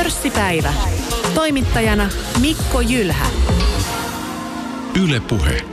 Pörssipäivä. 0.00 0.72
Toimittajana 1.34 2.08
Mikko 2.40 2.80
Jylhä. 2.80 3.26
Yle 5.02 5.20
Puhe. 5.20 5.64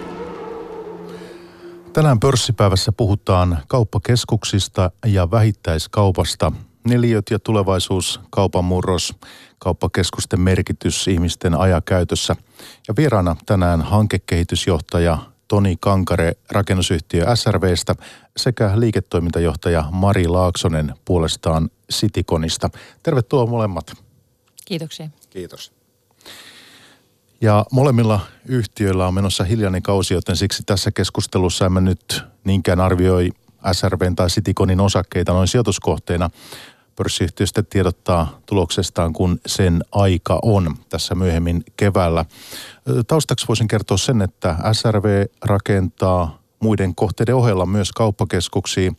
Tänään 1.93 2.19
pörssipäivässä 2.19 2.91
puhutaan 2.91 3.57
kauppakeskuksista 3.67 4.91
ja 5.05 5.31
vähittäiskaupasta. 5.31 6.51
Neliöt 6.87 7.25
ja 7.31 7.39
tulevaisuus, 7.39 8.19
kaupan 8.29 8.65
murros, 8.65 9.15
kauppakeskusten 9.59 10.41
merkitys 10.41 11.07
ihmisten 11.07 11.55
ajakäytössä. 11.55 12.35
Ja 12.87 12.93
vieraana 12.97 13.35
tänään 13.45 13.81
hankekehitysjohtaja 13.81 15.17
Toni 15.47 15.75
Kankare 15.79 16.31
rakennusyhtiö 16.51 17.35
SRVstä 17.35 17.95
sekä 18.37 18.71
liiketoimintajohtaja 18.79 19.85
Mari 19.91 20.27
Laaksonen 20.27 20.93
puolestaan 21.05 21.69
Sitikonista. 21.89 22.69
Tervetuloa 23.03 23.45
molemmat. 23.45 24.06
Kiitoksia. 24.67 25.09
Kiitos. 25.29 25.71
Ja 27.41 27.65
molemmilla 27.71 28.19
yhtiöillä 28.45 29.07
on 29.07 29.13
menossa 29.13 29.43
hiljainen 29.43 29.83
kausi, 29.83 30.13
joten 30.13 30.35
siksi 30.35 30.63
tässä 30.65 30.91
keskustelussa 30.91 31.65
emme 31.65 31.81
nyt 31.81 32.23
niinkään 32.43 32.79
arvioi 32.79 33.31
SRVn 33.71 34.15
tai 34.15 34.27
Citiconin 34.27 34.79
osakkeita 34.79 35.33
noin 35.33 35.47
sijoituskohteena. 35.47 36.29
Pörssiyhtiöstä 36.95 37.63
tiedottaa 37.63 38.39
tuloksestaan, 38.45 39.13
kun 39.13 39.39
sen 39.45 39.83
aika 39.91 40.39
on 40.41 40.75
tässä 40.89 41.15
myöhemmin 41.15 41.63
keväällä. 41.77 42.25
Taustaksi 43.07 43.47
voisin 43.47 43.67
kertoa 43.67 43.97
sen, 43.97 44.21
että 44.21 44.55
SRV 44.73 45.25
rakentaa 45.45 46.41
muiden 46.59 46.95
kohteiden 46.95 47.35
ohella 47.35 47.65
myös 47.65 47.91
kauppakeskuksia, 47.91 48.91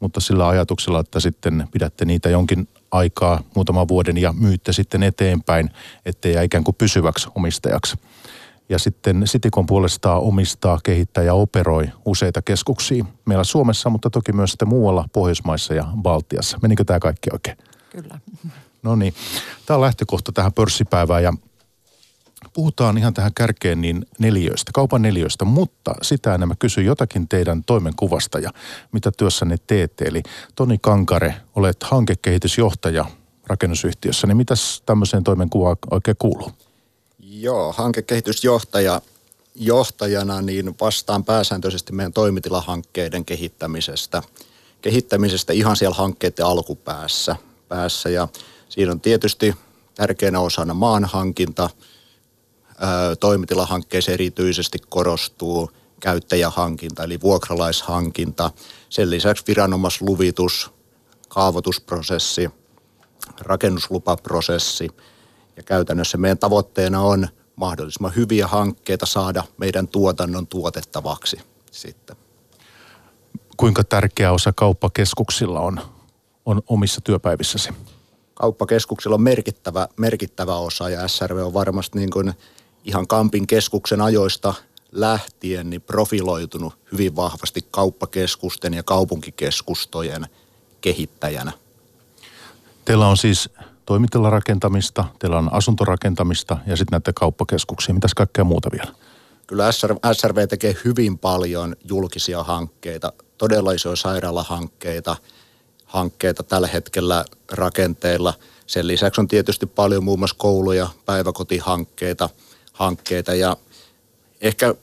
mutta 0.00 0.20
sillä 0.20 0.48
ajatuksella, 0.48 1.00
että 1.00 1.20
sitten 1.20 1.68
pidätte 1.72 2.04
niitä 2.04 2.28
jonkin 2.28 2.68
aikaa, 2.90 3.40
muutaman 3.54 3.88
vuoden 3.88 4.18
ja 4.18 4.32
myytte 4.32 4.72
sitten 4.72 5.02
eteenpäin, 5.02 5.70
ettei 6.06 6.32
jää 6.32 6.42
ikään 6.42 6.64
kuin 6.64 6.74
pysyväksi 6.74 7.28
omistajaksi. 7.34 7.96
Ja 8.68 8.78
sitten 8.78 9.22
Sitikon 9.24 9.66
puolestaan 9.66 10.20
omistaa, 10.20 10.78
kehittää 10.84 11.24
ja 11.24 11.34
operoi 11.34 11.88
useita 12.04 12.42
keskuksia 12.42 13.04
meillä 13.24 13.44
Suomessa, 13.44 13.90
mutta 13.90 14.10
toki 14.10 14.32
myös 14.32 14.50
sitten 14.50 14.68
muualla 14.68 15.04
Pohjoismaissa 15.12 15.74
ja 15.74 15.86
Baltiassa. 16.02 16.58
Menikö 16.62 16.84
tämä 16.84 16.98
kaikki 16.98 17.30
oikein? 17.32 17.56
Kyllä. 17.90 18.20
No 18.82 18.96
niin, 18.96 19.14
tämä 19.66 19.76
on 19.76 19.80
lähtökohta 19.80 20.32
tähän 20.32 20.52
pörssipäivään 20.52 21.22
ja 21.22 21.32
puhutaan 22.52 22.98
ihan 22.98 23.14
tähän 23.14 23.34
kärkeen 23.34 23.80
niin 23.80 24.06
neljöistä, 24.18 24.70
kaupan 24.74 25.02
neljöistä, 25.02 25.44
mutta 25.44 25.94
sitä 26.02 26.34
enemmän 26.34 26.58
kysyn 26.58 26.84
jotakin 26.84 27.28
teidän 27.28 27.64
toimenkuvasta 27.64 28.38
ja 28.38 28.50
mitä 28.92 29.12
työssänne 29.16 29.56
teette. 29.66 30.04
Eli 30.04 30.22
Toni 30.54 30.78
Kankare, 30.78 31.34
olet 31.56 31.82
hankekehitysjohtaja 31.82 33.04
rakennusyhtiössä, 33.46 34.26
niin 34.26 34.36
mitäs 34.36 34.82
tämmöiseen 34.86 35.24
toimenkuvaan 35.24 35.76
oikein 35.90 36.16
kuuluu? 36.18 36.52
Joo, 37.18 37.72
hankekehitysjohtaja 37.72 39.00
johtajana 39.54 40.42
niin 40.42 40.74
vastaan 40.80 41.24
pääsääntöisesti 41.24 41.92
meidän 41.92 42.12
toimitilahankkeiden 42.12 43.24
kehittämisestä. 43.24 44.22
Kehittämisestä 44.82 45.52
ihan 45.52 45.76
siellä 45.76 45.96
hankkeiden 45.96 46.46
alkupäässä. 46.46 47.36
Päässä. 47.68 48.08
Ja 48.10 48.28
siinä 48.68 48.92
on 48.92 49.00
tietysti 49.00 49.54
tärkeänä 49.94 50.40
osana 50.40 50.74
maanhankinta– 50.74 51.70
toimitilahankkeessa 53.20 54.12
erityisesti 54.12 54.78
korostuu 54.88 55.70
käyttäjähankinta 56.00 57.04
eli 57.04 57.20
vuokralaishankinta. 57.20 58.50
Sen 58.88 59.10
lisäksi 59.10 59.44
viranomaisluvitus, 59.48 60.70
kaavoitusprosessi, 61.28 62.50
rakennuslupaprosessi 63.40 64.88
ja 65.56 65.62
käytännössä 65.62 66.18
meidän 66.18 66.38
tavoitteena 66.38 67.00
on 67.00 67.28
mahdollisimman 67.56 68.16
hyviä 68.16 68.46
hankkeita 68.46 69.06
saada 69.06 69.44
meidän 69.58 69.88
tuotannon 69.88 70.46
tuotettavaksi 70.46 71.40
sitten. 71.70 72.16
Kuinka 73.56 73.84
tärkeä 73.84 74.32
osa 74.32 74.52
kauppakeskuksilla 74.56 75.60
on, 75.60 75.80
on 76.46 76.62
omissa 76.66 77.00
työpäivissäsi? 77.00 77.70
Kauppakeskuksilla 78.34 79.14
on 79.14 79.22
merkittävä, 79.22 79.88
merkittävä 79.96 80.56
osa 80.56 80.88
ja 80.88 81.08
SRV 81.08 81.36
on 81.36 81.54
varmasti 81.54 81.98
niin 81.98 82.10
kuin 82.10 82.32
ihan 82.84 83.06
Kampin 83.06 83.46
keskuksen 83.46 84.00
ajoista 84.00 84.54
lähtien 84.92 85.70
niin 85.70 85.82
profiloitunut 85.82 86.74
hyvin 86.92 87.16
vahvasti 87.16 87.60
kauppakeskusten 87.70 88.74
ja 88.74 88.82
kaupunkikeskustojen 88.82 90.26
kehittäjänä. 90.80 91.52
Teillä 92.84 93.08
on 93.08 93.16
siis 93.16 93.50
toimitilarakentamista, 93.86 95.04
teillä 95.18 95.38
on 95.38 95.52
asuntorakentamista 95.52 96.58
ja 96.66 96.76
sitten 96.76 96.96
näitä 96.96 97.12
kauppakeskuksia. 97.12 97.94
Mitäs 97.94 98.14
kaikkea 98.14 98.44
muuta 98.44 98.70
vielä? 98.72 98.94
Kyllä 99.46 99.72
SRV 100.12 100.48
tekee 100.48 100.76
hyvin 100.84 101.18
paljon 101.18 101.76
julkisia 101.84 102.42
hankkeita, 102.42 103.12
todella 103.38 103.72
isoja 103.72 103.96
sairaalahankkeita, 103.96 105.16
hankkeita 105.84 106.42
tällä 106.42 106.66
hetkellä 106.66 107.24
rakenteilla. 107.52 108.34
Sen 108.66 108.86
lisäksi 108.86 109.20
on 109.20 109.28
tietysti 109.28 109.66
paljon 109.66 110.04
muun 110.04 110.18
muassa 110.18 110.36
kouluja, 110.38 110.88
päiväkotihankkeita– 111.06 112.28
hankkeita 112.80 113.34
ja 113.34 113.56
ehkä 114.40 114.74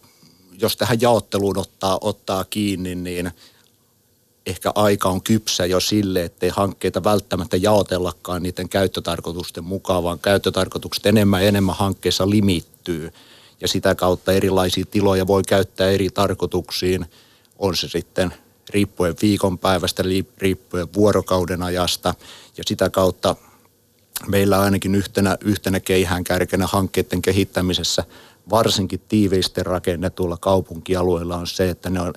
jos 0.59 0.77
tähän 0.77 1.01
jaotteluun 1.01 1.57
ottaa, 1.57 1.97
ottaa 2.01 2.43
kiinni, 2.43 2.95
niin 2.95 3.31
ehkä 4.45 4.71
aika 4.75 5.09
on 5.09 5.21
kypsä 5.21 5.65
jo 5.65 5.79
sille, 5.79 6.23
ettei 6.23 6.49
hankkeita 6.49 7.03
välttämättä 7.03 7.57
jaotellakaan 7.57 8.43
niiden 8.43 8.69
käyttötarkoitusten 8.69 9.63
mukaan, 9.63 10.03
vaan 10.03 10.19
käyttötarkoitukset 10.19 11.05
enemmän 11.05 11.41
ja 11.41 11.47
enemmän 11.47 11.75
hankkeessa 11.75 12.29
limittyy. 12.29 13.13
Ja 13.61 13.67
sitä 13.67 13.95
kautta 13.95 14.31
erilaisia 14.31 14.85
tiloja 14.91 15.27
voi 15.27 15.43
käyttää 15.47 15.89
eri 15.89 16.09
tarkoituksiin, 16.09 17.05
on 17.59 17.75
se 17.75 17.87
sitten 17.87 18.33
riippuen 18.69 19.15
viikonpäivästä, 19.21 20.03
riippuen 20.37 20.93
vuorokauden 20.93 21.61
ajasta. 21.61 22.13
Ja 22.57 22.63
sitä 22.67 22.89
kautta 22.89 23.35
meillä 24.27 24.59
ainakin 24.59 24.95
yhtenä, 24.95 25.37
yhtenä 25.41 25.79
keihään 25.79 26.23
kärkenä 26.23 26.67
hankkeiden 26.67 27.21
kehittämisessä, 27.21 28.03
varsinkin 28.49 29.01
tiiviisten 29.07 29.65
rakennetuilla 29.65 30.37
kaupunkialueilla 30.37 31.35
on 31.37 31.47
se, 31.47 31.69
että 31.69 31.89
ne, 31.89 32.01
on, 32.01 32.13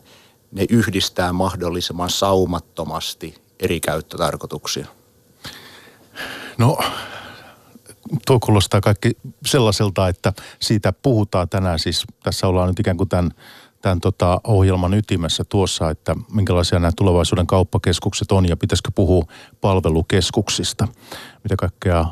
ne 0.53 0.67
yhdistää 0.69 1.33
mahdollisimman 1.33 2.11
saumattomasti 2.11 3.35
eri 3.61 3.81
käyttötarkoituksia. 3.81 4.87
No, 6.59 6.79
tuo 8.27 8.41
kuulostaa 8.41 8.81
kaikki 8.81 9.17
sellaiselta, 9.47 10.09
että 10.09 10.33
siitä 10.61 10.93
puhutaan 10.93 11.49
tänään. 11.49 11.79
Siis 11.79 12.05
tässä 12.23 12.47
ollaan 12.47 12.69
nyt 12.69 12.79
ikään 12.79 12.97
kuin 12.97 13.09
tämän 13.09 13.31
tämän 13.83 14.01
tota 14.01 14.41
ohjelman 14.45 14.95
ytimessä 14.95 15.45
tuossa, 15.45 15.91
että 15.91 16.17
minkälaisia 16.33 16.79
nämä 16.79 16.93
tulevaisuuden 16.97 17.47
kauppakeskukset 17.47 18.33
on 18.33 18.49
ja 18.49 18.57
pitäisikö 18.57 18.91
puhua 18.95 19.25
palvelukeskuksista. 19.61 20.89
Mitä 21.45 21.57
kaikkea 21.57 22.07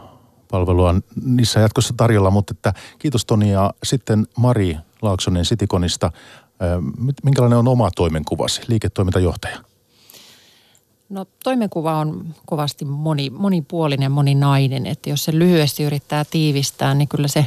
palvelua 0.51 0.95
niissä 1.25 1.61
jatkossa 1.61 1.95
tarjolla, 1.97 2.31
mutta 2.31 2.55
että 2.57 2.73
kiitos 2.99 3.25
Toni 3.25 3.51
ja 3.51 3.75
sitten 3.85 4.27
Mari 4.37 4.77
Laaksonen 5.03 5.45
Sitikonista. 5.45 6.13
Minkälainen 7.25 7.59
on 7.59 7.69
oma 7.69 7.91
toimenkuvasi, 7.97 8.61
liiketoimintajohtaja? 8.69 9.59
No 11.09 11.27
toimenkuva 11.45 11.99
on 11.99 12.35
kovasti 12.47 12.85
moni, 12.85 13.31
monipuolinen 13.31 14.13
moninainen, 14.13 14.87
että 14.87 15.11
jos 15.11 15.25
se 15.25 15.39
lyhyesti 15.39 15.83
yrittää 15.83 16.25
tiivistää, 16.25 16.95
niin 16.95 17.09
kyllä 17.09 17.29
se 17.29 17.47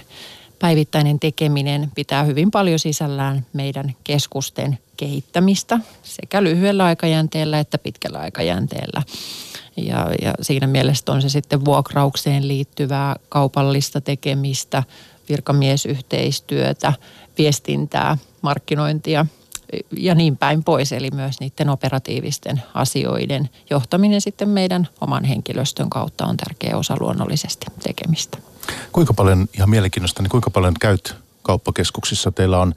päivittäinen 0.61 1.19
tekeminen 1.19 1.91
pitää 1.95 2.23
hyvin 2.23 2.51
paljon 2.51 2.79
sisällään 2.79 3.45
meidän 3.53 3.95
keskusten 4.03 4.79
kehittämistä 4.97 5.79
sekä 6.03 6.43
lyhyellä 6.43 6.85
aikajänteellä 6.85 7.59
että 7.59 7.77
pitkällä 7.77 8.19
aikajänteellä. 8.19 9.03
Ja, 9.77 10.07
ja 10.21 10.33
siinä 10.41 10.67
mielessä 10.67 11.11
on 11.11 11.21
se 11.21 11.29
sitten 11.29 11.65
vuokraukseen 11.65 12.47
liittyvää 12.47 13.15
kaupallista 13.29 14.01
tekemistä, 14.01 14.83
virkamiesyhteistyötä, 15.29 16.93
viestintää, 17.37 18.17
markkinointia 18.41 19.25
ja 19.97 20.15
niin 20.15 20.37
päin 20.37 20.63
pois. 20.63 20.91
Eli 20.91 21.09
myös 21.11 21.39
niiden 21.39 21.69
operatiivisten 21.69 22.63
asioiden 22.73 23.49
johtaminen 23.69 24.21
sitten 24.21 24.49
meidän 24.49 24.87
oman 25.01 25.23
henkilöstön 25.23 25.89
kautta 25.89 26.25
on 26.25 26.37
tärkeä 26.37 26.77
osa 26.77 26.97
luonnollisesti 26.99 27.65
tekemistä. 27.83 28.50
Kuinka 28.91 29.13
paljon, 29.13 29.47
ihan 29.53 29.69
mielenkiinnosta, 29.69 30.23
niin 30.23 30.29
kuinka 30.29 30.49
paljon 30.49 30.73
käyt 30.79 31.15
kauppakeskuksissa? 31.41 32.31
Teillä 32.31 32.59
on, 32.59 32.73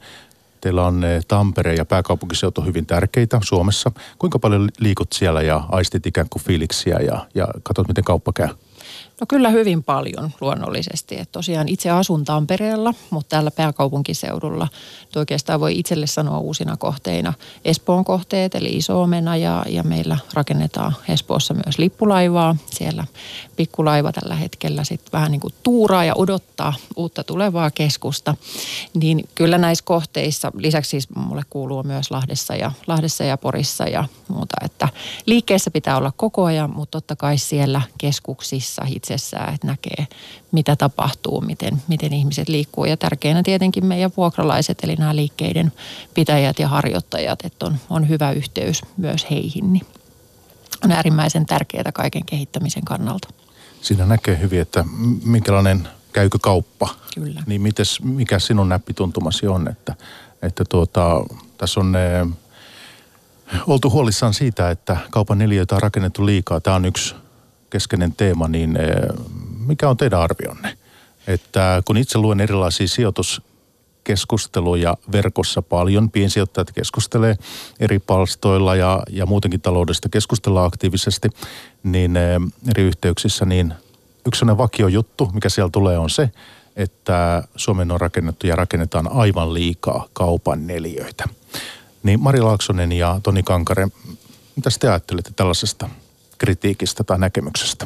teillä 0.61 0.85
on 0.85 1.03
eh, 1.03 1.25
Tampere 1.27 1.75
ja 1.75 1.85
pääkaupunkiseutu 1.85 2.61
hyvin 2.61 2.85
tärkeitä 2.85 3.39
Suomessa. 3.43 3.91
Kuinka 4.19 4.39
paljon 4.39 4.69
liikut 4.79 5.13
siellä 5.13 5.41
ja 5.41 5.63
aistit 5.71 6.05
ikään 6.05 6.27
kuin 6.29 6.43
fiiliksiä 6.43 6.99
ja, 6.99 7.27
ja 7.35 7.47
katsot, 7.63 7.87
miten 7.87 8.03
kauppa 8.03 8.33
käy? 8.33 8.49
No 9.21 9.25
kyllä 9.27 9.49
hyvin 9.49 9.83
paljon 9.83 10.31
luonnollisesti. 10.41 11.19
Et 11.19 11.31
tosiaan 11.31 11.67
itse 11.67 11.89
asun 11.89 12.25
Tampereella, 12.25 12.93
mutta 13.09 13.29
täällä 13.29 13.51
pääkaupunkiseudulla 13.51 14.67
oikeastaan 15.15 15.59
voi 15.59 15.79
itselle 15.79 16.07
sanoa 16.07 16.39
uusina 16.39 16.77
kohteina 16.77 17.33
Espoon 17.65 18.05
kohteet, 18.05 18.55
eli 18.55 18.69
iso 18.69 19.07
ja, 19.41 19.65
ja 19.69 19.83
meillä 19.83 20.17
rakennetaan 20.33 20.95
Espoossa 21.09 21.53
myös 21.53 21.77
lippulaivaa. 21.77 22.55
Siellä 22.71 23.05
pikkulaiva 23.55 24.11
tällä 24.11 24.35
hetkellä 24.35 24.83
sitten 24.83 25.11
vähän 25.11 25.31
niin 25.31 25.41
kuin 25.41 25.53
tuuraa 25.63 26.05
ja 26.05 26.13
odottaa 26.15 26.73
uutta 26.95 27.23
tulevaa 27.23 27.71
keskusta. 27.71 28.35
Niin 28.93 29.29
kyllä 29.35 29.57
näissä 29.57 29.85
kohteissa, 29.85 30.51
lisäksi 30.57 30.89
siis 30.89 31.09
mulle 31.15 31.43
kuuluu 31.49 31.83
myös 31.83 32.11
Lahdessa 32.11 32.55
ja, 32.55 32.71
Lahdessa 32.87 33.23
ja 33.23 33.37
Porissa 33.37 33.83
ja 33.83 34.07
muuta, 34.27 34.55
että 34.65 34.89
liikkeessä 35.25 35.71
pitää 35.71 35.97
olla 35.97 36.13
koko 36.17 36.43
ajan, 36.43 36.69
mutta 36.69 37.01
totta 37.01 37.15
kai 37.15 37.37
siellä 37.37 37.81
keskuksissa 37.97 38.85
itsessään, 39.05 39.53
että 39.53 39.67
näkee 39.67 40.07
mitä 40.51 40.75
tapahtuu, 40.75 41.41
miten, 41.41 41.81
miten 41.87 42.13
ihmiset 42.13 42.49
liikkuu. 42.49 42.85
Ja 42.85 42.97
tärkeänä 42.97 43.43
tietenkin 43.43 43.85
meidän 43.85 44.11
vuokralaiset, 44.17 44.83
eli 44.83 44.95
nämä 44.95 45.15
liikkeiden 45.15 45.71
pitäjät 46.13 46.59
ja 46.59 46.67
harjoittajat, 46.67 47.45
että 47.45 47.65
on, 47.65 47.77
on 47.89 48.09
hyvä 48.09 48.31
yhteys 48.31 48.81
myös 48.97 49.27
heihin. 49.31 49.73
Niin 49.73 49.85
on 50.83 50.91
äärimmäisen 50.91 51.45
tärkeää 51.45 51.91
kaiken 51.93 52.25
kehittämisen 52.25 52.85
kannalta. 52.85 53.27
Siinä 53.81 54.05
näkee 54.05 54.39
hyvin, 54.39 54.61
että 54.61 54.85
minkälainen 55.25 55.87
käykö 56.13 56.37
kauppa. 56.41 56.89
Kyllä. 57.15 57.43
Niin 57.45 57.61
mites, 57.61 58.01
mikä 58.01 58.39
sinun 58.39 58.69
näppituntumasi 58.69 59.47
on, 59.47 59.67
että, 59.67 59.95
että 60.41 60.63
tuota, 60.69 61.25
tässä 61.57 61.79
on 61.79 61.91
ne, 61.91 62.27
oltu 63.67 63.89
huolissaan 63.89 64.33
siitä, 64.33 64.71
että 64.71 64.97
kaupan 65.11 65.37
neliöitä 65.37 65.75
on 65.75 65.81
rakennettu 65.81 66.25
liikaa. 66.25 66.61
Tämä 66.61 66.75
on 66.75 66.85
yksi 66.85 67.15
keskeinen 67.69 68.13
teema, 68.13 68.47
niin 68.47 68.77
eh, 68.77 68.95
mikä 69.67 69.89
on 69.89 69.97
teidän 69.97 70.19
arvionne? 70.19 70.77
Että 71.27 71.81
kun 71.85 71.97
itse 71.97 72.17
luen 72.17 72.39
erilaisia 72.39 72.87
sijoituskeskusteluja 72.87 74.97
verkossa 75.11 75.61
paljon, 75.61 76.11
piensijoittajat 76.11 76.71
keskustelee 76.71 77.35
eri 77.79 77.99
palstoilla 77.99 78.75
ja, 78.75 79.03
ja 79.09 79.25
muutenkin 79.25 79.61
taloudesta 79.61 80.09
keskustellaan 80.09 80.67
aktiivisesti, 80.67 81.29
niin 81.83 82.17
eh, 82.17 82.39
eri 82.71 82.83
yhteyksissä, 82.83 83.45
niin 83.45 83.73
yksi 84.27 84.39
sellainen 84.39 84.57
vakio 84.57 84.87
juttu, 84.87 85.31
mikä 85.33 85.49
siellä 85.49 85.69
tulee, 85.69 85.97
on 85.97 86.09
se, 86.09 86.29
että 86.75 87.43
Suomen 87.55 87.91
on 87.91 88.01
rakennettu 88.01 88.47
ja 88.47 88.55
rakennetaan 88.55 89.11
aivan 89.11 89.53
liikaa 89.53 90.07
kaupan 90.13 90.67
neliöitä. 90.67 91.23
Niin 92.03 92.19
Mari 92.19 92.41
Laaksonen 92.41 92.91
ja 92.91 93.19
Toni 93.23 93.43
Kankare, 93.43 93.87
mitä 94.55 94.69
te 94.79 94.89
ajattelette 94.89 95.31
tällaisesta 95.35 95.89
kritiikistä 96.37 97.03
tai 97.03 97.19
näkemyksestä? 97.19 97.85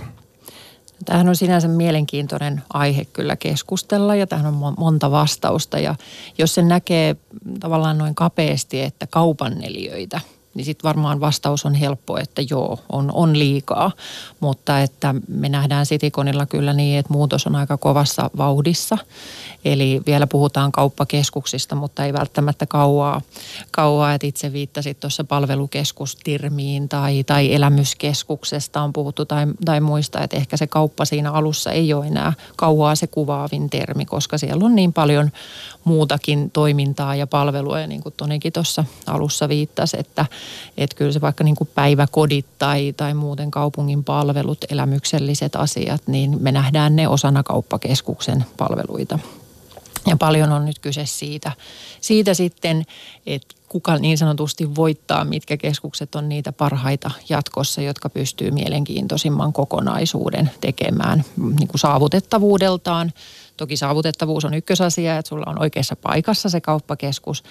Tämähän 1.06 1.30
on 1.30 1.36
sinänsä 1.36 1.68
mielenkiintoinen 1.68 2.62
aihe 2.74 3.06
kyllä 3.06 3.36
keskustella 3.36 4.16
ja 4.16 4.28
tähän 4.28 4.46
on 4.46 4.74
monta 4.78 5.12
vastausta. 5.12 5.80
Ja 5.80 5.96
jos 6.38 6.56
se 6.56 6.62
näkee 6.62 7.16
tavallaan 7.60 7.98
noin 7.98 8.16
kapeasti, 8.16 8.82
että 8.82 9.08
kaupan 9.08 9.58
neliöitä– 9.58 10.22
niin 10.60 10.66
sitten 10.66 10.88
varmaan 10.88 11.20
vastaus 11.20 11.66
on 11.66 11.74
helppo, 11.74 12.18
että 12.18 12.42
joo, 12.50 12.80
on, 12.90 13.12
on 13.14 13.40
liikaa. 13.40 13.92
Mutta 14.40 14.80
että 14.80 15.16
me 15.28 15.50
nähdään 15.50 15.86
Sitikonilla 15.86 16.46
kyllä 16.46 16.74
niin, 16.74 17.00
että 17.00 17.14
muutos 17.14 17.48
on 17.48 17.56
aika 17.56 17.78
kovassa 17.78 18.30
vauhdissa. 18.38 18.98
Eli 19.66 20.02
vielä 20.06 20.28
puhutaan 20.28 20.72
kauppakeskuksista, 20.72 21.76
mutta 21.76 22.06
ei 22.06 22.14
välttämättä 22.14 22.66
kauaa. 22.66 23.22
kauaa 23.72 24.14
että 24.14 24.28
itse 24.28 24.54
viittasit 24.54 25.00
tuossa 25.00 25.24
palvelukeskustirmiin 25.24 26.90
tai, 26.90 27.24
tai 27.24 27.54
elämyskeskuksesta 27.54 28.82
on 28.82 28.94
puhuttu 28.94 29.26
tai, 29.26 29.48
tai 29.66 29.82
muista, 29.82 30.24
että 30.24 30.38
ehkä 30.38 30.58
se 30.58 30.68
kauppa 30.68 31.06
siinä 31.06 31.32
alussa 31.32 31.72
ei 31.72 31.94
ole 31.94 32.08
enää 32.08 32.34
kauaa 32.56 32.96
se 32.96 33.08
kuvaavin 33.08 33.70
termi, 33.70 34.06
koska 34.06 34.38
siellä 34.38 34.66
on 34.66 34.76
niin 34.76 34.94
paljon 34.94 35.32
muutakin 35.84 36.52
toimintaa 36.52 37.16
ja 37.16 37.28
palvelua. 37.28 37.80
Ja 37.80 37.88
niin 37.88 38.04
kuin 38.04 38.14
Tonikin 38.18 38.54
tuossa 38.54 38.86
alussa 39.08 39.50
viittasi, 39.50 40.00
että, 40.00 40.26
että 40.78 40.96
kyllä 40.96 41.12
se 41.12 41.22
vaikka 41.22 41.44
niin 41.44 41.56
kuin 41.56 41.70
päiväkodit 41.76 42.46
tai, 42.60 42.94
tai 42.98 43.14
muuten 43.14 43.52
kaupungin 43.52 44.04
palvelut, 44.04 44.66
elämykselliset 44.70 45.56
asiat, 45.56 46.02
niin 46.08 46.38
me 46.40 46.52
nähdään 46.52 46.96
ne 46.96 47.08
osana 47.08 47.44
kauppakeskuksen 47.44 48.46
palveluita. 48.58 49.20
Ja 50.08 50.18
paljon 50.18 50.52
on 50.52 50.66
nyt 50.66 50.80
kyse 50.80 51.06
siitä, 51.06 51.52
siitä 52.02 52.34
sitten, 52.34 52.86
että 53.26 53.56
kuka 53.70 53.98
niin 53.98 54.18
sanotusti 54.18 54.76
voittaa, 54.76 55.26
mitkä 55.26 55.58
keskukset 55.58 56.16
on 56.16 56.30
niitä 56.30 56.52
parhaita 56.52 57.12
jatkossa, 57.30 57.82
jotka 57.82 58.10
pystyy 58.10 58.52
mielenkiintoisimman 58.52 59.54
kokonaisuuden 59.54 60.52
tekemään 60.62 61.24
niin 61.38 61.68
kuin 61.68 61.80
saavutettavuudeltaan, 61.80 63.14
Toki 63.60 63.78
saavutettavuus 63.78 64.46
on 64.46 64.54
ykkösasia, 64.54 65.18
että 65.18 65.30
sulla 65.30 65.46
on 65.48 65.62
oikeassa 65.62 65.96
paikassa 65.96 66.50
se 66.50 66.62
kauppakeskus, 66.62 67.44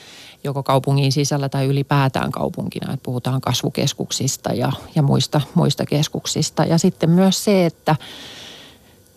joko 0.44 0.62
kaupungin 0.62 1.12
sisällä 1.12 1.48
tai 1.48 1.66
ylipäätään 1.66 2.32
kaupunkina. 2.32 2.92
Että 2.92 3.04
puhutaan 3.04 3.40
kasvukeskuksista 3.40 4.52
ja, 4.52 4.72
ja 4.94 5.02
muista, 5.02 5.40
muista 5.54 5.86
keskuksista. 5.86 6.64
Ja 6.64 6.78
sitten 6.78 7.10
myös 7.10 7.44
se, 7.44 7.66
että 7.66 7.96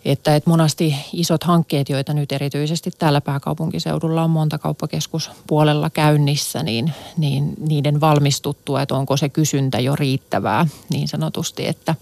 että, 0.04 0.36
että 0.36 0.50
monasti 0.50 0.96
isot 1.12 1.44
hankkeet, 1.44 1.88
joita 1.88 2.14
nyt 2.14 2.32
erityisesti 2.32 2.90
täällä 2.98 3.20
pääkaupunkiseudulla 3.20 4.24
on 4.24 4.30
monta 4.30 4.58
kauppakeskuspuolella 4.58 5.90
käynnissä, 5.90 6.62
niin, 6.62 6.92
niin 7.16 7.54
niiden 7.58 8.00
valmistuttua, 8.00 8.82
että 8.82 8.94
onko 8.94 9.16
se 9.16 9.28
kysyntä 9.28 9.80
jo 9.80 9.96
riittävää 9.96 10.66
niin 10.90 11.08
sanotusti, 11.08 11.68
että, 11.68 11.94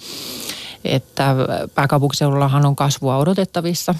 että 0.84 1.34
pääkaupunkiseudullahan 1.74 2.66
on 2.66 2.76
kasvua 2.76 3.16
odotettavissa 3.16 3.94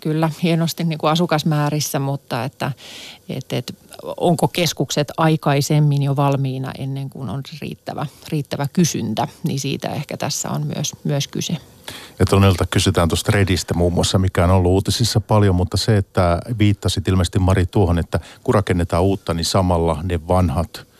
kyllä 0.00 0.30
hienosti 0.42 0.84
niin 0.84 0.98
kuin 0.98 1.10
asukasmäärissä, 1.10 1.98
mutta 1.98 2.44
että, 2.44 2.72
että, 3.28 3.56
että 3.56 3.72
onko 4.16 4.48
keskukset 4.48 5.08
aikaisemmin 5.16 6.02
jo 6.02 6.16
valmiina 6.16 6.72
ennen 6.78 7.10
kuin 7.10 7.28
on 7.28 7.40
riittävä, 7.60 8.06
riittävä 8.28 8.66
kysyntä, 8.72 9.28
niin 9.42 9.60
siitä 9.60 9.88
ehkä 9.88 10.16
tässä 10.16 10.50
on 10.50 10.66
myös, 10.66 10.92
myös 11.04 11.28
kyse. 11.28 11.56
Ja 12.18 12.26
Tonelta 12.26 12.66
kysytään 12.66 13.08
tuosta 13.08 13.32
Redistä 13.32 13.74
muun 13.74 13.92
muassa, 13.92 14.18
mikä 14.18 14.44
on 14.44 14.50
ollut 14.50 14.70
uutisissa 14.72 15.20
paljon, 15.20 15.54
mutta 15.54 15.76
se, 15.76 15.96
että 15.96 16.40
viittasit 16.58 17.08
ilmeisesti 17.08 17.38
Mari 17.38 17.66
tuohon, 17.66 17.98
että 17.98 18.20
kun 18.44 18.54
rakennetaan 18.54 19.02
uutta, 19.02 19.34
niin 19.34 19.44
samalla 19.44 19.98
ne 20.02 20.28
vanhat, 20.28 20.91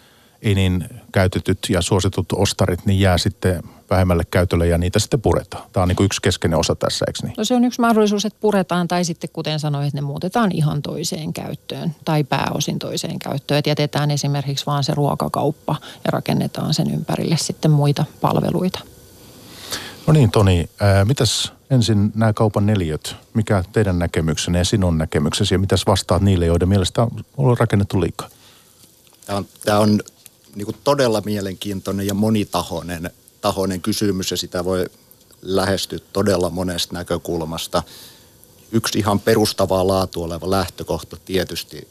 ei 0.43 0.55
niin 0.55 0.89
käytetyt 1.12 1.59
ja 1.69 1.83
suositut 1.83 2.27
ostarit, 2.33 2.87
niin 2.87 3.00
jää 3.00 3.19
sitten 3.19 3.62
vähemmälle 3.91 4.23
käytölle 4.31 4.67
ja 4.67 4.79
niitä 4.79 4.99
sitten 4.99 5.21
puretaan. 5.21 5.65
Tämä 5.73 5.83
on 5.83 5.89
niin 5.89 5.97
kuin 5.97 6.05
yksi 6.05 6.23
keskeinen 6.23 6.59
osa 6.59 6.75
tässä, 6.75 7.05
eikö 7.09 7.19
niin? 7.23 7.35
No 7.39 7.44
se 7.44 7.55
on 7.55 7.65
yksi 7.65 7.81
mahdollisuus, 7.81 8.25
että 8.25 8.39
puretaan 8.41 8.89
tai 8.89 9.05
sitten 9.05 9.31
kuten 9.33 9.61
sanoin, 9.61 9.87
että 9.87 9.97
ne 9.97 10.00
muutetaan 10.00 10.53
ihan 10.53 10.83
toiseen 10.83 11.33
käyttöön 11.33 11.94
tai 12.05 12.25
pääosin 12.25 12.79
toiseen 12.79 13.19
käyttöön. 13.19 13.59
Että 13.59 13.71
jätetään 13.71 14.11
esimerkiksi 14.11 14.67
vaan 14.67 14.85
se 14.85 14.94
ruokakauppa 14.94 15.77
ja 16.05 16.11
rakennetaan 16.11 16.75
sen 16.75 16.91
ympärille 16.95 17.37
sitten 17.37 17.71
muita 17.71 18.05
palveluita. 18.21 18.81
No 20.06 20.12
niin 20.12 20.31
Toni, 20.31 20.71
ää, 20.81 21.05
mitäs 21.05 21.53
ensin 21.71 22.12
nämä 22.15 22.33
kaupan 22.33 22.67
neliöt? 22.67 23.16
Mikä 23.35 23.64
teidän 23.73 23.99
näkemyksenne 23.99 24.59
ja 24.59 24.64
sinun 24.64 24.99
näkemyksesi 24.99 25.55
ja 25.55 25.59
mitäs 25.59 25.87
vastaat 25.87 26.23
niille, 26.23 26.47
joiden 26.47 26.69
mielestä 26.69 27.07
on 27.37 27.59
rakennettu 27.59 28.00
liikaa? 28.00 28.28
Tämä 29.26 29.38
on, 29.38 29.47
tämä 29.64 29.78
on 29.78 30.00
niin 30.54 30.64
kuin 30.64 30.76
todella 30.85 31.23
mielenkiintoinen 31.25 32.06
ja 32.06 32.14
monitahoinen 32.14 33.11
tahoinen 33.40 33.80
kysymys 33.80 34.30
ja 34.30 34.37
sitä 34.37 34.64
voi 34.64 34.87
lähestyä 35.42 35.99
todella 36.12 36.50
monesta 36.50 36.94
näkökulmasta. 36.94 37.82
Yksi 38.73 38.99
ihan 38.99 39.21
perustavaa 39.21 39.87
laatu 39.87 40.23
oleva 40.23 40.50
lähtökohta 40.50 41.16
tietysti 41.25 41.88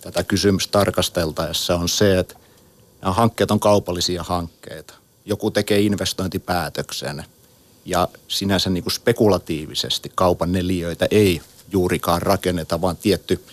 tätä 0.00 0.24
kysymystä 0.24 0.72
tarkasteltaessa 0.72 1.74
on 1.74 1.88
se, 1.88 2.18
että 2.18 2.34
nämä 3.02 3.14
hankkeet 3.14 3.50
on 3.50 3.60
kaupallisia 3.60 4.22
hankkeita. 4.22 4.94
Joku 5.24 5.50
tekee 5.50 5.80
investointipäätöksen 5.80 7.24
ja 7.84 8.08
sinänsä 8.28 8.70
niin 8.70 8.84
kuin 8.84 8.92
spekulatiivisesti 8.92 10.12
kaupan 10.14 10.52
neliöitä 10.52 11.06
ei 11.10 11.40
juurikaan 11.72 12.22
rakenneta, 12.22 12.80
vaan 12.80 12.96
tietty 12.96 13.44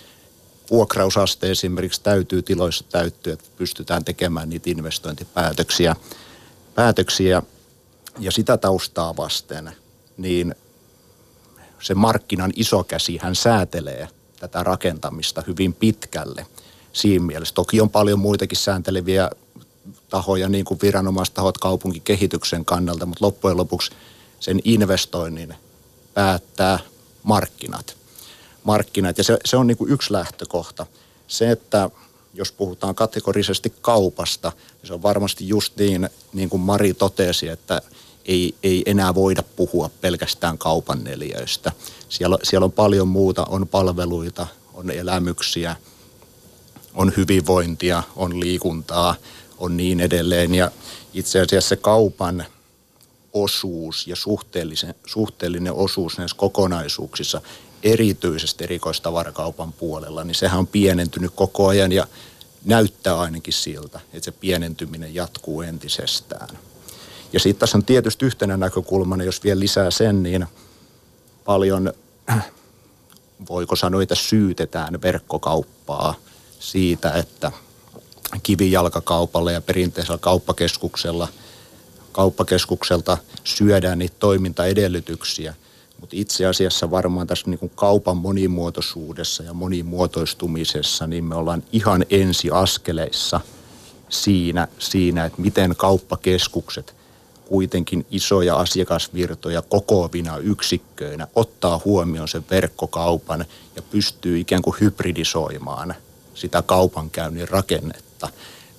vuokrausaste 0.72 1.52
esimerkiksi 1.52 2.02
täytyy 2.04 2.42
tiloissa 2.42 2.86
täyttyä, 2.92 3.34
että 3.34 3.46
pystytään 3.58 4.06
tekemään 4.06 4.50
niitä 4.50 4.70
investointipäätöksiä 4.70 5.96
päätöksiä 6.80 7.44
ja 8.20 8.32
sitä 8.32 8.58
taustaa 8.58 9.18
vasten, 9.18 9.72
niin 10.18 10.56
se 11.82 11.94
markkinan 11.94 12.54
isokäsi 12.56 13.18
hän 13.22 13.36
säätelee 13.36 14.08
tätä 14.40 14.64
rakentamista 14.64 15.44
hyvin 15.48 15.74
pitkälle 15.74 16.46
siinä 16.94 17.26
mielessä. 17.26 17.56
Toki 17.56 17.82
on 17.82 17.90
paljon 17.90 18.20
muitakin 18.20 18.58
säänteleviä 18.58 19.30
tahoja, 20.10 20.50
niin 20.50 20.66
kuin 20.66 20.80
viranomaistahot 20.82 21.58
kaupunkikehityksen 21.58 22.66
kannalta, 22.66 23.06
mutta 23.06 23.26
loppujen 23.26 23.58
lopuksi 23.58 23.92
sen 24.40 24.60
investoinnin 24.64 25.56
päättää 26.14 26.80
markkinat. 27.24 27.99
Markkinat. 28.64 29.18
Ja 29.18 29.24
se, 29.24 29.38
se 29.46 29.58
on 29.58 29.68
niin 29.68 29.78
kuin 29.78 29.92
yksi 29.92 30.14
lähtökohta. 30.14 30.86
Se, 31.28 31.52
että 31.52 31.90
jos 32.34 32.52
puhutaan 32.52 32.96
kategorisesti 32.96 33.74
kaupasta, 33.82 34.52
niin 34.82 34.88
se 34.88 34.94
on 34.94 35.04
varmasti 35.04 35.48
just 35.48 35.78
niin, 35.78 36.10
niin 36.34 36.50
kuin 36.50 36.62
Mari 36.62 36.94
totesi, 36.94 37.48
että 37.48 37.82
ei, 38.26 38.56
ei 38.64 38.84
enää 38.86 39.16
voida 39.16 39.44
puhua 39.56 39.90
pelkästään 40.02 40.58
kaupan 40.58 41.04
neljöistä. 41.04 41.72
Siellä, 42.10 42.38
siellä 42.44 42.66
on 42.66 42.72
paljon 42.72 43.08
muuta, 43.08 43.46
on 43.50 43.68
palveluita, 43.68 44.48
on 44.74 44.92
elämyksiä, 44.92 45.76
on 46.94 47.14
hyvinvointia, 47.18 48.04
on 48.16 48.40
liikuntaa, 48.40 49.16
on 49.58 49.78
niin 49.78 50.00
edelleen. 50.00 50.56
Ja 50.56 50.72
itse 51.14 51.42
asiassa 51.42 51.70
se 51.70 51.76
kaupan 51.76 52.46
osuus 53.34 54.08
ja 54.08 54.16
suhteellinen 55.06 55.74
osuus 55.74 56.18
näissä 56.18 56.38
kokonaisuuksissa, 56.38 57.42
erityisesti 57.84 58.64
erikoistavarakaupan 58.64 59.74
puolella, 59.74 60.24
niin 60.24 60.36
sehän 60.36 60.60
on 60.60 60.68
pienentynyt 60.68 61.32
koko 61.36 61.68
ajan 61.68 61.92
ja 61.92 62.08
näyttää 62.66 63.20
ainakin 63.20 63.54
siltä, 63.54 64.00
että 64.14 64.26
se 64.26 64.32
pienentyminen 64.32 65.16
jatkuu 65.16 65.62
entisestään. 65.62 66.50
Ja 67.34 67.40
sitten 67.40 67.60
tässä 67.60 67.78
on 67.78 67.86
tietysti 67.86 68.26
yhtenä 68.26 68.58
näkökulmana, 68.58 69.24
jos 69.24 69.44
vielä 69.44 69.60
lisää 69.60 69.92
sen, 69.92 70.24
niin 70.24 70.46
paljon, 71.46 71.94
voiko 73.50 73.76
sanoa, 73.76 74.04
että 74.04 74.16
syytetään 74.16 75.02
verkkokauppaa 75.02 76.16
siitä, 76.60 77.12
että 77.12 77.52
kivijalkakaupalla 78.44 79.52
ja 79.52 79.62
perinteisellä 79.62 80.18
kauppakeskuksella, 80.18 81.28
kauppakeskukselta 82.12 83.18
syödään 83.44 84.00
niitä 84.00 84.16
toimintaedellytyksiä. 84.20 85.54
Mutta 86.00 86.16
itse 86.16 86.46
asiassa 86.46 86.92
varmaan 86.92 87.28
tässä 87.28 87.50
niin 87.50 87.60
kuin 87.60 87.72
kaupan 87.76 88.18
monimuotoisuudessa 88.18 89.44
ja 89.44 89.54
monimuotoistumisessa, 89.54 91.08
niin 91.08 91.24
me 91.24 91.36
ollaan 91.36 91.64
ihan 91.72 92.06
ensiaskeleissa 92.10 93.42
siinä, 94.10 94.68
siinä 94.80 95.26
että 95.26 95.42
miten 95.42 95.76
kauppakeskukset 95.76 96.96
kuitenkin 97.46 98.06
isoja 98.12 98.56
asiakasvirtoja 98.56 99.62
kokoavina 99.62 100.38
yksikköinä 100.38 101.28
ottaa 101.36 101.82
huomioon 101.86 102.28
sen 102.28 102.46
verkkokaupan 102.50 103.46
ja 103.76 103.82
pystyy 103.82 104.40
ikään 104.40 104.62
kuin 104.62 104.76
hybridisoimaan 104.82 105.96
sitä 106.34 106.62
kaupankäynnin 106.62 107.50
rakennetta. 107.50 108.30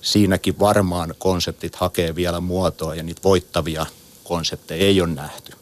Siinäkin 0.01 0.59
varmaan 0.59 1.13
konseptit 1.17 1.75
hakee 1.75 2.15
vielä 2.15 2.39
muotoa 2.39 2.95
ja 2.95 3.03
niitä 3.03 3.21
voittavia 3.23 3.85
konsepteja 4.23 4.85
ei 4.85 5.01
ole 5.01 5.13
nähty. 5.13 5.60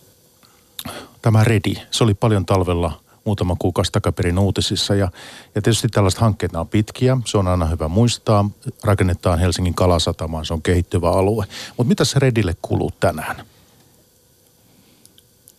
Tämä 1.22 1.44
Redi, 1.44 1.76
se 1.92 2.04
oli 2.04 2.14
paljon 2.14 2.46
talvella 2.46 3.02
muutama 3.26 3.56
kuukausi 3.60 3.92
takaperin 3.92 4.40
uutisissa. 4.40 4.96
Ja, 4.96 5.12
ja 5.56 5.62
tietysti 5.62 5.88
tällaiset 5.88 6.20
hankkeet 6.20 6.56
on 6.56 6.68
pitkiä, 6.68 7.18
se 7.26 7.38
on 7.38 7.48
aina 7.48 7.66
hyvä 7.66 7.88
muistaa. 7.88 8.50
Rakennetaan 8.84 9.40
Helsingin 9.40 9.74
kalasatamaan, 9.74 10.46
se 10.46 10.54
on 10.54 10.62
kehittyvä 10.62 11.12
alue. 11.12 11.46
Mutta 11.78 11.88
mitä 11.88 12.06
se 12.06 12.20
Redille 12.20 12.56
kuluu 12.62 12.92
tänään? 13.00 13.46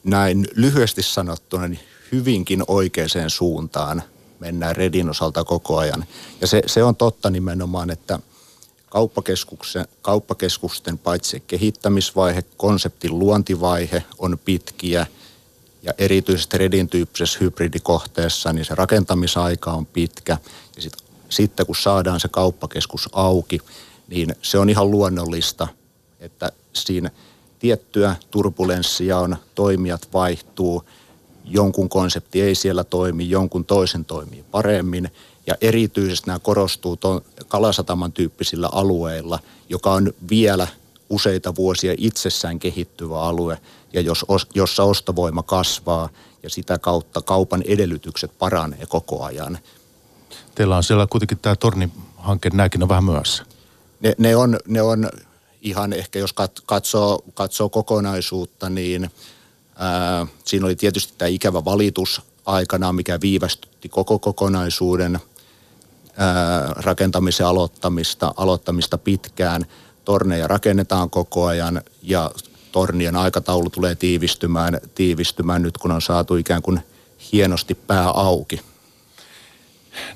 Näin 0.05 0.49
lyhyesti 0.55 1.03
sanottuna 1.03 1.69
niin 1.69 1.81
hyvinkin 2.13 2.65
oikeaan 2.67 3.31
suuntaan 3.31 4.03
mennään 4.39 4.77
Redin 4.77 5.11
osalta 5.11 5.45
koko 5.45 5.79
ajan. 5.79 6.05
Ja 6.41 6.47
se, 6.47 6.63
se 6.67 6.85
on 6.85 6.97
totta 6.97 7.31
nimenomaan, 7.31 7.91
että 7.91 8.19
kauppakeskuksen, 8.89 9.87
kauppakeskusten 10.03 10.99
paitsi 10.99 11.43
kehittämisvaihe, 11.47 12.45
konseptin 12.57 13.19
luontivaihe 13.19 14.05
on 14.19 14.39
pitkiä– 14.45 15.07
ja 15.83 15.95
erityisesti 15.99 16.59
Redin 16.59 16.89
tyyppisessä 16.89 17.39
hybridikohteessa, 17.41 18.53
niin 18.53 18.65
se 18.65 18.75
rakentamisaika 18.75 19.73
on 19.73 19.87
pitkä. 19.87 20.39
Ja 20.77 20.83
sit, 20.83 20.93
sitten 21.29 21.67
kun 21.67 21.77
saadaan 21.77 22.21
se 22.21 22.29
kauppakeskus 22.29 23.09
auki, 23.13 23.61
niin 24.09 24.35
se 24.43 24.59
on 24.59 24.71
ihan 24.71 24.91
luonnollista, 24.91 25.69
että 26.21 26.53
siinä 26.73 27.11
tiettyä 27.59 28.17
turbulenssia 28.31 29.19
on, 29.19 29.37
toimijat 29.55 30.09
vaihtuu, 30.13 30.85
jonkun 31.45 31.89
konsepti 31.89 32.43
ei 32.43 32.55
siellä 32.55 32.85
toimi, 32.85 33.31
jonkun 33.31 33.65
toisen 33.65 34.05
toimii 34.05 34.45
paremmin. 34.51 35.11
Ja 35.47 35.55
erityisesti 35.61 36.27
nämä 36.27 36.39
korostuu 36.39 36.97
ton 36.97 37.21
Kalasataman 37.49 38.13
tyyppisillä 38.13 38.69
alueilla, 38.73 39.39
joka 39.69 39.93
on 39.93 40.13
vielä 40.31 40.69
useita 41.11 41.55
vuosia 41.55 41.95
itsessään 41.99 42.59
kehittyvä 42.59 43.21
alue– 43.21 43.59
ja 43.93 44.01
jos, 44.01 44.27
jossa 44.55 44.85
ostovoima 44.85 45.43
kasvaa 45.43 46.09
ja 46.43 46.51
sitä 46.51 46.79
kautta 46.79 47.23
kaupan 47.23 47.63
edellytykset 47.67 48.39
paranee 48.39 48.87
koko 48.89 49.25
ajan. 49.25 49.59
Teillä 50.55 50.77
on 50.77 50.85
siellä 50.85 51.07
kuitenkin 51.07 51.39
tämä 51.39 51.57
tornihanke, 51.57 52.51
nämäkin 52.51 52.83
on 52.83 52.89
vähän 52.89 53.05
myöhässä. 53.05 53.45
Ne, 54.01 54.15
ne, 54.19 54.37
on, 54.37 54.59
ne 54.69 54.83
on 54.83 55.09
ihan 55.63 55.93
ehkä, 55.93 56.19
jos 56.19 56.35
katsoo, 56.67 57.25
katsoo 57.35 57.69
kokonaisuutta, 57.69 58.71
niin 58.71 59.11
ää, 59.77 60.27
siinä 60.45 60.67
oli 60.67 60.77
tietysti 60.77 61.15
tämä 61.19 61.29
ikävä 61.29 61.65
valitus 61.65 62.23
aikana, 62.47 62.93
mikä 62.93 63.19
viivästytti 63.21 63.89
koko 63.89 64.19
kokonaisuuden 64.19 65.21
ää, 66.17 66.73
rakentamisen 66.77 67.47
aloittamista, 67.47 68.35
aloittamista 68.37 68.99
pitkään. 68.99 69.67
Torneja 70.05 70.49
rakennetaan 70.49 71.11
koko 71.11 71.47
ajan 71.47 71.83
ja 72.03 72.31
tornien 72.73 73.17
aikataulu 73.17 73.71
tulee 73.71 73.95
tiivistymään, 73.95 74.81
tiivistymään 74.95 75.63
nyt, 75.63 75.79
kun 75.79 75.93
on 75.93 76.03
saatu 76.03 76.37
ikään 76.37 76.63
kuin 76.63 76.81
hienosti 77.33 77.75
pää 77.75 78.09
auki. 78.09 78.61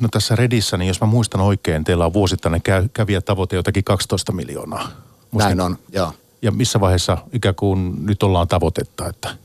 No 0.01 0.09
tässä 0.11 0.37
Redissä, 0.37 0.77
niin 0.77 0.89
jos 0.89 1.01
mä 1.01 1.07
muistan 1.07 1.41
oikein, 1.41 1.85
teillä 1.85 2.07
on 2.07 2.13
vuosittainen 2.13 2.63
kävijä 2.93 3.21
tavoite 3.21 3.57
jotakin 3.57 3.85
12 3.85 4.33
miljoonaa. 4.33 4.89
Muistan, 5.31 5.57
Näin 5.57 5.61
on, 5.61 5.79
joo. 5.93 6.13
Ja 6.43 6.53
missä 6.53 6.81
vaiheessa 6.81 7.19
ikään 7.33 7.55
kuin 7.55 8.07
nyt 8.07 8.23
ollaan 8.23 8.49
tavoitetta, 8.49 9.09
että 9.09 9.37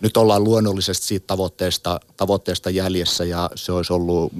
nyt 0.00 0.16
ollaan 0.16 0.44
luonnollisesti 0.44 1.06
siitä 1.06 1.26
tavoitteesta, 1.26 2.00
tavoitteesta 2.16 2.70
jäljessä 2.70 3.24
ja 3.24 3.50
se 3.54 3.72
olisi 3.72 3.92
ollut 3.92 4.32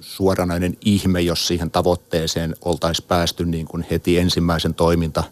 suoranainen 0.00 0.76
ihme, 0.84 1.20
jos 1.20 1.46
siihen 1.46 1.70
tavoitteeseen 1.70 2.56
oltaisiin 2.64 3.08
päästy 3.08 3.44
niin 3.44 3.66
kuin 3.66 3.86
heti 3.90 4.18
ensimmäisen 4.18 4.74
toiminta, 4.74 5.24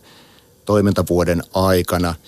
toimintavuoden 0.64 1.42
aikana– 1.54 2.14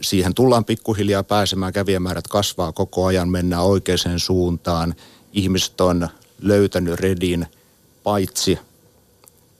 Siihen 0.00 0.34
tullaan 0.34 0.64
pikkuhiljaa 0.64 1.22
pääsemään, 1.22 1.72
kävijämäärät 1.72 2.28
kasvaa 2.28 2.72
koko 2.72 3.04
ajan, 3.06 3.28
mennään 3.28 3.62
oikeaan 3.62 4.18
suuntaan. 4.18 4.94
Ihmiset 5.32 5.80
on 5.80 6.08
löytänyt 6.40 7.00
Redin 7.00 7.46
paitsi 8.02 8.58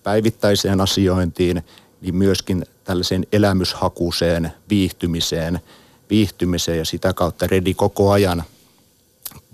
päivittäiseen 0.03 0.81
asiointiin, 0.81 1.63
niin 2.01 2.15
myöskin 2.15 2.67
tällaiseen 2.85 3.27
elämyshakuseen 3.33 4.53
viihtymiseen, 4.69 5.61
viihtymiseen 6.11 6.79
ja 6.79 6.85
sitä 6.85 7.13
kautta 7.13 7.47
Redi 7.47 7.75
koko 7.75 8.11
ajan 8.11 8.43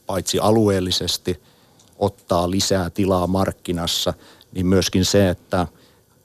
paitsi 0.07 0.39
alueellisesti 0.39 1.41
ottaa 1.99 2.51
lisää 2.51 2.91
tilaa 2.91 3.27
markkinassa, 3.27 4.15
niin 4.53 4.67
myöskin 4.67 5.05
se, 5.05 5.29
että 5.29 5.67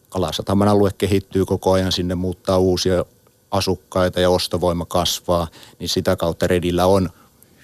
Kalasataman 0.09 0.67
alue 0.67 0.91
kehittyy 0.97 1.45
koko 1.45 1.71
ajan, 1.71 1.91
sinne 1.91 2.15
muuttaa 2.15 2.57
uusia 2.57 3.05
asukkaita 3.53 4.19
ja 4.19 4.29
ostovoima 4.29 4.85
kasvaa, 4.85 5.47
niin 5.79 5.89
sitä 5.89 6.15
kautta 6.15 6.47
Redillä 6.47 6.85
on 6.85 7.09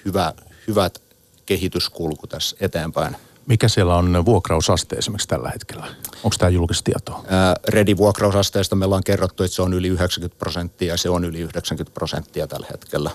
hyvä, 0.04 0.32
hyvät 0.68 1.02
kehityskulku 1.46 2.26
tässä 2.26 2.56
eteenpäin. 2.60 3.16
Mikä 3.46 3.68
siellä 3.68 3.96
on 3.96 4.24
vuokrausaste 4.24 4.96
esimerkiksi 4.96 5.28
tällä 5.28 5.50
hetkellä? 5.50 5.86
Onko 6.24 6.36
tämä 6.38 6.48
julkista 6.48 6.84
tietoa? 6.84 7.24
Redin 7.68 7.96
vuokrausasteesta 7.96 8.76
meillä 8.76 8.96
on 8.96 9.04
kerrottu, 9.04 9.42
että 9.42 9.54
se 9.54 9.62
on 9.62 9.74
yli 9.74 9.88
90 9.88 10.38
prosenttia 10.38 10.92
ja 10.92 10.96
se 10.96 11.10
on 11.10 11.24
yli 11.24 11.40
90 11.40 11.94
prosenttia 11.94 12.46
tällä 12.46 12.66
hetkellä. 12.70 13.10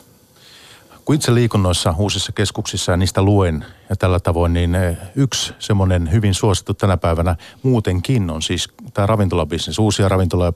Kun 1.05 1.15
itse 1.15 1.33
liikun 1.33 1.63
noissa 1.63 1.95
uusissa 1.97 2.31
keskuksissa 2.31 2.91
ja 2.91 2.97
niistä 2.97 3.21
luen 3.21 3.65
ja 3.89 3.95
tällä 3.95 4.19
tavoin, 4.19 4.53
niin 4.53 4.75
eh, 4.75 4.97
yksi 5.15 5.53
semmoinen 5.59 6.12
hyvin 6.12 6.33
suosittu 6.33 6.74
tänä 6.74 6.97
päivänä 6.97 7.35
muutenkin 7.63 8.29
on 8.29 8.41
siis 8.41 8.69
tämä 8.93 9.05
ravintolabisnes. 9.05 9.79
Uusia 9.79 10.09
ravintoloja 10.09 10.53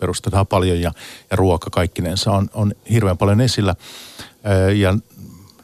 perustetaan 0.00 0.46
paljon 0.46 0.80
ja, 0.80 0.92
ja 1.30 1.36
ruoka 1.36 1.70
kaikkinensa 1.70 2.32
on, 2.32 2.50
on 2.54 2.72
hirveän 2.90 3.18
paljon 3.18 3.40
esillä. 3.40 3.74
Eh, 4.44 4.76
ja 4.76 4.94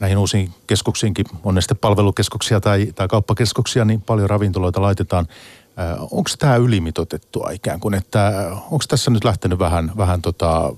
näihin 0.01 0.19
uusiin 0.19 0.55
keskuksiinkin, 0.67 1.27
on 1.45 1.55
ne 1.55 1.61
sitten 1.61 1.79
palvelukeskuksia 1.79 2.61
tai, 2.61 2.93
tai 2.95 3.09
kauppakeskuksia, 3.09 3.85
niin 3.85 4.01
paljon 4.01 4.31
ravintoloita 4.31 4.83
laitetaan. 4.83 5.27
Eh, 5.31 6.03
onko 6.03 6.31
tämä 6.39 6.57
ylimitotettua 6.57 7.51
ikään 7.51 7.81
kuin, 7.81 7.95
että 7.95 8.51
onko 8.71 8.85
tässä 8.89 9.11
nyt 9.11 9.25
lähtenyt 9.25 9.59
vähän, 9.59 9.93
vähän 9.97 10.23
tota, 10.23 10.75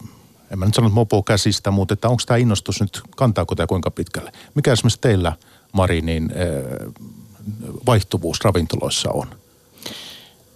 en 0.50 0.58
mä 0.58 0.64
nyt 0.64 0.74
sano 0.74 0.88
mopo 0.88 1.22
käsistä, 1.22 1.70
mutta 1.70 1.94
että 1.94 2.08
onko 2.08 2.22
tämä 2.26 2.38
innostus 2.38 2.80
nyt, 2.80 3.00
kantaako 3.16 3.54
tämä 3.54 3.66
kuinka 3.66 3.90
pitkälle? 3.90 4.32
Mikä 4.54 4.72
esimerkiksi 4.72 5.00
teillä, 5.00 5.32
Mari, 5.72 6.00
niin 6.00 6.32
vaihtuvuus 7.86 8.40
ravintoloissa 8.44 9.10
on? 9.10 9.26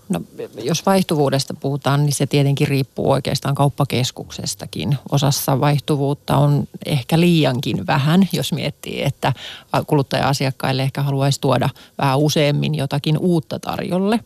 No, 0.08 0.20
jos 0.62 0.86
vaihtuvuudesta 0.86 1.54
puhutaan, 1.54 2.06
niin 2.06 2.14
se 2.14 2.26
tietenkin 2.26 2.68
riippuu 2.68 3.10
oikeastaan 3.10 3.54
kauppakeskuksestakin. 3.54 4.98
Osassa 5.12 5.60
vaihtuvuutta 5.60 6.36
on 6.36 6.68
ehkä 6.86 7.20
liiankin 7.20 7.86
vähän, 7.86 8.28
jos 8.32 8.52
miettii, 8.52 9.02
että 9.02 9.32
kuluttaja-asiakkaille 9.86 10.82
ehkä 10.82 11.02
haluaisi 11.02 11.40
tuoda 11.40 11.68
vähän 11.98 12.18
useammin 12.18 12.74
jotakin 12.74 13.18
uutta 13.18 13.58
tarjolle. 13.58 14.20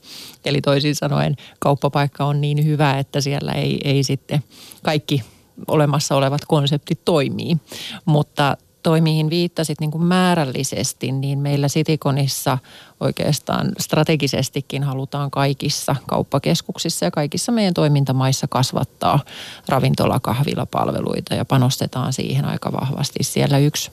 Eli 0.45 0.61
toisin 0.61 0.95
sanoen 0.95 1.37
kauppapaikka 1.59 2.25
on 2.25 2.41
niin 2.41 2.65
hyvä, 2.65 2.99
että 2.99 3.21
siellä 3.21 3.53
ei, 3.53 3.81
ei 3.85 4.03
sitten 4.03 4.45
kaikki 4.83 5.23
olemassa 5.67 6.17
olevat 6.17 6.45
konseptit 6.45 7.05
toimii. 7.05 7.57
Mutta 8.05 8.57
toi, 8.83 9.01
mihin 9.01 9.31
viittasit 9.31 9.81
niin 9.81 9.91
kuin 9.91 10.05
määrällisesti, 10.05 11.13
niin 11.13 11.39
meillä 11.39 11.69
Sitikonissa 11.69 12.59
oikeastaan 13.01 13.73
strategisestikin 13.79 14.83
halutaan 14.83 15.31
kaikissa 15.31 15.97
kauppakeskuksissa 16.07 17.05
ja 17.05 17.11
kaikissa 17.11 17.53
meidän 17.53 17.75
toimintamaissa 17.75 18.47
kasvattaa 18.49 19.21
ravintola 19.69 20.21
kahvilapalveluita 20.21 21.35
ja 21.35 21.45
panostetaan 21.45 22.13
siihen 22.13 22.45
aika 22.45 22.73
vahvasti. 22.73 23.19
Siellä 23.23 23.59
yksi 23.59 23.91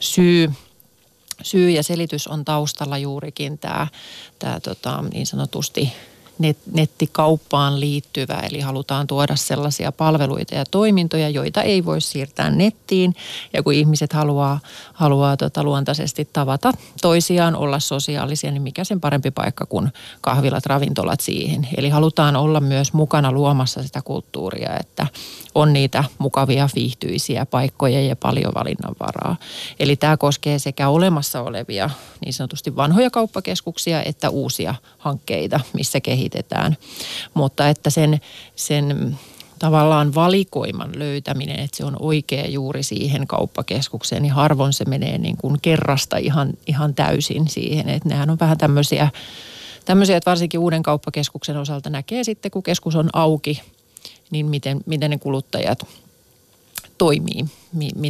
syy 0.00 0.52
syy 1.42 1.70
ja 1.70 1.82
selitys 1.82 2.28
on 2.28 2.44
taustalla 2.44 2.98
juurikin 2.98 3.58
tämä, 3.58 3.86
tämä 4.38 4.60
tota, 4.60 5.04
niin 5.12 5.26
sanotusti 5.26 5.92
net, 6.38 6.58
nettikauppaan 6.72 7.80
liittyvä, 7.80 8.34
eli 8.34 8.60
halutaan 8.60 9.06
tuoda 9.06 9.36
sellaisia 9.36 9.92
palveluita 9.92 10.54
ja 10.54 10.64
toimintoja, 10.70 11.28
joita 11.28 11.62
ei 11.62 11.84
voi 11.84 12.00
siirtää 12.00 12.50
nettiin. 12.50 13.14
Ja 13.52 13.62
kun 13.62 13.72
ihmiset 13.72 14.12
haluaa, 14.12 14.60
haluaa 14.92 15.36
tota 15.36 15.64
luontaisesti 15.64 16.28
tavata 16.32 16.72
toisiaan, 17.02 17.56
olla 17.56 17.78
sosiaalisia, 17.78 18.50
niin 18.50 18.62
mikä 18.62 18.84
sen 18.84 19.00
parempi 19.00 19.30
paikka 19.30 19.66
kuin 19.66 19.92
kahvilat, 20.20 20.66
ravintolat 20.66 21.20
siihen. 21.20 21.68
Eli 21.76 21.88
halutaan 21.88 22.36
olla 22.36 22.60
myös 22.60 22.92
mukana 22.92 23.32
luomassa 23.32 23.82
sitä 23.82 24.02
kulttuuria, 24.02 24.76
että 24.80 25.06
on 25.58 25.72
niitä 25.72 26.04
mukavia, 26.18 26.68
viihtyisiä 26.74 27.46
paikkoja 27.46 28.02
ja 28.02 28.16
paljon 28.16 28.52
valinnanvaraa. 28.54 29.36
Eli 29.80 29.96
tämä 29.96 30.16
koskee 30.16 30.58
sekä 30.58 30.88
olemassa 30.88 31.42
olevia 31.42 31.90
niin 32.24 32.32
sanotusti 32.32 32.76
vanhoja 32.76 33.10
kauppakeskuksia 33.10 34.02
että 34.02 34.30
uusia 34.30 34.74
hankkeita, 34.98 35.60
missä 35.72 36.00
kehitetään. 36.00 36.76
Mutta 37.34 37.68
että 37.68 37.90
sen, 37.90 38.20
sen 38.56 39.18
tavallaan 39.58 40.14
valikoiman 40.14 40.98
löytäminen, 40.98 41.58
että 41.58 41.76
se 41.76 41.84
on 41.84 41.96
oikea 42.00 42.46
juuri 42.46 42.82
siihen 42.82 43.26
kauppakeskukseen, 43.26 44.22
niin 44.22 44.32
harvoin 44.32 44.72
se 44.72 44.84
menee 44.84 45.18
niin 45.18 45.36
kuin 45.36 45.56
kerrasta 45.62 46.16
ihan, 46.16 46.52
ihan 46.66 46.94
täysin 46.94 47.48
siihen. 47.48 47.88
Että 47.88 48.08
nehän 48.08 48.30
on 48.30 48.38
vähän 48.40 48.58
tämmöisiä, 48.58 49.10
tämmöisiä, 49.84 50.16
että 50.16 50.30
varsinkin 50.30 50.60
uuden 50.60 50.82
kauppakeskuksen 50.82 51.56
osalta 51.56 51.90
näkee 51.90 52.24
sitten, 52.24 52.50
kun 52.50 52.62
keskus 52.62 52.96
on 52.96 53.10
auki– 53.12 53.62
niin 54.30 54.46
miten, 54.46 54.80
miten 54.86 55.10
ne 55.10 55.18
kuluttajat 55.18 55.86
toimii, 56.98 57.44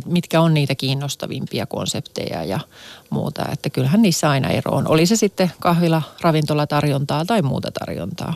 mitkä 0.07 0.41
on 0.41 0.55
niitä 0.55 0.75
kiinnostavimpia 0.75 1.67
konsepteja 1.67 2.45
ja 2.45 2.61
muuta. 3.11 3.45
Että 3.53 3.71
kyllähän 3.71 4.03
niissä 4.03 4.31
aina 4.31 4.49
ero 4.49 4.73
on. 4.73 4.89
Oli 4.89 5.07
se 5.07 5.17
sitten 5.17 5.53
kahvila, 5.61 6.03
ravintolatarjontaa 6.21 7.25
tai 7.25 7.43
muuta 7.43 7.71
tarjontaa. 7.71 8.35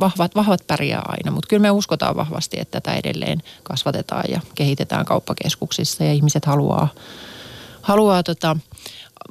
vahvat, 0.00 0.34
vahvat 0.34 0.66
pärjää 0.66 1.02
aina, 1.08 1.30
mutta 1.30 1.48
kyllä 1.48 1.62
me 1.62 1.70
uskotaan 1.70 2.16
vahvasti, 2.16 2.60
että 2.60 2.80
tätä 2.80 2.96
edelleen 2.96 3.42
kasvatetaan 3.62 4.24
ja 4.28 4.40
kehitetään 4.54 5.04
kauppakeskuksissa 5.04 6.04
ja 6.04 6.12
ihmiset 6.12 6.44
haluaa, 6.44 6.88
haluaa 7.82 8.22
tota, 8.22 8.56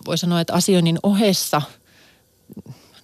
voi 0.05 0.17
sanoa, 0.17 0.41
että 0.41 0.53
asioinnin 0.53 1.00
ohessa 1.03 1.61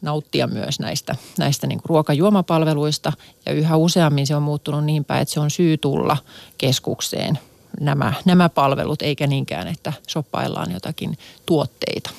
nauttia 0.02 0.48
myös 0.48 0.80
näistä, 0.80 1.16
näistä 1.38 1.68
niin 1.68 1.80
kuin 1.80 1.90
ruokajuomapalveluista. 1.90 3.14
Ja 3.46 3.54
yhä 3.54 3.76
useammin 3.76 4.28
se 4.28 4.36
on 4.36 4.44
muuttunut 4.44 4.86
niin 4.86 5.06
päin, 5.06 5.22
että 5.22 5.34
se 5.34 5.40
on 5.40 5.52
syy 5.52 5.78
tulla 5.78 6.18
keskukseen 6.58 7.40
nämä, 7.80 8.14
nämä 8.26 8.50
palvelut, 8.50 9.02
eikä 9.02 9.28
niinkään, 9.28 9.68
että 9.68 9.94
shoppaillaan 10.10 10.72
jotakin 10.72 11.18
tuotteita. 11.46 12.10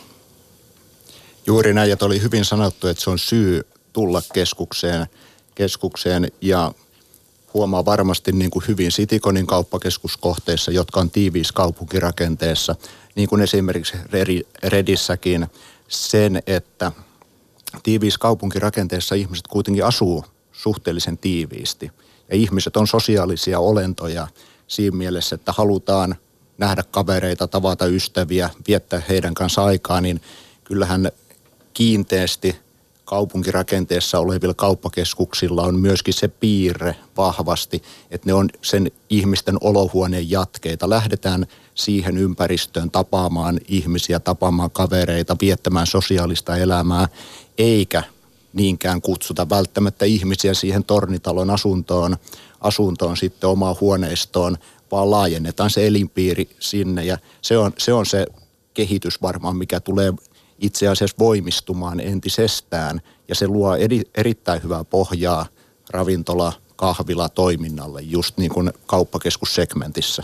Juuri 1.46 1.74
näin, 1.74 1.92
että 1.92 2.04
oli 2.04 2.22
hyvin 2.22 2.44
sanottu, 2.44 2.86
että 2.86 3.04
se 3.04 3.10
on 3.10 3.18
syy 3.18 3.66
tulla 3.92 4.22
keskukseen, 4.32 5.06
keskukseen 5.54 6.32
ja 6.40 6.72
huomaa 7.54 7.84
varmasti 7.84 8.32
niin 8.32 8.50
kuin 8.50 8.64
hyvin 8.68 8.92
Sitikonin 8.92 9.46
kauppakeskuskohteissa, 9.46 10.70
jotka 10.70 11.00
on 11.00 11.10
tiiviissä 11.10 11.54
kaupunkirakenteessa, 11.54 12.76
niin 13.14 13.28
kuin 13.28 13.42
esimerkiksi 13.42 13.96
Redissäkin, 14.62 15.46
sen, 15.88 16.42
että– 16.46 16.92
tiiviissä 17.82 18.18
kaupunkirakenteessa 18.18 19.14
ihmiset 19.14 19.46
kuitenkin 19.48 19.84
asuu 19.84 20.24
suhteellisen 20.52 21.18
tiiviisti. 21.18 21.90
Ja 22.30 22.36
ihmiset 22.36 22.76
on 22.76 22.86
sosiaalisia 22.86 23.58
olentoja 23.58 24.28
siinä 24.66 24.96
mielessä, 24.96 25.34
että 25.34 25.52
halutaan 25.52 26.16
nähdä 26.58 26.84
kavereita, 26.90 27.48
tavata 27.48 27.86
ystäviä, 27.86 28.50
viettää 28.68 29.02
heidän 29.08 29.34
kanssa 29.34 29.64
aikaa, 29.64 30.00
niin 30.00 30.20
kyllähän 30.64 31.12
kiinteästi 31.74 32.56
kaupunkirakenteessa 33.08 34.18
olevilla 34.18 34.54
kauppakeskuksilla 34.54 35.62
on 35.62 35.78
myöskin 35.78 36.14
se 36.14 36.28
piirre 36.28 36.96
vahvasti, 37.16 37.82
että 38.10 38.26
ne 38.26 38.34
on 38.34 38.48
sen 38.62 38.90
ihmisten 39.10 39.56
olohuoneen 39.60 40.30
jatkeita. 40.30 40.90
Lähdetään 40.90 41.46
siihen 41.74 42.18
ympäristöön 42.18 42.90
tapaamaan 42.90 43.60
ihmisiä, 43.68 44.20
tapaamaan 44.20 44.70
kavereita, 44.70 45.36
viettämään 45.40 45.86
sosiaalista 45.86 46.56
elämää, 46.56 47.08
eikä 47.58 48.02
niinkään 48.52 49.00
kutsuta 49.00 49.48
välttämättä 49.48 50.04
ihmisiä 50.04 50.54
siihen 50.54 50.84
tornitalon 50.84 51.50
asuntoon, 51.50 52.16
asuntoon 52.60 53.16
sitten 53.16 53.50
omaan 53.50 53.76
huoneistoon, 53.80 54.56
vaan 54.90 55.10
laajennetaan 55.10 55.70
se 55.70 55.86
elinpiiri 55.86 56.48
sinne 56.60 57.04
ja 57.04 57.18
se 57.42 57.58
on 57.58 57.72
se, 57.78 57.92
on 57.92 58.06
se 58.06 58.26
kehitys 58.74 59.22
varmaan, 59.22 59.56
mikä 59.56 59.80
tulee 59.80 60.12
itse 60.58 60.88
asiassa 60.88 61.16
voimistumaan 61.18 62.00
entisestään 62.00 63.00
ja 63.28 63.34
se 63.34 63.46
luo 63.46 63.76
eri, 63.76 64.02
erittäin 64.14 64.62
hyvää 64.62 64.84
pohjaa 64.84 65.46
ravintola, 65.90 66.52
kahvila 66.76 67.28
toiminnalle 67.28 68.02
just 68.02 68.38
niin 68.38 68.50
kuin 68.50 68.72
kauppakeskussegmentissä. 68.86 70.22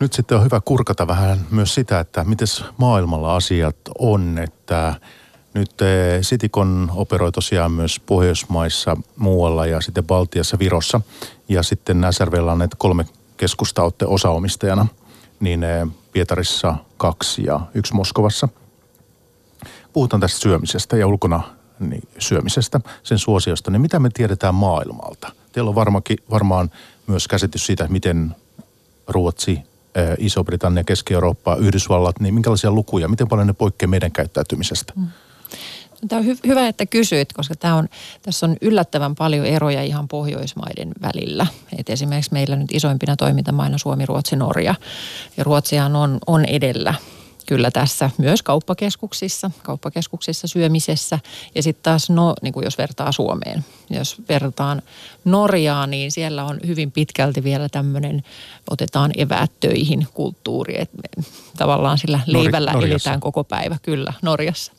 Nyt 0.00 0.12
sitten 0.12 0.38
on 0.38 0.44
hyvä 0.44 0.60
kurkata 0.64 1.06
vähän 1.06 1.46
myös 1.50 1.74
sitä, 1.74 2.00
että 2.00 2.24
miten 2.24 2.48
maailmalla 2.76 3.36
asiat 3.36 3.76
on, 3.98 4.38
että 4.38 4.94
nyt 5.54 5.82
eh, 5.82 6.20
Citicon 6.20 6.92
operoi 6.94 7.32
tosiaan 7.32 7.72
myös 7.72 8.00
Pohjoismaissa 8.00 8.96
muualla 9.16 9.66
ja 9.66 9.80
sitten 9.80 10.04
Baltiassa, 10.04 10.58
Virossa. 10.58 11.00
Ja 11.48 11.62
sitten 11.62 12.06
SRVllä 12.10 12.52
on 12.52 12.58
näitä 12.58 12.76
kolme 12.78 13.06
keskusta 13.36 13.82
osaomistajana, 14.06 14.86
niin 15.40 15.64
eh, 15.64 15.88
Pietarissa 16.12 16.76
kaksi 16.96 17.44
ja 17.44 17.60
yksi 17.74 17.94
Moskovassa. 17.94 18.48
Puhutaan 19.92 20.20
tästä 20.20 20.40
syömisestä 20.40 20.96
ja 20.96 21.06
ulkona 21.06 21.42
niin, 21.80 22.08
syömisestä, 22.18 22.80
sen 23.02 23.18
suosiosta, 23.18 23.70
niin 23.70 23.80
mitä 23.80 23.98
me 23.98 24.10
tiedetään 24.14 24.54
maailmalta? 24.54 25.32
Teillä 25.52 25.68
on 25.68 25.74
varmaankin, 25.74 26.18
varmaan 26.30 26.70
myös 27.06 27.28
käsitys 27.28 27.66
siitä, 27.66 27.88
miten 27.88 28.36
Ruotsi, 29.08 29.52
eh, 29.94 30.16
Iso-Britannia, 30.18 30.84
Keski-Eurooppa, 30.84 31.56
Yhdysvallat, 31.56 32.20
niin 32.20 32.34
minkälaisia 32.34 32.70
lukuja, 32.70 33.08
miten 33.08 33.28
paljon 33.28 33.46
ne 33.46 33.52
poikkeaa 33.52 33.90
meidän 33.90 34.12
käyttäytymisestä? 34.12 34.92
Mm. 34.96 35.06
Tämä 36.08 36.20
on 36.20 36.26
hy- 36.26 36.46
hyvä, 36.46 36.68
että 36.68 36.86
kysyit, 36.86 37.32
koska 37.32 37.54
tämä 37.54 37.74
on, 37.74 37.88
tässä 38.22 38.46
on 38.46 38.56
yllättävän 38.60 39.14
paljon 39.14 39.46
eroja 39.46 39.82
ihan 39.82 40.08
Pohjoismaiden 40.08 40.92
välillä. 41.02 41.46
Et 41.78 41.90
esimerkiksi 41.90 42.32
meillä 42.32 42.56
nyt 42.56 42.72
isoimpina 42.72 43.16
toimintamaina 43.16 43.78
Suomi, 43.78 44.06
Ruotsi, 44.06 44.36
Norja. 44.36 44.74
Ja 45.36 45.44
Ruotsihan 45.44 45.96
on, 45.96 46.18
on 46.26 46.44
edellä 46.44 46.94
kyllä 47.46 47.70
tässä 47.70 48.10
myös 48.18 48.42
kauppakeskuksissa, 48.42 49.50
kauppakeskuksissa 49.62 50.46
syömisessä. 50.46 51.18
Ja 51.54 51.62
sitten 51.62 51.82
taas, 51.82 52.10
no, 52.10 52.34
niin 52.42 52.52
kuin 52.52 52.64
jos 52.64 52.78
vertaa 52.78 53.12
Suomeen, 53.12 53.64
jos 53.90 54.16
vertaan 54.28 54.82
Norjaan, 55.24 55.90
niin 55.90 56.12
siellä 56.12 56.44
on 56.44 56.60
hyvin 56.66 56.92
pitkälti 56.92 57.44
vielä 57.44 57.68
tämmöinen 57.68 58.22
otetaan 58.70 59.10
eväät 59.16 59.50
töihin 59.60 60.06
kulttuuri, 60.14 60.80
että 60.80 60.98
tavallaan 61.58 61.98
sillä 61.98 62.20
leivällä 62.26 62.72
Nor- 62.72 62.84
eletään 62.84 63.20
koko 63.20 63.44
päivä, 63.44 63.76
kyllä, 63.82 64.12
Norjassa. 64.22 64.72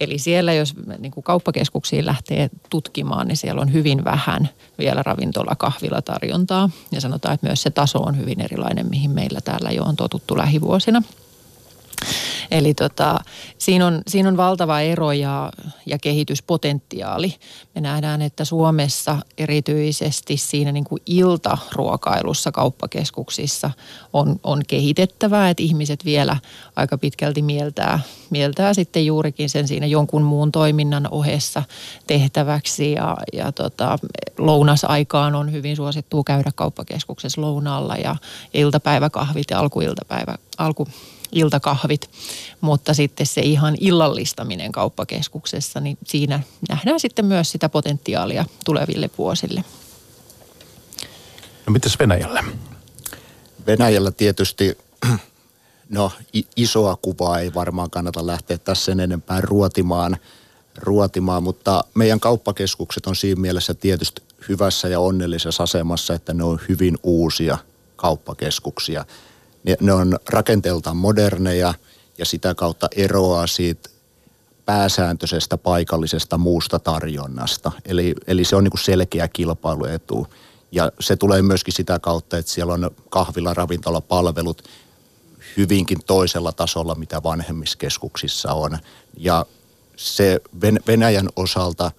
Eli 0.00 0.18
siellä, 0.18 0.52
jos 0.52 0.74
niin 0.98 1.12
kuin 1.12 1.24
kauppakeskuksiin 1.24 2.06
lähtee 2.06 2.50
tutkimaan, 2.70 3.28
niin 3.28 3.36
siellä 3.36 3.60
on 3.60 3.72
hyvin 3.72 4.04
vähän 4.04 4.48
vielä 4.78 5.02
ravintola 5.02 5.56
kahvilatarjontaa. 5.58 6.70
Ja 6.92 7.00
sanotaan, 7.00 7.34
että 7.34 7.46
myös 7.46 7.62
se 7.62 7.70
taso 7.70 7.98
on 7.98 8.18
hyvin 8.18 8.40
erilainen, 8.40 8.86
mihin 8.90 9.10
meillä 9.10 9.40
täällä 9.40 9.70
jo 9.70 9.82
on 9.82 9.96
totuttu 9.96 10.38
lähivuosina. 10.38 11.02
Eli 12.50 12.74
tota, 12.74 13.18
siinä, 13.58 13.86
on, 13.86 14.02
siinä 14.08 14.28
on 14.28 14.36
valtava 14.36 14.80
ero 14.80 15.12
ja, 15.12 15.52
ja 15.86 15.98
kehityspotentiaali. 15.98 17.34
Me 17.74 17.80
nähdään, 17.80 18.22
että 18.22 18.44
Suomessa 18.44 19.18
erityisesti 19.38 20.36
siinä 20.36 20.72
niin 20.72 20.84
kuin 20.84 21.02
iltaruokailussa 21.06 22.52
kauppakeskuksissa 22.52 23.70
on, 24.12 24.40
on 24.44 24.62
kehitettävää, 24.68 25.50
että 25.50 25.62
ihmiset 25.62 26.04
vielä 26.04 26.36
aika 26.76 26.98
pitkälti 26.98 27.42
mieltää, 27.42 28.00
mieltää 28.30 28.74
sitten 28.74 29.06
juurikin 29.06 29.50
sen 29.50 29.68
siinä 29.68 29.86
jonkun 29.86 30.22
muun 30.22 30.52
toiminnan 30.52 31.08
ohessa 31.10 31.62
tehtäväksi 32.06 32.92
ja, 32.92 33.16
ja 33.32 33.52
tota, 33.52 33.98
lounasaikaan 34.38 35.34
on 35.34 35.52
hyvin 35.52 35.76
suosittua 35.76 36.22
käydä 36.24 36.50
kauppakeskuksessa 36.54 37.40
lounaalla 37.40 37.96
ja 37.96 38.16
iltapäiväkahvit 38.54 39.50
ja 39.50 39.58
alkuiltapäivä, 39.58 40.34
alku 40.58 40.88
iltakahvit, 41.32 42.10
mutta 42.60 42.94
sitten 42.94 43.26
se 43.26 43.40
ihan 43.40 43.76
illallistaminen 43.80 44.72
kauppakeskuksessa, 44.72 45.80
niin 45.80 45.98
siinä 46.06 46.40
nähdään 46.68 47.00
sitten 47.00 47.24
myös 47.24 47.50
sitä 47.50 47.68
potentiaalia 47.68 48.44
tuleville 48.64 49.10
vuosille. 49.18 49.64
No 51.66 51.72
mitäs 51.72 51.98
Venäjälle? 51.98 52.44
Venäjällä 53.66 54.10
tietysti 54.10 54.78
no 55.88 56.12
isoa 56.56 56.96
kuvaa 57.02 57.38
ei 57.38 57.54
varmaan 57.54 57.90
kannata 57.90 58.26
lähteä 58.26 58.58
tässä 58.58 58.84
sen 58.84 59.00
enempää 59.00 59.40
ruotimaan, 59.40 60.16
ruotimaan, 60.76 61.42
mutta 61.42 61.84
meidän 61.94 62.20
kauppakeskukset 62.20 63.06
on 63.06 63.16
siinä 63.16 63.40
mielessä 63.40 63.74
tietysti 63.74 64.22
hyvässä 64.48 64.88
ja 64.88 65.00
onnellisessa 65.00 65.62
asemassa, 65.62 66.14
että 66.14 66.34
ne 66.34 66.44
on 66.44 66.60
hyvin 66.68 66.98
uusia 67.02 67.58
kauppakeskuksia. 67.96 69.04
Ne, 69.80 69.92
on 69.92 70.18
rakenteeltaan 70.28 70.96
moderneja 70.96 71.74
ja 72.18 72.24
sitä 72.24 72.54
kautta 72.54 72.88
eroaa 72.96 73.46
siitä 73.46 73.90
pääsääntöisestä 74.66 75.58
paikallisesta 75.58 76.38
muusta 76.38 76.78
tarjonnasta. 76.78 77.72
Eli, 77.84 78.14
eli 78.26 78.44
se 78.44 78.56
on 78.56 78.64
niin 78.64 78.70
kuin 78.70 78.84
selkeä 78.84 79.28
kilpailuetu. 79.28 80.26
Ja 80.72 80.92
se 81.00 81.16
tulee 81.16 81.42
myöskin 81.42 81.74
sitä 81.74 81.98
kautta, 81.98 82.38
että 82.38 82.52
siellä 82.52 82.72
on 82.72 82.90
kahvila, 83.10 83.54
ravintola, 83.54 84.00
palvelut 84.00 84.68
hyvinkin 85.56 85.98
toisella 86.06 86.52
tasolla, 86.52 86.94
mitä 86.94 87.22
vanhemmiskeskuksissa 87.22 88.52
on. 88.52 88.78
Ja 89.16 89.46
se 89.96 90.40
Venäjän 90.86 91.28
osalta, 91.36 91.90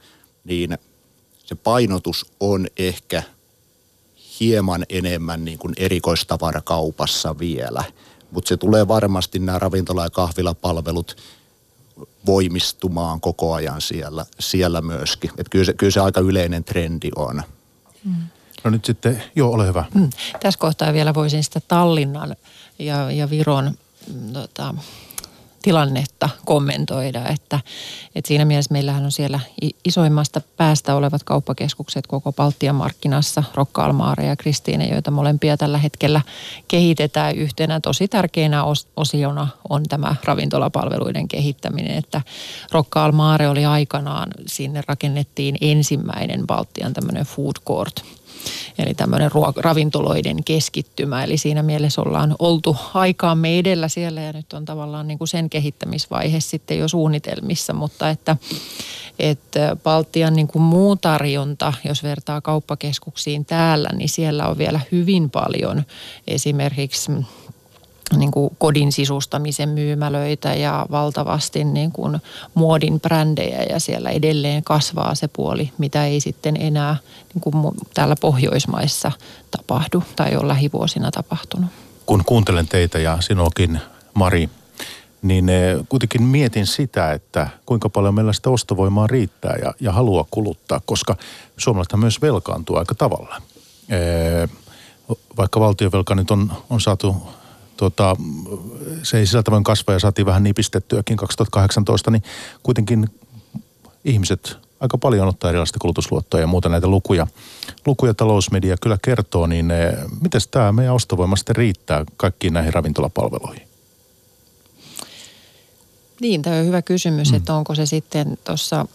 niin 0.44 0.78
se 1.46 1.56
painotus 1.56 2.26
on 2.40 2.68
ehkä 2.78 3.24
hieman 4.42 4.86
enemmän 4.90 5.46
niin 5.46 5.58
kuin 5.58 5.74
erikoistavarakaupassa 5.78 7.40
vielä. 7.40 7.84
Mutta 8.32 8.50
se 8.50 8.58
tulee 8.58 8.88
varmasti 8.88 9.40
nämä 9.40 9.60
ravintola- 9.60 10.04
ja 10.04 10.10
kahvilapalvelut 10.10 11.18
voimistumaan 12.26 13.22
koko 13.22 13.54
ajan 13.54 13.82
siellä, 13.82 14.26
siellä 14.40 14.82
myöskin. 14.82 15.32
Et 15.38 15.50
kyllä, 15.50 15.66
se, 15.66 15.74
kyllä 15.74 15.92
se 15.92 16.00
aika 16.00 16.22
yleinen 16.22 16.64
trendi 16.64 17.10
on. 17.16 17.42
Mm. 18.04 18.16
No 18.64 18.72
nyt 18.72 18.86
sitten, 18.86 19.24
joo, 19.36 19.52
ole 19.52 19.68
hyvä. 19.68 19.86
Mm. 19.94 20.10
Tässä 20.40 20.60
kohtaa 20.60 20.94
vielä 20.94 21.14
voisin 21.14 21.44
sitä 21.44 21.62
Tallinnan 21.68 22.36
ja, 22.80 23.12
ja 23.12 23.30
Viron 23.30 23.72
mm, 24.14 24.34
tota, 24.34 24.76
tilannetta 25.62 26.30
kommentoida, 26.46 27.28
että, 27.28 27.60
että 28.16 28.28
siinä 28.28 28.46
mielessä 28.46 28.74
meillähän 28.74 29.06
on 29.06 29.12
siellä 29.12 29.40
isoimmasta 29.86 30.42
päästä 30.58 30.96
olevat 30.96 31.24
kauppakeskukset 31.24 32.08
koko 32.08 32.32
Baltian 32.32 32.76
markkinassa, 32.76 33.44
Rokka 33.54 33.86
Almaare 33.86 34.26
ja 34.26 34.36
Kristiine, 34.36 34.88
joita 34.88 35.12
molempia 35.12 35.58
tällä 35.58 35.78
hetkellä 35.78 36.22
kehitetään 36.68 37.36
yhtenä. 37.36 37.80
Tosi 37.80 38.08
tärkeänä 38.08 38.64
osiona 38.98 39.48
on 39.70 39.84
tämä 39.90 40.16
ravintolapalveluiden 40.24 41.28
kehittäminen, 41.28 41.98
että 41.98 42.22
Rokka 42.72 43.06
Almaare 43.06 43.50
oli 43.50 43.66
aikanaan, 43.66 44.32
sinne 44.48 44.82
rakennettiin 44.88 45.58
ensimmäinen 45.62 46.48
Baltian 46.48 46.94
tämmöinen 46.94 47.26
food 47.26 47.56
court– 47.66 48.04
Eli 48.78 48.94
tämmöinen 48.94 49.32
ruok- 49.32 49.62
ravintoloiden 49.62 50.44
keskittymä. 50.44 51.24
Eli 51.24 51.38
siinä 51.38 51.64
mielessä 51.64 52.02
ollaan 52.02 52.36
oltu 52.40 52.78
aikaamme 52.94 53.60
edellä 53.60 53.88
siellä 53.88 54.22
ja 54.22 54.34
nyt 54.34 54.54
on 54.54 54.66
tavallaan 54.66 55.08
niin 55.08 55.18
kuin 55.18 55.28
sen 55.28 55.50
kehittämisvaihe 55.50 56.40
sitten 56.40 56.80
jo 56.80 56.88
suunnitelmissa. 56.88 57.74
Mutta 57.74 58.10
että, 58.10 58.38
että 59.20 59.78
Baltian 59.84 60.34
niin 60.34 60.48
kuin 60.48 60.64
muu 60.64 60.96
tarjonta, 60.96 61.74
jos 61.86 62.04
vertaa 62.04 62.42
kauppakeskuksiin 62.42 63.46
täällä, 63.46 63.90
niin 63.94 64.10
siellä 64.10 64.48
on 64.48 64.58
vielä 64.58 64.80
hyvin 64.92 65.30
paljon 65.30 65.84
esimerkiksi 66.28 67.12
niin 68.18 68.32
kuin 68.32 68.56
kodin 68.58 68.92
sisustamisen 68.92 69.70
myymälöitä 69.70 70.54
ja 70.54 70.86
valtavasti 70.92 71.64
niin 71.64 71.92
kuin 71.92 72.22
muodin 72.54 73.00
brändejä 73.00 73.64
ja 73.64 73.80
siellä 73.80 74.10
edelleen 74.10 74.64
kasvaa 74.64 75.16
se 75.16 75.28
puoli, 75.28 75.72
mitä 75.78 76.06
ei 76.06 76.20
sitten 76.20 76.58
enää 76.60 76.96
niin 77.34 77.42
kuin 77.42 77.76
täällä 77.94 78.16
Pohjoismaissa 78.22 79.12
tapahdu 79.52 80.04
tai 80.16 80.36
ole 80.36 80.48
lähivuosina 80.48 81.12
tapahtunut. 81.12 81.70
Kun 82.06 82.24
kuuntelen 82.26 82.68
teitä 82.68 83.00
ja 83.00 83.18
sinuakin, 83.22 83.80
Mari, 84.14 84.50
niin 85.22 85.50
eh, 85.50 85.78
kuitenkin 85.90 86.24
mietin 86.24 86.68
sitä, 86.68 87.12
että 87.12 87.48
kuinka 87.66 87.90
paljon 87.90 88.16
meillä 88.16 88.34
sitä 88.34 88.50
ostovoimaa 88.50 89.08
riittää 89.08 89.56
ja, 89.64 89.74
ja 89.80 89.92
halua 89.92 90.26
kuluttaa, 90.32 90.82
koska 90.86 91.16
suomalaiset 91.58 92.00
myös 92.00 92.22
velkaantuu 92.22 92.76
aika 92.76 92.96
tavalla. 92.96 93.42
Eh, 93.90 94.50
vaikka 95.38 95.60
valtiovelka 95.60 96.16
nyt 96.16 96.32
on, 96.32 96.54
on 96.70 96.82
saatu 96.82 97.16
tuota, 97.82 98.16
se 99.04 99.18
ei 99.18 99.26
sillä 99.26 99.44
tavoin 99.44 99.64
kasva 99.64 99.94
ja 99.94 100.00
saatiin 100.00 100.26
vähän 100.26 100.44
nipistettyäkin 100.44 101.18
2018, 101.18 102.12
niin 102.12 102.24
kuitenkin 102.64 103.10
ihmiset 104.06 104.58
aika 104.80 104.98
paljon 104.98 105.28
ottaa 105.28 105.50
erilaista 105.50 105.80
kulutusluottoja 105.80 106.42
ja 106.42 106.48
muuta 106.48 106.70
näitä 106.70 106.88
lukuja. 106.88 107.28
Lukuja 107.86 108.14
talousmedia 108.14 108.76
kyllä 108.82 108.98
kertoo, 109.02 109.48
niin 109.48 109.72
eh, 109.72 109.94
miten 110.22 110.42
tämä 110.52 110.72
meidän 110.72 110.96
ostovoima 110.96 111.36
sitten 111.36 111.56
riittää 111.56 112.06
kaikkiin 112.18 112.54
näihin 112.54 112.74
ravintolapalveluihin? 112.74 113.68
Niin, 116.20 116.42
tämä 116.42 116.56
on 116.56 116.66
hyvä 116.66 116.82
kysymys, 116.82 117.32
mm. 117.32 117.38
että 117.38 117.54
onko 117.54 117.76
se 117.76 117.86
sitten 117.86 118.38
tuossa, 118.44 118.86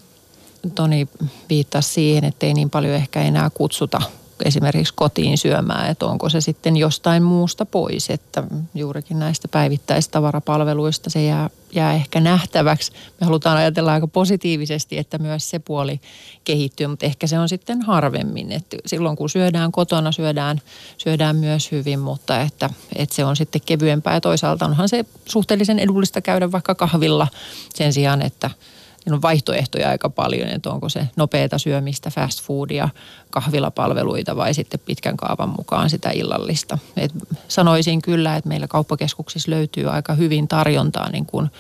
Toni 0.75 1.09
viittasi 1.49 1.93
siihen, 1.93 2.25
että 2.25 2.47
ei 2.47 2.55
niin 2.55 2.71
paljon 2.71 2.95
ehkä 2.95 3.23
enää 3.23 3.51
kutsuta 3.51 4.03
esimerkiksi 4.45 4.95
kotiin 4.97 5.39
syömään, 5.39 5.91
että 5.91 6.07
onko 6.07 6.29
se 6.29 6.41
sitten 6.41 6.77
jostain 6.77 7.23
muusta 7.23 7.67
pois, 7.67 8.11
että 8.11 8.43
juurikin 8.75 9.19
näistä 9.19 9.49
päivittäistavarapalveluista 9.49 11.11
se 11.11 11.25
jää, 11.25 11.51
jää 11.75 11.95
ehkä 11.95 12.21
nähtäväksi. 12.21 12.93
Me 13.21 13.25
halutaan 13.25 13.57
ajatella 13.57 13.93
aika 13.93 14.07
positiivisesti, 14.07 14.99
että 14.99 15.19
myös 15.19 15.51
se 15.51 15.59
puoli 15.59 16.01
kehittyy, 16.45 16.87
mutta 16.87 17.07
ehkä 17.07 17.27
se 17.27 17.39
on 17.39 17.49
sitten 17.49 17.83
harvemmin, 17.83 18.53
että 18.53 18.77
silloin 18.87 19.17
kun 19.17 19.31
syödään 19.31 19.73
kotona, 19.73 20.13
syödään, 20.13 20.61
syödään 20.99 21.37
myös 21.37 21.73
hyvin, 21.73 21.99
mutta 21.99 22.41
että, 22.41 22.71
että 22.97 23.15
se 23.15 23.25
on 23.25 23.37
sitten 23.37 23.61
kevyempää 23.67 24.15
ja 24.15 24.21
toisaalta 24.21 24.65
onhan 24.65 24.89
se 24.89 25.05
suhteellisen 25.27 25.79
edullista 25.79 26.21
käydä 26.21 26.53
vaikka 26.53 26.75
kahvilla 26.75 27.29
sen 27.75 27.93
sijaan, 27.93 28.23
että– 28.23 28.51
siinä 29.07 29.17
on 29.17 29.23
vaihtoehtoja 29.23 29.89
aika 29.89 30.11
paljon, 30.11 30.49
että 30.49 30.71
onko 30.71 30.89
se 30.89 31.09
nopeata 31.17 31.59
syömistä, 31.59 32.11
fast 32.11 32.43
foodia, 32.43 32.89
kahvilapalveluita 33.31 34.37
vai 34.37 34.55
sitten 34.55 34.81
pitkän 34.87 35.17
kaavan 35.17 35.49
mukaan 35.49 35.91
sitä 35.91 36.11
illallista. 36.11 36.79
Et 36.97 37.13
sanoisin 37.49 38.03
kyllä, 38.03 38.37
että 38.37 38.49
meillä 38.49 38.69
kauppakeskuksissa 38.69 39.51
löytyy 39.51 39.91
aika 39.91 40.15
hyvin 40.15 40.49
tarjontaa 40.49 41.11
niin 41.11 41.27
kuin 41.27 41.51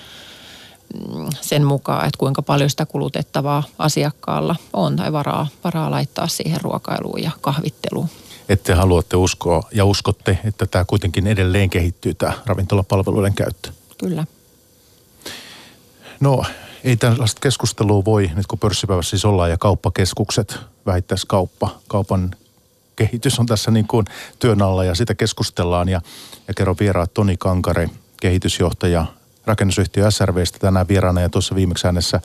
mm, 0.95 1.27
sen 1.41 1.65
mukaan, 1.65 2.07
että 2.07 2.19
kuinka 2.19 2.43
paljon 2.43 2.71
sitä 2.71 2.87
kulutettavaa 2.87 3.63
asiakkaalla 3.79 4.57
on 4.73 4.97
tai 4.97 5.13
varaa, 5.13 5.47
varaa 5.65 5.91
laittaa 5.91 6.29
siihen 6.29 6.61
ruokailuun 6.61 7.23
ja 7.23 7.31
kahvitteluun. 7.41 8.09
Että 8.49 8.77
haluatte 8.77 9.17
uskoa 9.17 9.63
ja 9.73 9.85
uskotte, 9.85 10.39
että 10.45 10.67
tämä 10.67 10.85
kuitenkin 10.85 11.27
edelleen 11.27 11.71
kehittyy 11.71 12.15
tämä 12.15 12.33
ravintolapalveluiden 12.47 13.35
käyttö. 13.35 13.71
Kyllä. 13.99 14.27
No 16.21 16.45
ei 16.87 16.97
tällaista 16.97 17.41
keskustelua 17.41 18.05
voi, 18.05 18.31
nyt 18.35 18.47
kun 18.47 18.59
pörssipäivässä 18.59 19.11
siis 19.11 19.25
ollaan 19.25 19.51
ja 19.51 19.59
kauppakeskukset, 19.59 20.59
vähittäiskauppa, 20.87 21.71
kaupan 21.89 22.31
kehitys 22.97 23.39
on 23.39 23.47
tässä 23.47 23.71
niin 23.71 23.87
kuin 23.87 24.07
työn 24.39 24.63
alla 24.63 24.85
ja 24.85 24.95
sitä 24.95 25.15
keskustellaan. 25.15 25.89
Ja, 25.89 26.01
ja 26.49 26.55
kerro 26.55 26.77
vieraat 26.81 27.15
Toni 27.15 27.37
Kankare, 27.37 27.91
kehitysjohtaja 28.21 29.07
rakennusyhtiö 29.47 30.11
SRVstä 30.11 30.59
tänään 30.59 30.89
vieraana 30.89 31.21
ja 31.21 31.29
tuossa 31.29 31.55
viimeksi 31.55 31.87
äänessä 31.87 32.21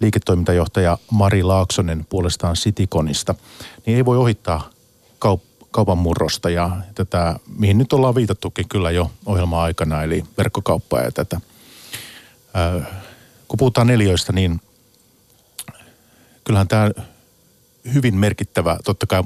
liiketoimintajohtaja 0.00 0.98
Mari 1.10 1.42
Laaksonen 1.42 2.06
puolestaan 2.08 2.56
Sitikonista. 2.56 3.34
Niin 3.86 3.96
ei 3.96 4.04
voi 4.04 4.16
ohittaa 4.16 4.70
kaup- 5.24 5.66
kaupan 5.70 5.98
murrosta 5.98 6.50
ja 6.50 6.70
tätä, 6.94 7.36
mihin 7.58 7.78
nyt 7.78 7.92
ollaan 7.92 8.14
viitattukin 8.14 8.68
kyllä 8.68 8.90
jo 8.90 9.10
ohjelma-aikana, 9.26 10.02
eli 10.02 10.24
verkkokauppaa 10.38 11.00
ja 11.00 11.12
tätä 11.12 11.40
kun 13.54 13.58
puhutaan 13.58 13.86
neljöistä, 13.86 14.32
niin 14.32 14.60
kyllähän 16.44 16.68
tämä 16.68 16.90
hyvin 17.94 18.16
merkittävä, 18.16 18.78
totta 18.84 19.06
kai 19.06 19.22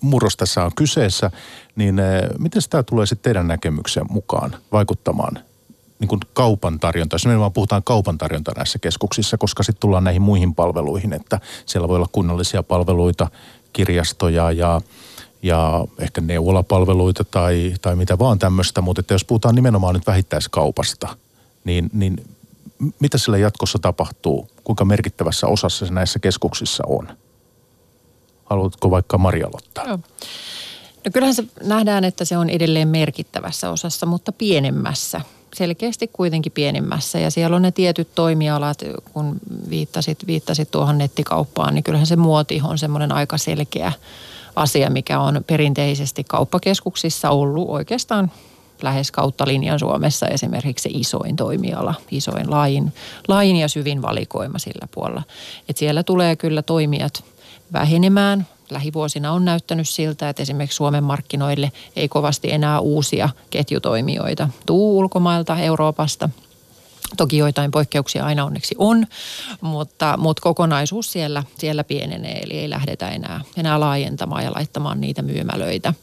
murros 0.00 0.36
tässä 0.36 0.64
on 0.64 0.70
kyseessä, 0.76 1.30
niin 1.76 1.98
eh, 1.98 2.22
miten 2.38 2.62
tämä 2.70 2.82
tulee 2.82 3.06
sitten 3.06 3.22
teidän 3.22 3.48
näkemyksen 3.48 4.04
mukaan 4.10 4.56
vaikuttamaan 4.72 5.38
niin 5.98 6.08
kuin 6.08 6.20
kaupan 6.32 6.80
tarjonta, 6.80 7.14
jos 7.14 7.26
me 7.26 7.32
puhutaan 7.54 7.82
kaupan 7.82 8.18
tarjonta 8.18 8.52
näissä 8.56 8.78
keskuksissa, 8.78 9.38
koska 9.38 9.62
sitten 9.62 9.80
tullaan 9.80 10.04
näihin 10.04 10.22
muihin 10.22 10.54
palveluihin, 10.54 11.12
että 11.12 11.40
siellä 11.66 11.88
voi 11.88 11.96
olla 11.96 12.08
kunnollisia 12.12 12.62
palveluita, 12.62 13.30
kirjastoja 13.72 14.52
ja, 14.52 14.80
ja 15.42 15.84
ehkä 15.98 16.20
neuvolapalveluita 16.20 17.24
tai, 17.24 17.74
tai 17.82 17.96
mitä 17.96 18.18
vaan 18.18 18.38
tämmöistä, 18.38 18.80
mutta 18.80 19.00
että 19.00 19.14
jos 19.14 19.24
puhutaan 19.24 19.54
nimenomaan 19.54 19.94
nyt 19.94 20.06
vähittäiskaupasta, 20.06 21.16
niin, 21.64 21.90
niin 21.92 22.24
mitä 23.00 23.18
sillä 23.18 23.38
jatkossa 23.38 23.78
tapahtuu? 23.78 24.48
Kuinka 24.64 24.84
merkittävässä 24.84 25.46
osassa 25.46 25.86
se 25.86 25.92
näissä 25.92 26.18
keskuksissa 26.18 26.84
on? 26.86 27.08
Haluatko 28.44 28.90
vaikka 28.90 29.18
Maria 29.18 29.46
aloittaa? 29.46 29.84
Joo. 29.84 29.98
No 31.04 31.10
kyllähän 31.12 31.34
se 31.34 31.44
nähdään, 31.64 32.04
että 32.04 32.24
se 32.24 32.36
on 32.36 32.50
edelleen 32.50 32.88
merkittävässä 32.88 33.70
osassa, 33.70 34.06
mutta 34.06 34.32
pienemmässä. 34.32 35.20
Selkeästi 35.54 36.08
kuitenkin 36.08 36.52
pienemmässä. 36.52 37.18
Ja 37.18 37.30
siellä 37.30 37.56
on 37.56 37.62
ne 37.62 37.70
tietyt 37.70 38.14
toimialat, 38.14 38.78
kun 39.12 39.36
viittasit, 39.70 40.26
viittasit 40.26 40.70
tuohon 40.70 40.98
nettikauppaan, 40.98 41.74
niin 41.74 41.84
kyllähän 41.84 42.06
se 42.06 42.16
muoti 42.16 42.60
on 42.64 42.78
semmoinen 42.78 43.12
aika 43.12 43.38
selkeä 43.38 43.92
asia, 44.56 44.90
mikä 44.90 45.20
on 45.20 45.44
perinteisesti 45.46 46.24
kauppakeskuksissa 46.24 47.30
ollut 47.30 47.68
oikeastaan 47.68 48.30
lähes 48.82 49.10
kautta 49.10 49.46
linjan 49.46 49.78
Suomessa 49.78 50.28
esimerkiksi 50.28 50.82
se 50.82 50.90
isoin 50.92 51.36
toimiala, 51.36 51.94
isoin 52.10 52.50
laajin, 52.50 52.92
laajin 53.28 53.56
ja 53.56 53.68
syvin 53.68 54.02
valikoima 54.02 54.58
sillä 54.58 54.88
puolella. 54.94 55.22
Et 55.68 55.76
siellä 55.76 56.02
tulee 56.02 56.36
kyllä 56.36 56.62
toimijat 56.62 57.24
vähenemään. 57.72 58.46
Lähivuosina 58.70 59.32
on 59.32 59.44
näyttänyt 59.44 59.88
siltä, 59.88 60.28
että 60.28 60.42
esimerkiksi 60.42 60.76
Suomen 60.76 61.04
markkinoille 61.04 61.72
ei 61.96 62.08
kovasti 62.08 62.52
enää 62.52 62.80
uusia 62.80 63.28
ketjutoimijoita 63.50 64.48
tuu 64.66 64.98
ulkomailta, 64.98 65.58
Euroopasta– 65.58 66.28
Toki 67.16 67.38
joitain 67.38 67.70
poikkeuksia 67.70 68.24
aina 68.24 68.44
onneksi 68.44 68.74
on, 68.78 69.06
mutta, 69.60 70.16
mutta 70.16 70.40
kokonaisuus 70.40 71.12
siellä, 71.12 71.42
siellä 71.58 71.84
pienenee, 71.84 72.38
eli 72.38 72.58
ei 72.58 72.70
lähdetä 72.70 73.08
enää, 73.08 73.40
enää 73.56 73.80
laajentamaan 73.80 74.44
ja 74.44 74.52
laittamaan 74.52 75.00
niitä 75.00 75.22
myymälöitä. 75.22 75.94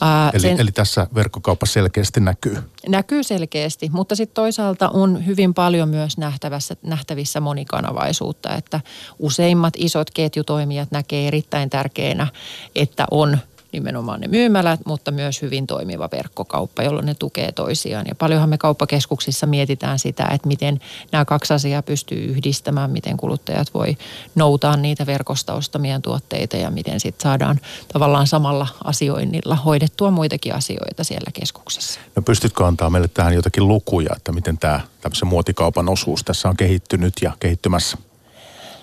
Ää, 0.00 0.30
eli, 0.34 0.40
sen, 0.40 0.60
eli 0.60 0.72
tässä 0.72 1.06
verkkokauppa 1.14 1.66
selkeästi 1.66 2.20
näkyy? 2.20 2.58
Näkyy 2.88 3.22
selkeästi, 3.22 3.90
mutta 3.92 4.16
sitten 4.16 4.34
toisaalta 4.34 4.88
on 4.88 5.26
hyvin 5.26 5.54
paljon 5.54 5.88
myös 5.88 6.18
nähtävissä, 6.18 6.76
nähtävissä 6.82 7.40
monikanavaisuutta, 7.40 8.54
että 8.54 8.80
useimmat 9.18 9.74
isot 9.76 10.10
ketjutoimijat 10.10 10.90
näkee 10.90 11.28
erittäin 11.28 11.70
tärkeänä, 11.70 12.26
että 12.74 13.06
on– 13.10 13.38
nimenomaan 13.72 14.20
ne 14.20 14.28
myymälät, 14.28 14.80
mutta 14.86 15.10
myös 15.10 15.42
hyvin 15.42 15.66
toimiva 15.66 16.08
verkkokauppa, 16.12 16.82
jolloin 16.82 17.06
ne 17.06 17.14
tukee 17.14 17.52
toisiaan. 17.52 18.06
Ja 18.08 18.14
paljonhan 18.14 18.48
me 18.48 18.58
kauppakeskuksissa 18.58 19.46
mietitään 19.46 19.98
sitä, 19.98 20.28
että 20.32 20.48
miten 20.48 20.80
nämä 21.12 21.24
kaksi 21.24 21.54
asiaa 21.54 21.82
pystyy 21.82 22.24
yhdistämään, 22.24 22.90
miten 22.90 23.16
kuluttajat 23.16 23.74
voi 23.74 23.96
noutaa 24.34 24.76
niitä 24.76 25.06
verkosta 25.06 25.54
ostamia 25.54 26.00
tuotteita 26.00 26.56
ja 26.56 26.70
miten 26.70 27.00
sitten 27.00 27.22
saadaan 27.22 27.60
tavallaan 27.92 28.26
samalla 28.26 28.66
asioinnilla 28.84 29.56
hoidettua 29.56 30.10
muitakin 30.10 30.54
asioita 30.54 31.04
siellä 31.04 31.30
keskuksessa. 31.32 32.00
No 32.16 32.22
pystytkö 32.22 32.66
antaa 32.66 32.90
meille 32.90 33.08
tähän 33.08 33.34
jotakin 33.34 33.68
lukuja, 33.68 34.10
että 34.16 34.32
miten 34.32 34.58
tämä 34.58 34.80
tämmöisen 35.00 35.28
muotikaupan 35.28 35.88
osuus 35.88 36.24
tässä 36.24 36.48
on 36.48 36.56
kehittynyt 36.56 37.14
ja 37.22 37.32
kehittymässä? 37.40 37.98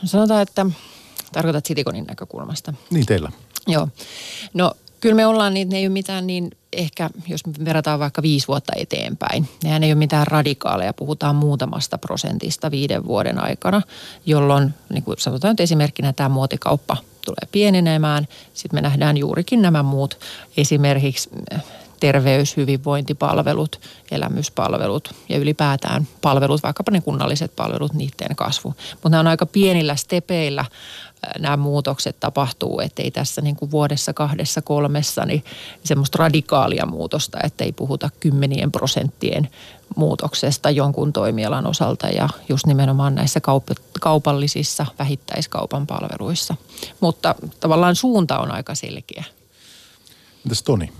No 0.01 0.07
sanotaan, 0.07 0.41
että 0.41 0.65
tarkoitat 1.31 1.65
Sitikonin 1.65 2.05
näkökulmasta. 2.05 2.73
Niin 2.89 3.05
teillä. 3.05 3.31
Joo. 3.67 3.87
No 4.53 4.71
kyllä 4.99 5.15
me 5.15 5.25
ollaan 5.25 5.53
niin, 5.53 5.69
ne 5.69 5.77
ei 5.77 5.85
ole 5.85 5.93
mitään 5.93 6.27
niin 6.27 6.51
ehkä, 6.73 7.09
jos 7.27 7.45
me 7.45 7.65
verrataan 7.65 7.99
vaikka 7.99 8.21
viisi 8.21 8.47
vuotta 8.47 8.73
eteenpäin, 8.75 9.49
nehän 9.63 9.83
ei 9.83 9.91
ole 9.91 9.99
mitään 9.99 10.27
radikaaleja, 10.27 10.93
puhutaan 10.93 11.35
muutamasta 11.35 11.97
prosentista 11.97 12.71
viiden 12.71 13.05
vuoden 13.05 13.43
aikana, 13.43 13.81
jolloin 14.25 14.73
niin 14.93 15.03
kuin 15.03 15.17
sanotaan 15.19 15.51
nyt 15.51 15.59
esimerkkinä 15.59 16.13
tämä 16.13 16.29
muotikauppa 16.29 16.97
tulee 17.25 17.47
pienenemään. 17.51 18.27
Sitten 18.53 18.77
me 18.77 18.81
nähdään 18.81 19.17
juurikin 19.17 19.61
nämä 19.61 19.83
muut 19.83 20.19
esimerkiksi 20.57 21.29
eh, 21.51 21.63
terveys, 21.99 22.57
hyvinvointipalvelut, 22.57 23.81
elämyspalvelut 24.11 25.15
ja 25.29 25.37
ylipäätään 25.37 26.07
palvelut, 26.21 26.63
vaikkapa 26.63 26.91
ne 26.91 27.01
kunnalliset 27.01 27.55
palvelut, 27.55 27.93
niiden 27.93 28.35
kasvu. 28.35 28.75
Mutta 28.93 29.09
nämä 29.09 29.19
on 29.19 29.27
aika 29.27 29.45
pienillä 29.45 29.95
stepeillä 29.95 30.65
nämä 31.39 31.57
muutokset 31.57 32.19
tapahtuu, 32.19 32.79
ettei 32.79 33.11
tässä 33.11 33.41
niin 33.41 33.55
kuin 33.55 33.71
vuodessa, 33.71 34.13
kahdessa, 34.13 34.61
kolmessa 34.61 35.25
niin 35.25 35.43
semmoista 35.83 36.17
radikaalia 36.17 36.85
muutosta, 36.85 37.37
ettei 37.43 37.71
puhuta 37.71 38.09
kymmenien 38.19 38.71
prosenttien 38.71 39.49
muutoksesta 39.95 40.69
jonkun 40.69 41.13
toimialan 41.13 41.67
osalta 41.67 42.07
ja 42.07 42.29
just 42.49 42.65
nimenomaan 42.65 43.15
näissä 43.15 43.39
kaup- 43.39 43.81
kaupallisissa 44.01 44.85
vähittäiskaupan 44.99 45.87
palveluissa. 45.87 46.55
Mutta 46.99 47.35
tavallaan 47.59 47.95
suunta 47.95 48.39
on 48.39 48.51
aika 48.51 48.75
selkeä. 48.75 49.23
Mitäs 50.43 50.63
Toni? 50.63 50.91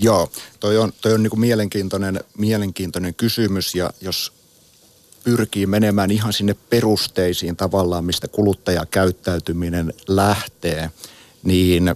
Joo, 0.00 0.30
toi 0.60 0.78
on, 0.78 0.92
toi 1.00 1.14
on 1.14 1.22
niin 1.22 1.30
kuin 1.30 1.40
mielenkiintoinen, 1.40 2.20
mielenkiintoinen 2.38 3.14
kysymys 3.14 3.74
ja 3.74 3.90
jos 4.00 4.32
pyrkii 5.24 5.66
menemään 5.66 6.10
ihan 6.10 6.32
sinne 6.32 6.56
perusteisiin 6.70 7.56
tavallaan, 7.56 8.04
mistä 8.04 8.28
kuluttajakäyttäytyminen 8.28 9.92
lähtee, 10.08 10.90
niin 11.42 11.94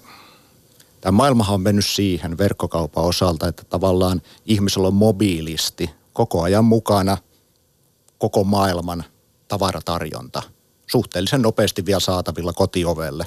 tämä 1.00 1.12
maailmahan 1.12 1.54
on 1.54 1.60
mennyt 1.60 1.86
siihen 1.86 2.38
verkkokaupan 2.38 3.04
osalta, 3.04 3.48
että 3.48 3.64
tavallaan 3.64 4.22
ihmisellä 4.46 4.88
on 4.88 4.94
mobiilisti 4.94 5.90
koko 6.12 6.42
ajan 6.42 6.64
mukana 6.64 7.18
koko 8.18 8.44
maailman 8.44 9.04
tavaratarjonta. 9.48 10.42
Suhteellisen 10.86 11.42
nopeasti 11.42 11.86
vielä 11.86 12.00
saatavilla 12.00 12.52
kotiovelle. 12.52 13.26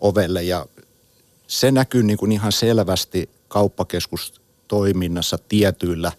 Ovelle 0.00 0.42
ja 0.42 0.66
se 1.46 1.70
näkyy 1.70 2.02
niin 2.02 2.18
kuin 2.18 2.32
ihan 2.32 2.52
selvästi 2.52 3.30
kauppakeskustoiminnassa 3.48 5.38
tietyillä 5.48 6.12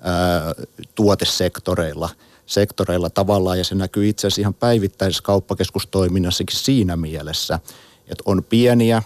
ää, 0.00 0.52
tuotesektoreilla– 0.94 2.10
sektoreilla 2.46 3.10
tavallaan 3.10 3.58
ja 3.58 3.64
se 3.64 3.74
näkyy 3.74 4.08
itse 4.08 4.26
asiassa 4.26 4.40
ihan 4.40 4.54
päivittäisessä 4.54 5.22
kauppakeskustoiminnassakin 5.22 6.56
siinä 6.56 6.96
mielessä, 6.96 7.58
että 8.06 8.22
on 8.24 8.44
pieniä 8.48 9.02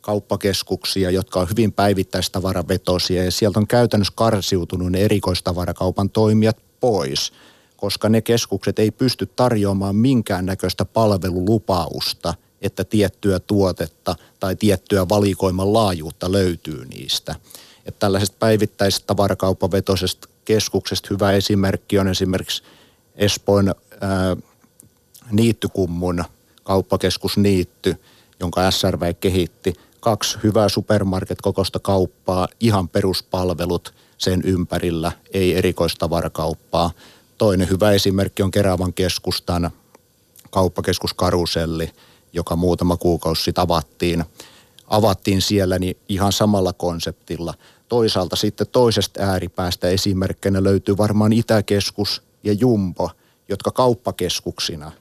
kauppakeskuksia, 0.00 1.10
jotka 1.10 1.40
on 1.40 1.50
hyvin 1.50 1.72
päivittäistavaravetosia 1.72 3.24
ja 3.24 3.30
sieltä 3.30 3.58
on 3.58 3.66
käytännössä 3.66 4.12
karsiutunut 4.16 4.92
ne 4.92 5.00
erikoistavarakaupan 5.00 6.10
toimijat 6.10 6.56
pois, 6.80 7.32
koska 7.76 8.08
ne 8.08 8.20
keskukset 8.20 8.78
ei 8.78 8.90
pysty 8.90 9.26
tarjoamaan 9.26 9.96
minkäännäköistä 9.96 10.84
palvelulupausta, 10.84 12.34
että 12.62 12.84
tiettyä 12.84 13.40
tuotetta 13.40 14.16
tai 14.40 14.56
tiettyä 14.56 15.08
valikoiman 15.08 15.72
laajuutta 15.72 16.32
löytyy 16.32 16.84
niistä. 16.84 17.34
Että 17.86 17.98
tällaisesta 17.98 18.36
päivittäisestä 18.38 19.06
tavarakauppavetoisesta 19.06 20.28
keskuksesta 20.48 21.08
hyvä 21.10 21.32
esimerkki 21.32 21.98
on 21.98 22.08
esimerkiksi 22.08 22.62
Espoon 23.14 23.74
ää, 24.00 24.36
Niittykummun 25.30 26.24
kauppakeskus 26.64 27.36
Niitty, 27.36 27.96
jonka 28.40 28.70
SRV 28.70 29.14
kehitti. 29.20 29.74
Kaksi 30.00 30.38
hyvää 30.42 30.68
supermarket-kokosta 30.68 31.78
kauppaa, 31.78 32.48
ihan 32.60 32.88
peruspalvelut 32.88 33.94
sen 34.18 34.42
ympärillä, 34.44 35.12
ei 35.32 35.56
erikoistavarakauppaa. 35.56 36.90
Toinen 37.38 37.70
hyvä 37.70 37.92
esimerkki 37.92 38.42
on 38.42 38.50
Keravan 38.50 38.92
keskustan 38.92 39.70
kauppakeskus 40.50 41.14
Karuselli, 41.14 41.90
joka 42.32 42.56
muutama 42.56 42.96
kuukausi 42.96 43.42
sitten 43.42 43.62
avattiin. 43.62 44.24
Avattiin 44.86 45.42
siellä 45.42 45.78
niin 45.78 45.96
ihan 46.08 46.32
samalla 46.32 46.72
konseptilla– 46.72 47.54
toisaalta 47.88 48.36
sitten 48.36 48.66
toisesta 48.72 49.22
ääripäästä 49.22 49.88
esimerkkinä 49.88 50.64
löytyy 50.64 50.96
varmaan 50.96 51.32
Itäkeskus 51.32 52.22
ja 52.44 52.52
Jumbo, 52.52 53.10
jotka 53.48 53.70
kauppakeskuksina 53.70 54.92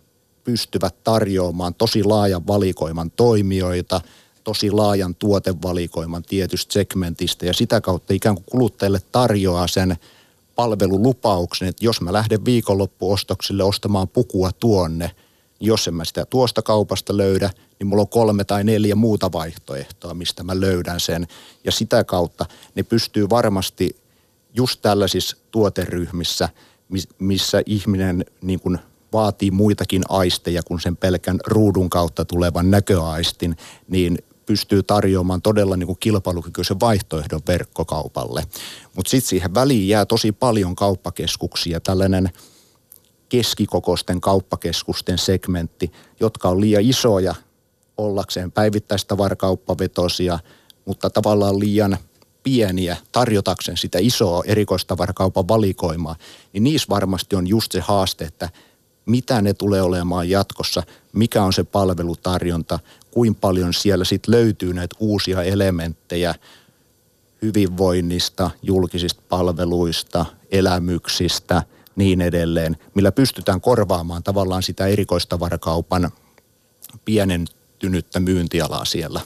pystyvät 0.43 1.03
tarjoamaan 1.03 1.73
tosi 1.73 2.03
laajan 2.03 2.47
valikoiman 2.47 3.11
toimijoita, 3.11 4.01
tosi 4.43 4.71
laajan 4.71 5.15
tuotevalikoiman 5.15 6.23
tietystä 6.23 6.73
segmentistä 6.73 7.45
ja 7.45 7.53
sitä 7.53 7.81
kautta 7.81 8.13
ikään 8.13 8.35
kuin 8.35 8.45
kuluttajille 8.51 8.99
tarjoaa 9.11 9.67
sen 9.67 9.95
palvelulupauksen, 10.55 11.67
että 11.67 11.85
jos 11.85 12.01
mä 12.01 12.13
lähden 12.13 12.45
viikonloppuostoksille 12.45 13.63
ostamaan 13.63 14.07
pukua 14.07 14.51
tuonne, 14.51 15.11
jos 15.59 15.87
en 15.87 15.93
mä 15.93 16.05
sitä 16.05 16.25
tuosta 16.25 16.61
kaupasta 16.61 17.17
löydä, 17.17 17.49
niin 17.79 17.87
mulla 17.87 18.01
on 18.01 18.09
kolme 18.09 18.43
tai 18.43 18.63
neljä 18.63 18.95
muuta 18.95 19.31
vaihtoehtoa, 19.31 20.13
mistä 20.13 20.43
mä 20.43 20.59
löydän 20.59 20.99
sen. 20.99 21.27
Ja 21.63 21.71
sitä 21.71 22.03
kautta 22.03 22.45
ne 22.75 22.83
pystyy 22.83 23.29
varmasti 23.29 23.95
just 24.53 24.81
tällaisissa 24.81 25.37
tuoteryhmissä, 25.51 26.49
missä 27.19 27.61
ihminen 27.65 28.25
niin 28.41 28.59
kuin 28.59 28.79
vaatii 29.13 29.51
muitakin 29.51 30.03
aisteja 30.09 30.63
kuin 30.63 30.81
sen 30.81 30.97
pelkän 30.97 31.39
ruudun 31.47 31.89
kautta 31.89 32.25
tulevan 32.25 32.71
näköaistin, 32.71 33.57
niin 33.87 34.17
pystyy 34.45 34.83
tarjoamaan 34.83 35.41
todella 35.41 35.77
niin 35.77 35.87
kuin 35.87 35.97
kilpailukykyisen 35.99 36.79
vaihtoehdon 36.79 37.41
verkkokaupalle. 37.47 38.43
Mutta 38.95 39.09
sitten 39.09 39.29
siihen 39.29 39.53
väliin 39.53 39.87
jää 39.87 40.05
tosi 40.05 40.31
paljon 40.31 40.75
kauppakeskuksia, 40.75 41.79
tällainen 41.79 42.29
keskikokoisten 43.29 44.21
kauppakeskusten 44.21 45.17
segmentti, 45.17 45.91
jotka 46.19 46.49
on 46.49 46.61
liian 46.61 46.83
isoja 46.83 47.35
ollakseen 47.97 48.51
päivittäistavarakauppavetosia, 48.51 50.39
mutta 50.85 51.09
tavallaan 51.09 51.59
liian 51.59 51.97
pieniä 52.43 52.97
tarjotakseen 53.11 53.77
sitä 53.77 53.97
isoa 54.01 54.43
erikoistavarakaupan 54.45 55.47
valikoimaa, 55.47 56.15
niin 56.53 56.63
niissä 56.63 56.87
varmasti 56.89 57.35
on 57.35 57.47
just 57.47 57.71
se 57.71 57.79
haaste, 57.79 58.25
että 58.25 58.49
mitä 59.05 59.41
ne 59.41 59.53
tulee 59.53 59.81
olemaan 59.81 60.29
jatkossa, 60.29 60.83
mikä 61.13 61.43
on 61.43 61.53
se 61.53 61.63
palvelutarjonta, 61.63 62.79
kuinka 63.11 63.39
paljon 63.41 63.73
siellä 63.73 64.05
sitten 64.05 64.31
löytyy 64.35 64.73
näitä 64.73 64.95
uusia 64.99 65.43
elementtejä 65.43 66.35
hyvinvoinnista, 67.41 68.51
julkisista 68.61 69.21
palveluista, 69.29 70.25
elämyksistä, 70.51 71.63
niin 71.97 72.21
edelleen, 72.21 72.77
millä 72.93 73.11
pystytään 73.11 73.61
korvaamaan 73.61 74.23
tavallaan 74.23 74.63
sitä 74.63 74.87
erikoistavarakaupan 74.87 76.11
pienen 77.05 77.45
kehittynyttä 77.77 78.19
myyntialaa 78.19 78.85
siellä. 78.85 79.21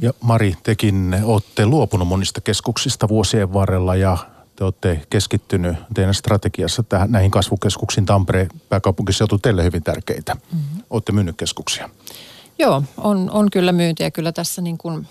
Ja 0.00 0.12
Mari, 0.20 0.54
tekin 0.62 1.16
olette 1.24 1.66
luopunut 1.66 2.08
monista 2.08 2.40
keskuksista 2.40 3.08
vuosien 3.08 3.52
varrella 3.52 3.96
ja 3.96 4.18
te 4.56 4.64
olette 4.64 5.02
keskittynyt 5.10 5.76
teidän 5.94 6.14
strategiassa 6.14 6.82
tähän, 6.82 7.12
näihin 7.12 7.30
kasvukeskuksiin. 7.30 8.06
Tampere, 8.06 8.48
pääkaupunkiseutu, 8.68 9.38
teille 9.38 9.64
hyvin 9.64 9.82
tärkeitä. 9.82 10.34
Mm-hmm. 10.34 10.82
Olette 10.90 11.12
myynyt 11.12 11.36
keskuksia. 11.36 11.90
Joo, 12.58 12.82
on, 12.96 13.30
on 13.30 13.50
kyllä 13.50 13.72
myyntiä. 13.72 14.10
Kyllä 14.10 14.32
tässä 14.32 14.62
niin 14.62 14.78
kuin, 14.78 15.06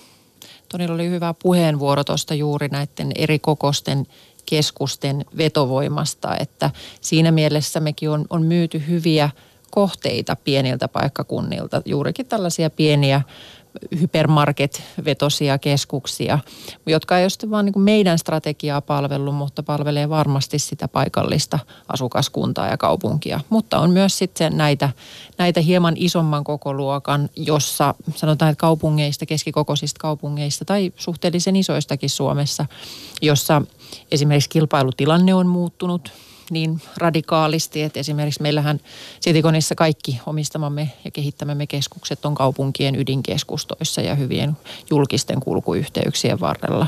todella 0.69 0.95
oli 0.95 1.09
hyvä 1.09 1.33
puheenvuoro 1.33 2.03
tuosta 2.03 2.33
juuri 2.33 2.67
näiden 2.67 3.11
eri 3.15 3.39
kokosten 3.39 4.07
keskusten 4.49 5.25
vetovoimasta, 5.37 6.37
että 6.37 6.69
siinä 7.01 7.31
mielessä 7.31 7.79
mekin 7.79 8.09
on, 8.09 8.25
on 8.29 8.45
myyty 8.45 8.83
hyviä 8.87 9.29
kohteita 9.71 10.35
pieniltä 10.35 10.87
paikkakunnilta, 10.87 11.81
juurikin 11.85 12.25
tällaisia 12.25 12.69
pieniä 12.69 13.21
hypermarket-vetosia 13.99 15.57
keskuksia, 15.57 16.39
jotka 16.85 17.17
ei 17.17 17.23
ole 17.23 17.29
sitten 17.29 17.51
vaan 17.51 17.65
niin 17.65 17.81
meidän 17.81 18.19
strategiaa 18.19 18.81
palvellut, 18.81 19.35
mutta 19.35 19.63
palvelee 19.63 20.09
varmasti 20.09 20.59
sitä 20.59 20.87
paikallista 20.87 21.59
asukaskuntaa 21.87 22.67
ja 22.67 22.77
kaupunkia. 22.77 23.39
Mutta 23.49 23.79
on 23.79 23.91
myös 23.91 24.17
sitten 24.17 24.57
näitä, 24.57 24.89
näitä 25.37 25.61
hieman 25.61 25.93
isomman 25.97 26.43
kokoluokan, 26.43 27.29
jossa 27.35 27.95
sanotaan, 28.15 28.51
että 28.51 28.61
kaupungeista, 28.61 29.25
keskikokoisista 29.25 29.99
kaupungeista 29.99 30.65
tai 30.65 30.91
suhteellisen 30.97 31.55
isoistakin 31.55 32.09
Suomessa, 32.09 32.65
jossa 33.21 33.61
esimerkiksi 34.11 34.49
kilpailutilanne 34.49 35.33
on 35.33 35.47
muuttunut– 35.47 36.11
niin 36.51 36.81
radikaalisti, 36.97 37.81
että 37.81 37.99
esimerkiksi 37.99 38.41
meillähän 38.41 38.79
Sitikonissa 39.19 39.75
kaikki 39.75 40.19
omistamamme 40.25 40.91
ja 41.05 41.11
kehittämämme 41.11 41.67
keskukset 41.67 42.25
on 42.25 42.35
kaupunkien 42.35 42.95
ydinkeskustoissa 42.95 44.01
ja 44.01 44.15
hyvien 44.15 44.57
julkisten 44.89 45.39
kulkuyhteyksien 45.39 46.39
varrella. 46.39 46.87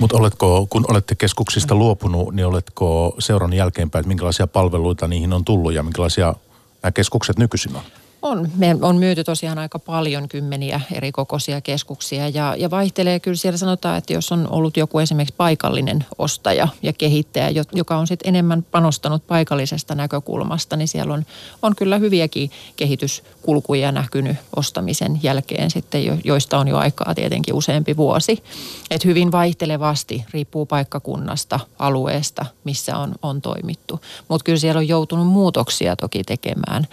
Mutta 0.00 0.16
oletko, 0.16 0.66
kun 0.70 0.84
olette 0.88 1.14
keskuksista 1.14 1.74
luopunut, 1.74 2.34
niin 2.34 2.46
oletko 2.46 3.16
seurannut 3.18 3.58
jälkeenpäin, 3.58 4.00
että 4.00 4.08
minkälaisia 4.08 4.46
palveluita 4.46 5.08
niihin 5.08 5.32
on 5.32 5.44
tullut 5.44 5.72
ja 5.72 5.82
minkälaisia 5.82 6.34
nämä 6.82 6.92
keskukset 6.92 7.38
nykyisin 7.38 7.76
on? 7.76 7.82
On. 8.26 8.48
Me 8.56 8.76
on 8.82 8.96
myyty 8.96 9.24
tosiaan 9.24 9.58
aika 9.58 9.78
paljon 9.78 10.28
kymmeniä 10.28 10.80
eri 10.92 11.12
kokoisia 11.12 11.60
keskuksia 11.60 12.28
ja, 12.28 12.54
ja 12.58 12.70
vaihtelee 12.70 13.20
kyllä 13.20 13.36
siellä 13.36 13.56
sanotaan, 13.56 13.98
että 13.98 14.12
jos 14.12 14.32
on 14.32 14.48
ollut 14.50 14.76
joku 14.76 14.98
esimerkiksi 14.98 15.34
paikallinen 15.36 16.06
ostaja 16.18 16.68
ja 16.82 16.92
kehittäjä, 16.92 17.50
joka 17.72 17.96
on 17.96 18.06
sitten 18.06 18.28
enemmän 18.28 18.62
panostanut 18.62 19.26
paikallisesta 19.26 19.94
näkökulmasta, 19.94 20.76
niin 20.76 20.88
siellä 20.88 21.14
on, 21.14 21.26
on 21.62 21.76
kyllä 21.76 21.98
hyviäkin 21.98 22.50
kehityskulkuja 22.76 23.92
näkynyt 23.92 24.36
ostamisen 24.56 25.20
jälkeen 25.22 25.70
sitten, 25.70 26.20
joista 26.24 26.58
on 26.58 26.68
jo 26.68 26.76
aikaa 26.76 27.14
tietenkin 27.14 27.54
useampi 27.54 27.96
vuosi. 27.96 28.42
Et 28.90 29.04
hyvin 29.04 29.32
vaihtelevasti 29.32 30.24
riippuu 30.30 30.66
paikkakunnasta, 30.66 31.60
alueesta, 31.78 32.46
missä 32.64 32.98
on, 32.98 33.14
on 33.22 33.42
toimittu. 33.42 34.00
Mutta 34.28 34.44
kyllä 34.44 34.58
siellä 34.58 34.78
on 34.78 34.88
joutunut 34.88 35.26
muutoksia 35.26 35.96
toki 35.96 36.24
tekemään 36.24 36.86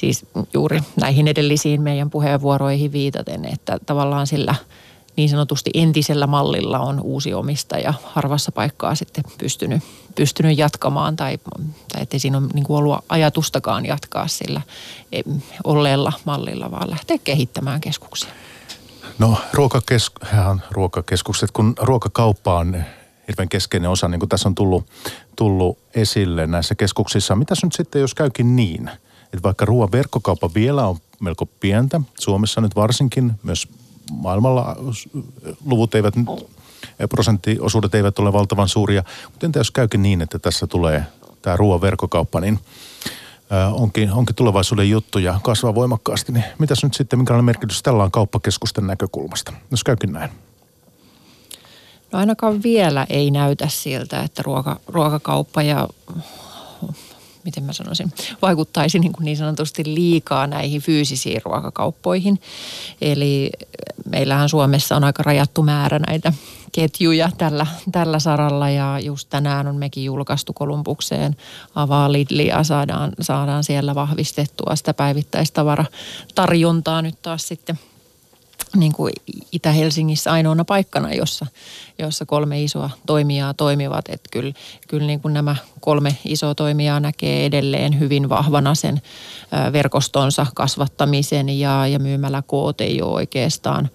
siis 0.00 0.26
juuri 0.54 0.80
näihin 1.00 1.28
edellisiin 1.28 1.82
meidän 1.82 2.10
puheenvuoroihin 2.10 2.92
viitaten, 2.92 3.44
että 3.44 3.78
tavallaan 3.86 4.26
sillä 4.26 4.54
niin 5.16 5.28
sanotusti 5.28 5.70
entisellä 5.74 6.26
mallilla 6.26 6.78
on 6.78 7.00
uusi 7.00 7.34
omistaja 7.34 7.94
harvassa 8.04 8.52
paikkaa 8.52 8.94
sitten 8.94 9.24
pystynyt, 9.38 9.82
pystynyt 10.14 10.58
jatkamaan 10.58 11.16
tai, 11.16 11.38
tai 11.92 12.02
ettei 12.02 12.20
siinä 12.20 12.38
ole 12.38 12.46
niin 12.54 12.64
kuin 12.64 12.76
ollut 12.76 13.04
ajatustakaan 13.08 13.86
jatkaa 13.86 14.28
sillä 14.28 14.60
olleella 15.64 16.12
mallilla, 16.24 16.70
vaan 16.70 16.90
lähteä 16.90 17.18
kehittämään 17.24 17.80
keskuksia. 17.80 18.30
No 19.18 19.36
ruokakesk- 19.52 20.26
ruokakeskukset, 20.70 21.50
kun 21.50 21.74
ruokakauppa 21.80 22.58
on 22.58 22.84
hirveän 23.28 23.48
keskeinen 23.48 23.90
osa, 23.90 24.08
niin 24.08 24.18
kuin 24.18 24.28
tässä 24.28 24.48
on 24.48 24.54
tullut, 24.54 24.86
tullut 25.36 25.78
esille 25.94 26.46
näissä 26.46 26.74
keskuksissa. 26.74 27.36
Mitä 27.36 27.54
nyt 27.62 27.72
sitten, 27.72 28.00
jos 28.00 28.14
käykin 28.14 28.56
niin– 28.56 28.90
että 29.32 29.42
vaikka 29.42 29.64
ruoan 29.64 29.92
verkkokauppa 29.92 30.50
vielä 30.54 30.86
on 30.86 30.96
melko 31.20 31.46
pientä, 31.46 32.00
Suomessa 32.20 32.60
nyt 32.60 32.76
varsinkin, 32.76 33.32
myös 33.42 33.68
maailmalla 34.12 34.76
luvut 35.64 35.94
eivät 35.94 36.16
nyt, 36.16 36.26
prosenttiosuudet 37.08 37.94
eivät 37.94 38.18
ole 38.18 38.32
valtavan 38.32 38.68
suuria, 38.68 39.04
mutta 39.30 39.46
entä 39.46 39.58
jos 39.58 39.70
käykin 39.70 40.02
niin, 40.02 40.22
että 40.22 40.38
tässä 40.38 40.66
tulee 40.66 41.06
tämä 41.42 41.56
ruoan 41.56 41.80
verkkokauppa, 41.80 42.40
niin 42.40 42.58
onkin, 43.72 44.12
onkin 44.12 44.36
tulevaisuuden 44.36 44.90
juttu 44.90 45.18
ja 45.18 45.40
kasvaa 45.42 45.74
voimakkaasti, 45.74 46.32
niin 46.32 46.44
mitäs 46.58 46.82
nyt 46.82 46.94
sitten, 46.94 47.18
minkälainen 47.18 47.44
merkitys 47.44 47.82
tällä 47.82 48.02
on 48.02 48.10
kauppakeskusten 48.10 48.86
näkökulmasta, 48.86 49.52
jos 49.70 49.84
käykin 49.84 50.12
näin? 50.12 50.30
No 52.12 52.18
ainakaan 52.18 52.62
vielä 52.62 53.06
ei 53.10 53.30
näytä 53.30 53.68
siltä, 53.68 54.22
että 54.22 54.42
ruoka, 54.42 54.80
ruokakauppa 54.86 55.62
ja 55.62 55.88
miten 57.44 57.64
mä 57.64 57.72
sanoisin, 57.72 58.12
vaikuttaisi 58.42 58.98
niin, 58.98 59.12
kuin 59.12 59.24
niin 59.24 59.36
sanotusti 59.36 59.84
liikaa 59.84 60.46
näihin 60.46 60.80
fyysisiin 60.80 61.40
ruokakauppoihin. 61.44 62.40
Eli 63.00 63.50
meillähän 64.10 64.48
Suomessa 64.48 64.96
on 64.96 65.04
aika 65.04 65.22
rajattu 65.22 65.62
määrä 65.62 65.98
näitä 65.98 66.32
ketjuja 66.72 67.30
tällä, 67.38 67.66
tällä 67.92 68.18
saralla 68.18 68.70
ja 68.70 68.98
just 68.98 69.28
tänään 69.30 69.66
on 69.66 69.76
mekin 69.76 70.04
julkaistu 70.04 70.52
Kolumbukseen 70.52 71.36
avaa 71.74 72.12
Lidli 72.12 72.46
ja 72.46 72.64
saadaan, 72.64 73.12
saadaan 73.20 73.64
siellä 73.64 73.94
vahvistettua 73.94 74.76
sitä 74.76 74.94
päivittäistavaratarjontaa 74.94 77.02
nyt 77.02 77.22
taas 77.22 77.48
sitten– 77.48 77.78
niin 78.76 78.92
kuin 78.92 79.12
Itä-Helsingissä 79.52 80.32
ainoana 80.32 80.64
paikkana, 80.64 81.14
jossa, 81.14 81.46
jossa 81.98 82.26
kolme 82.26 82.62
isoa 82.62 82.90
toimijaa 83.06 83.54
toimivat. 83.54 84.04
Että 84.08 84.28
kyllä, 84.32 84.52
kyllä 84.88 85.06
niin 85.06 85.20
kuin 85.20 85.34
nämä 85.34 85.56
kolme 85.80 86.16
isoa 86.24 86.54
toimijaa 86.54 87.00
näkee 87.00 87.46
edelleen 87.46 87.98
hyvin 87.98 88.28
vahvana 88.28 88.74
sen 88.74 89.02
verkostonsa 89.72 90.46
kasvattamisen 90.54 91.48
ja, 91.48 91.86
ja 91.86 91.98
myymällä 91.98 92.42
koot 92.46 92.80
ei 92.80 93.02
ole 93.02 93.12
oikeastaan 93.12 93.90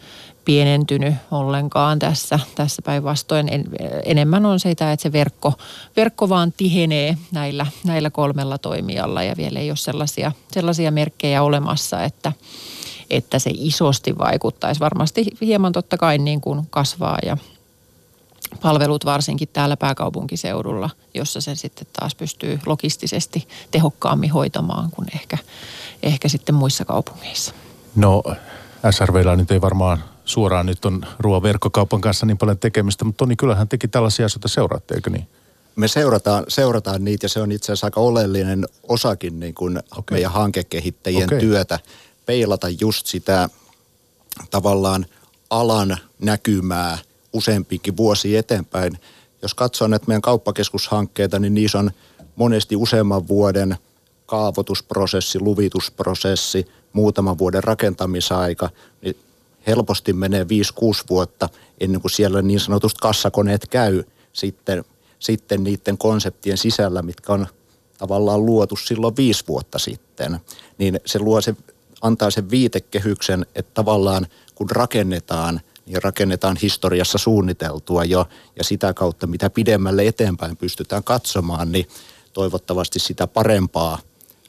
pienentynyt 0.45 1.15
ollenkaan 1.31 1.99
tässä, 1.99 2.39
tässä 2.55 2.81
päinvastoin. 2.81 3.49
En, 3.53 3.65
enemmän 4.05 4.45
on 4.45 4.59
sitä, 4.59 4.91
että 4.91 5.03
se 5.03 5.11
verkko, 5.11 5.53
verkko 5.95 6.29
vaan 6.29 6.53
tihenee 6.57 7.17
näillä, 7.31 7.65
näillä 7.83 8.09
kolmella 8.09 8.57
toimijalla 8.57 9.23
ja 9.23 9.38
vielä 9.38 9.59
ei 9.59 9.69
ole 9.69 9.77
sellaisia, 9.77 10.31
sellaisia 10.51 10.91
merkkejä 10.91 11.43
olemassa, 11.43 12.03
että– 12.03 12.31
että 13.09 13.39
se 13.39 13.51
isosti 13.53 14.17
vaikuttaisi. 14.17 14.79
Varmasti 14.79 15.25
hieman 15.41 15.71
totta 15.71 15.97
kai 15.97 16.17
niin 16.17 16.41
kuin 16.41 16.67
kasvaa 16.69 17.17
ja 17.25 17.37
palvelut 18.61 19.05
varsinkin 19.05 19.49
täällä 19.53 19.77
pääkaupunkiseudulla, 19.77 20.89
jossa 21.13 21.41
se 21.41 21.55
sitten 21.55 21.87
taas 21.99 22.15
pystyy 22.15 22.59
logistisesti 22.65 23.47
tehokkaammin 23.71 24.31
hoitamaan 24.31 24.91
kuin 24.91 25.07
ehkä, 25.15 25.37
ehkä 26.03 26.29
sitten 26.29 26.55
muissa 26.55 26.85
kaupungeissa. 26.85 27.53
No 27.95 28.23
SRVllä 28.91 29.35
nyt 29.35 29.51
ei 29.51 29.61
varmaan 29.61 30.03
suoraan 30.25 30.65
nyt 30.65 30.85
on 30.85 31.05
ruoan 31.19 31.43
verkkokaupan 31.43 32.01
kanssa 32.01 32.25
niin 32.25 32.37
paljon 32.37 32.57
tekemistä, 32.57 33.05
mutta 33.05 33.17
Toni, 33.17 33.35
kyllähän 33.35 33.67
teki 33.67 33.87
tällaisia 33.87 34.25
asioita 34.25 34.47
seuraatte, 34.47 34.95
eikö 34.95 35.09
niin? 35.09 35.27
Me 35.75 35.87
seurataan, 35.87 36.43
seurataan 36.47 37.03
niitä 37.03 37.25
ja 37.25 37.29
se 37.29 37.41
on 37.41 37.51
itse 37.51 37.65
asiassa 37.65 37.87
aika 37.87 38.01
oleellinen 38.01 38.65
osakin 38.83 39.39
niin 39.39 39.53
kuin 39.53 39.77
okay. 39.77 40.15
meidän 40.15 40.31
hankekehittäjien 40.31 41.23
okay. 41.23 41.39
työtä 41.39 41.79
peilata 42.25 42.67
just 42.69 43.05
sitä 43.05 43.49
tavallaan 44.51 45.05
alan 45.49 45.97
näkymää 46.19 46.97
useampikin 47.33 47.97
vuosi 47.97 48.38
eteenpäin. 48.38 48.99
Jos 49.41 49.53
katsoo 49.53 49.88
näitä 49.88 50.05
meidän 50.07 50.21
kauppakeskushankkeita, 50.21 51.39
niin 51.39 51.53
niissä 51.53 51.79
on 51.79 51.91
monesti 52.35 52.75
useamman 52.75 53.27
vuoden 53.27 53.77
kaavoitusprosessi, 54.25 55.39
luvitusprosessi, 55.39 56.67
muutaman 56.93 57.38
vuoden 57.38 57.63
rakentamisaika, 57.63 58.69
niin 59.01 59.17
helposti 59.67 60.13
menee 60.13 60.43
5-6 60.43 60.47
vuotta 61.09 61.49
ennen 61.79 62.01
kuin 62.01 62.11
siellä 62.11 62.41
niin 62.41 62.59
sanotusti 62.59 62.99
kassakoneet 63.01 63.67
käy 63.67 64.03
sitten, 64.33 64.83
sitten 65.19 65.63
niiden 65.63 65.97
konseptien 65.97 66.57
sisällä, 66.57 67.01
mitkä 67.01 67.33
on 67.33 67.47
tavallaan 67.97 68.45
luotu 68.45 68.75
silloin 68.75 69.15
viisi 69.17 69.43
vuotta 69.47 69.79
sitten. 69.79 70.39
Niin 70.77 70.99
se 71.05 71.19
luo 71.19 71.41
se 71.41 71.55
antaa 72.05 72.31
sen 72.31 72.49
viitekehyksen, 72.49 73.45
että 73.55 73.71
tavallaan 73.73 74.27
kun 74.55 74.69
rakennetaan, 74.69 75.61
niin 75.86 76.03
rakennetaan 76.03 76.57
historiassa 76.61 77.17
suunniteltua 77.17 78.03
jo 78.03 78.30
ja 78.57 78.63
sitä 78.63 78.93
kautta 78.93 79.27
mitä 79.27 79.49
pidemmälle 79.49 80.07
eteenpäin 80.07 80.57
pystytään 80.57 81.03
katsomaan, 81.03 81.71
niin 81.71 81.88
toivottavasti 82.34 82.99
sitä 82.99 83.27
parempaa 83.27 83.99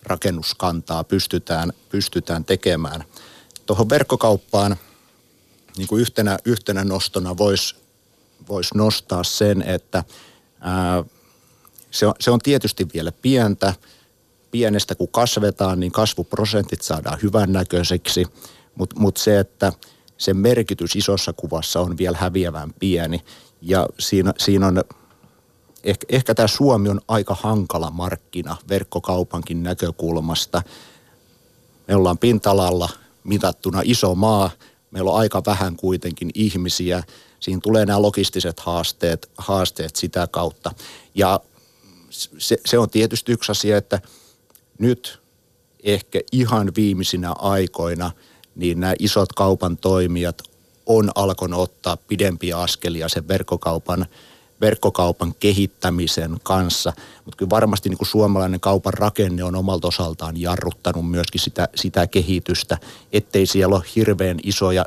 rakennuskantaa 0.03 1.05
pystytään, 1.05 1.73
pystytään 1.89 2.45
tekemään. 2.45 3.05
Tuohon 3.67 3.89
verkkokauppaan 3.89 4.77
niin 5.77 5.89
kuin 5.89 6.01
yhtenä, 6.01 6.39
yhtenä 6.45 6.85
nostona 6.85 7.37
voisi 7.37 7.77
vois 8.49 8.75
nostaa 8.75 9.25
sen, 9.25 9.63
että 9.63 10.05
ää, 10.61 11.05
se, 11.91 12.07
on, 12.07 12.15
se 12.21 12.31
on 12.31 12.39
tietysti 12.39 12.87
vielä 12.95 13.13
pientä, 13.13 13.75
pienestä 14.57 14.95
kun 14.95 15.09
kasvetaan, 15.09 15.81
niin 15.81 15.93
kasvuprosentit 15.93 16.83
saadaan 16.83 17.19
hyvännäköiseksi, 17.23 18.27
mutta 18.75 19.01
mut 19.01 19.17
se, 19.17 19.39
että 19.39 19.73
sen 20.19 20.37
merkitys 20.37 20.97
isossa 20.97 21.33
kuvassa 21.33 21.81
on 21.81 21.99
vielä 21.99 22.17
häviävän 22.21 22.73
pieni. 22.79 23.25
Ja 23.63 23.87
siinä, 23.99 24.35
siinä 24.39 24.67
on, 24.67 24.85
ehkä, 25.85 26.07
ehkä 26.09 26.35
tämä 26.35 26.47
Suomi 26.47 26.89
on 26.89 27.01
aika 27.09 27.37
hankala 27.41 27.91
markkina 27.91 28.57
verkkokaupankin 28.69 29.63
näkökulmasta. 29.63 30.63
Me 31.89 31.95
ollaan 31.95 32.19
pintalalla 32.19 32.89
mitattuna 33.25 33.81
iso 33.85 34.15
maa, 34.15 34.51
meillä 34.91 35.11
on 35.11 35.19
aika 35.19 35.43
vähän 35.47 35.77
kuitenkin 35.77 36.31
ihmisiä. 36.35 37.03
Siinä 37.41 37.61
tulee 37.63 37.87
nämä 37.87 38.03
logistiset 38.03 38.61
haasteet, 38.61 39.31
haasteet 39.39 39.97
sitä 39.97 40.27
kautta. 40.27 40.73
Ja 41.15 41.41
se, 42.39 42.57
se 42.67 42.79
on 42.79 42.91
tietysti 42.91 43.33
yksi 43.33 43.53
asia, 43.53 43.77
että 43.77 44.01
nyt 44.79 45.21
ehkä 45.83 46.21
ihan 46.33 46.73
viimeisinä 46.77 47.33
aikoina 47.33 48.11
niin 48.57 48.81
nämä 48.81 48.95
isot 48.99 49.33
kaupan 49.33 49.77
toimijat 49.77 50.43
on 50.87 51.11
alkanut 51.15 51.61
ottaa 51.61 51.97
pidempiä 51.97 52.59
askelia 52.59 53.09
sen 53.09 53.29
verkkokaupan, 53.29 54.07
verkkokaupan 54.61 55.35
kehittämisen 55.35 56.37
kanssa. 56.43 56.93
Mutta 57.25 57.37
kyllä 57.37 57.51
varmasti 57.51 57.89
niin 57.89 57.99
kuin 57.99 58.09
suomalainen 58.09 58.61
kaupan 58.61 58.95
rakenne 58.95 59.45
on 59.45 59.55
omalta 59.55 59.89
osaltaan 59.89 60.41
jarruttanut 60.41 61.11
myöskin 61.11 61.41
sitä, 61.41 61.69
sitä 61.75 62.07
kehitystä, 62.07 62.79
ettei 63.13 63.47
siellä 63.47 63.77
ole 63.77 63.85
hirveän 63.97 64.39
isoja 64.43 64.85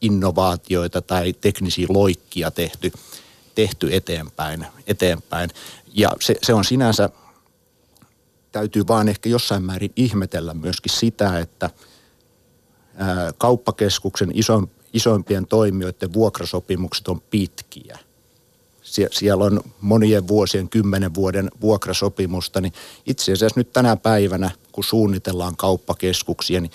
innovaatioita 0.00 1.02
tai 1.02 1.32
teknisiä 1.32 1.86
loikkia 1.88 2.50
tehty, 2.50 2.92
tehty 3.54 3.88
eteenpäin. 3.92 4.66
eteenpäin. 4.86 5.50
Ja 5.94 6.12
se, 6.20 6.36
se 6.42 6.54
on 6.54 6.64
sinänsä, 6.64 7.10
täytyy 8.58 8.86
vaan 8.88 9.08
ehkä 9.08 9.28
jossain 9.28 9.62
määrin 9.62 9.92
ihmetellä 9.96 10.54
myöskin 10.54 10.92
sitä, 10.92 11.38
että 11.38 11.70
kauppakeskuksen 13.38 14.30
iso, 14.34 14.62
isoimpien 14.92 15.46
toimijoiden 15.46 16.12
vuokrasopimukset 16.12 17.08
on 17.08 17.20
pitkiä. 17.20 17.98
Sie, 18.82 19.08
siellä 19.12 19.44
on 19.44 19.60
monien 19.80 20.28
vuosien, 20.28 20.68
kymmenen 20.68 21.14
vuoden 21.14 21.50
vuokrasopimusta, 21.60 22.60
niin 22.60 22.72
itse 23.06 23.32
asiassa 23.32 23.60
nyt 23.60 23.72
tänä 23.72 23.96
päivänä, 23.96 24.50
kun 24.72 24.84
suunnitellaan 24.84 25.56
kauppakeskuksia, 25.56 26.60
niin 26.60 26.72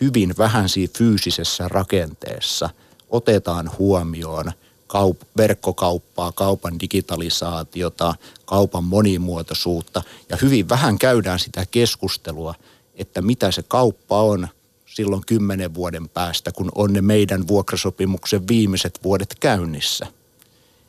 hyvin 0.00 0.34
vähän 0.38 0.68
siinä 0.68 0.92
fyysisessä 0.98 1.68
rakenteessa 1.68 2.70
otetaan 3.10 3.70
huomioon– 3.78 4.52
kaup- 4.92 5.26
verkkokauppaa, 5.36 6.32
kaupan 6.32 6.80
digitalisaatiota, 6.80 8.14
kaupan 8.44 8.84
monimuotoisuutta 8.84 10.02
ja 10.28 10.36
hyvin 10.42 10.68
vähän 10.68 10.98
käydään 10.98 11.38
sitä 11.38 11.66
keskustelua, 11.70 12.54
että 12.94 13.22
mitä 13.22 13.50
se 13.50 13.62
kauppa 13.62 14.22
on 14.22 14.48
silloin 14.86 15.22
kymmenen 15.26 15.74
vuoden 15.74 16.08
päästä, 16.08 16.52
kun 16.52 16.72
on 16.74 16.92
ne 16.92 17.00
meidän 17.00 17.48
vuokrasopimuksen 17.48 18.48
viimeiset 18.48 19.00
vuodet 19.04 19.36
käynnissä. 19.40 20.06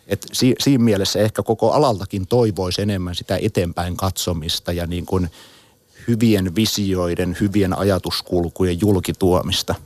Et 0.07 0.27
si- 0.33 0.55
siinä 0.59 0.83
mielessä 0.83 1.19
ehkä 1.19 1.43
koko 1.43 1.71
alaltakin 1.71 2.27
toivoisi 2.27 2.81
enemmän 2.81 3.15
sitä 3.15 3.37
eteenpäin 3.41 3.97
katsomista 3.97 4.71
ja 4.71 4.87
niin 4.87 5.05
kuin 5.05 5.29
hyvien 6.07 6.55
visioiden, 6.55 7.37
hyvien 7.39 7.77
ajatuskulkujen 7.77 8.81
julkituomista– 8.81 9.75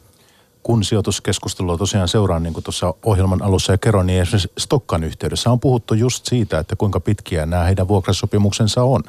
kun 0.68 0.84
sijoituskeskustelua 0.84 1.78
tosiaan 1.78 2.08
seuraan, 2.08 2.44
niin 2.44 2.54
kuin 2.54 2.64
tuossa 2.64 2.94
ohjelman 3.04 3.42
alussa 3.42 3.72
ja 3.72 3.78
kerron, 3.78 4.08
niin 4.08 4.22
esimerkiksi 4.22 4.52
Stokkan 4.58 5.04
yhteydessä 5.04 5.52
on 5.52 5.60
puhuttu 5.60 5.94
just 5.94 6.26
siitä, 6.26 6.60
että 6.60 6.76
kuinka 6.76 7.00
pitkiä 7.00 7.46
nämä 7.46 7.64
heidän 7.64 7.88
vuokrasopimuksensa 7.88 8.84
on. 8.84 9.04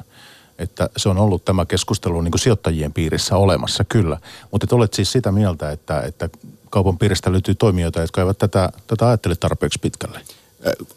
Että 0.59 0.89
se 0.97 1.09
on 1.09 1.17
ollut 1.17 1.45
tämä 1.45 1.65
keskustelu 1.65 2.21
niin 2.21 2.31
kuin 2.31 2.39
sijoittajien 2.39 2.93
piirissä 2.93 3.37
olemassa, 3.37 3.83
kyllä. 3.83 4.17
Mutta 4.51 4.75
olet 4.75 4.93
siis 4.93 5.11
sitä 5.11 5.31
mieltä, 5.31 5.71
että, 5.71 6.01
että 6.01 6.29
kaupan 6.69 6.97
piiristä 6.97 7.31
löytyy 7.31 7.55
toimijoita, 7.55 8.01
jotka 8.01 8.21
eivät 8.21 8.37
tätä, 8.37 8.69
tätä 8.87 9.07
ajattele 9.07 9.35
tarpeeksi 9.35 9.79
pitkälle? 9.79 10.21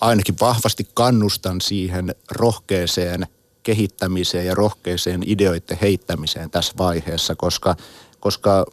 Ainakin 0.00 0.36
vahvasti 0.40 0.88
kannustan 0.94 1.60
siihen 1.60 2.14
rohkeeseen 2.30 3.26
kehittämiseen 3.62 4.46
ja 4.46 4.54
rohkeeseen 4.54 5.22
ideoiden 5.26 5.78
heittämiseen 5.80 6.50
tässä 6.50 6.74
vaiheessa, 6.78 7.34
koska, 7.34 7.76
koska 8.20 8.66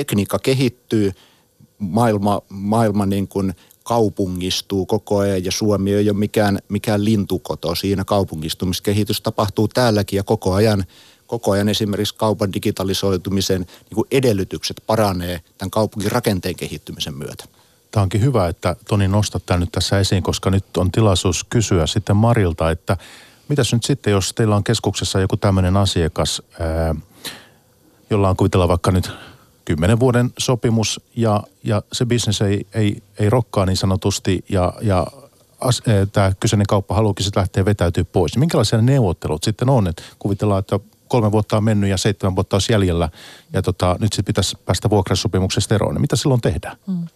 tekniikka 0.00 0.38
kehittyy, 0.38 1.12
maailma, 1.78 2.42
maailma 2.48 3.06
niin 3.06 3.28
kuin 3.28 3.54
kaupungistuu 3.84 4.86
koko 4.86 5.18
ajan 5.18 5.44
ja 5.44 5.52
Suomi 5.52 5.92
ei 5.92 6.10
ole 6.10 6.18
mikään, 6.18 6.58
mikään 6.68 7.04
lintukoto 7.04 7.74
siinä 7.74 8.04
kaupungistumiskehitys 8.04 9.20
tapahtuu 9.20 9.68
täälläkin 9.68 10.16
ja 10.16 10.22
koko 10.22 10.54
ajan, 10.54 10.84
koko 11.26 11.50
ajan 11.50 11.68
esimerkiksi 11.68 12.14
kaupan 12.14 12.52
digitalisoitumisen 12.52 13.60
niin 13.60 13.94
kuin 13.94 14.06
edellytykset 14.10 14.82
paranee 14.86 15.40
tämän 15.58 15.70
kaupungin 15.70 16.12
rakenteen 16.12 16.56
kehittymisen 16.56 17.14
myötä. 17.14 17.44
Tämä 17.90 18.02
onkin 18.02 18.20
hyvä, 18.20 18.48
että 18.48 18.76
Toni 18.88 19.08
nostat 19.08 19.46
tämän 19.46 19.60
nyt 19.60 19.72
tässä 19.72 19.98
esiin, 19.98 20.22
koska 20.22 20.50
nyt 20.50 20.76
on 20.76 20.92
tilaisuus 20.92 21.44
kysyä 21.44 21.86
sitten 21.86 22.16
Marilta, 22.16 22.70
että 22.70 22.96
mitäs 23.48 23.72
nyt 23.72 23.84
sitten, 23.84 24.10
jos 24.10 24.32
teillä 24.32 24.56
on 24.56 24.64
keskuksessa 24.64 25.20
joku 25.20 25.36
tämmöinen 25.36 25.76
asiakas, 25.76 26.42
ää, 26.60 26.94
jolla 28.10 28.28
on 28.28 28.36
kuvitella 28.36 28.68
vaikka 28.68 28.90
nyt 28.90 29.10
kymmenen 29.70 30.00
vuoden 30.00 30.30
sopimus 30.38 31.00
ja, 31.16 31.42
ja 31.64 31.82
se 31.92 32.06
bisnes 32.06 32.40
ei, 32.40 32.66
ei, 32.74 33.02
ei 33.18 33.30
rokkaa 33.30 33.66
niin 33.66 33.76
sanotusti 33.76 34.44
ja, 34.48 34.72
ja 34.82 35.06
e, 35.86 36.06
tämä 36.06 36.32
kyseinen 36.40 36.66
kauppa 36.66 36.94
haluukin 36.94 37.24
sitten 37.24 37.40
lähteä 37.40 37.64
vetäytyä 37.64 38.04
pois. 38.04 38.36
Minkälaisia 38.36 38.80
ne 38.80 38.92
neuvottelut 38.92 39.44
sitten 39.44 39.70
on? 39.70 39.88
että 39.88 40.02
kuvitellaan, 40.18 40.58
että 40.58 40.80
kolme 41.08 41.32
vuotta 41.32 41.56
on 41.56 41.64
mennyt 41.64 41.90
ja 41.90 41.96
seitsemän 41.96 42.36
vuotta 42.36 42.56
on 42.56 42.60
jäljellä 42.70 43.08
ja 43.52 43.62
tota, 43.62 43.96
nyt 44.00 44.12
sitten 44.12 44.24
pitäisi 44.24 44.56
päästä 44.64 44.90
vuokrasopimuksesta 44.90 45.74
eroon. 45.74 45.94
Niin 45.94 46.00
mitä 46.00 46.16
silloin 46.16 46.40
tehdään? 46.40 46.76
Hmm. 46.86 47.06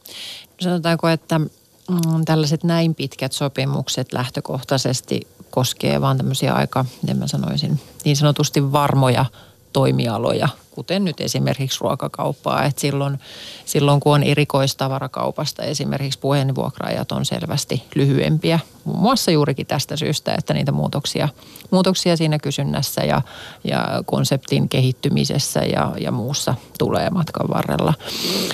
Sanotaanko, 0.61 1.09
että 1.09 1.39
mm, 1.39 2.25
tällaiset 2.25 2.65
näin 2.65 2.95
pitkät 2.95 3.33
sopimukset 3.33 4.13
lähtökohtaisesti 4.13 5.21
koskee 5.51 6.01
vaan 6.01 6.17
tämmöisiä 6.17 6.55
aika, 6.55 6.85
miten 7.03 7.19
mä 7.19 7.27
sanoisin, 7.27 7.81
niin 8.05 8.17
sanotusti 8.17 8.73
varmoja 8.73 9.25
toimialoja, 9.73 10.49
kuten 10.75 11.05
nyt 11.05 11.20
esimerkiksi 11.20 11.79
ruokakauppaa. 11.81 12.64
että 12.64 12.81
silloin, 12.81 13.18
silloin 13.64 14.01
kun 14.01 14.14
on 14.14 14.22
erikoistavarakaupasta 14.22 15.62
esimerkiksi 15.62 16.18
puhelinvuokraajat 16.18 17.12
on 17.12 17.25
selvästi 17.25 17.83
lyhyempiä. 17.95 18.59
Muun 18.85 19.01
muassa 19.01 19.31
juurikin 19.31 19.66
tästä 19.66 19.97
syystä, 19.97 20.35
että 20.39 20.55
niitä 20.55 20.72
muutoksia, 20.72 21.29
muutoksia 21.70 22.16
siinä 22.16 22.39
kysynnässä 22.39 23.01
ja, 23.01 23.22
ja 23.64 24.03
konseptin 24.07 24.68
kehittymisessä 24.68 25.61
ja, 25.61 25.93
ja 26.01 26.12
muussa 26.12 26.55
tulee 26.79 27.11
matkan 27.11 27.49
varrella. 27.49 27.95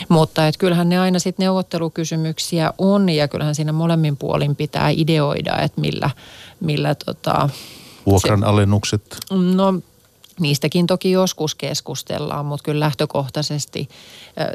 Mutta 0.09 0.49
et 0.49 0.57
kyllähän 0.57 0.89
ne 0.89 0.99
aina 0.99 1.18
sitten 1.18 1.45
neuvottelukysymyksiä 1.45 2.73
on 2.79 3.09
ja 3.09 3.29
kyllähän 3.29 3.55
siinä 3.55 3.73
molemmin 3.73 4.16
puolin 4.16 4.57
pitää 4.57 4.89
ideoida, 4.89 5.59
että 5.59 5.81
millä, 5.81 6.11
millä 6.61 6.95
tota, 6.95 7.49
Vuokran 8.07 8.45
alennukset? 8.45 9.18
No 9.31 9.75
Niistäkin 10.41 10.86
toki 10.86 11.11
joskus 11.11 11.55
keskustellaan, 11.55 12.47
mutta 12.47 12.64
kyllä 12.64 12.80
lähtökohtaisesti 12.80 13.88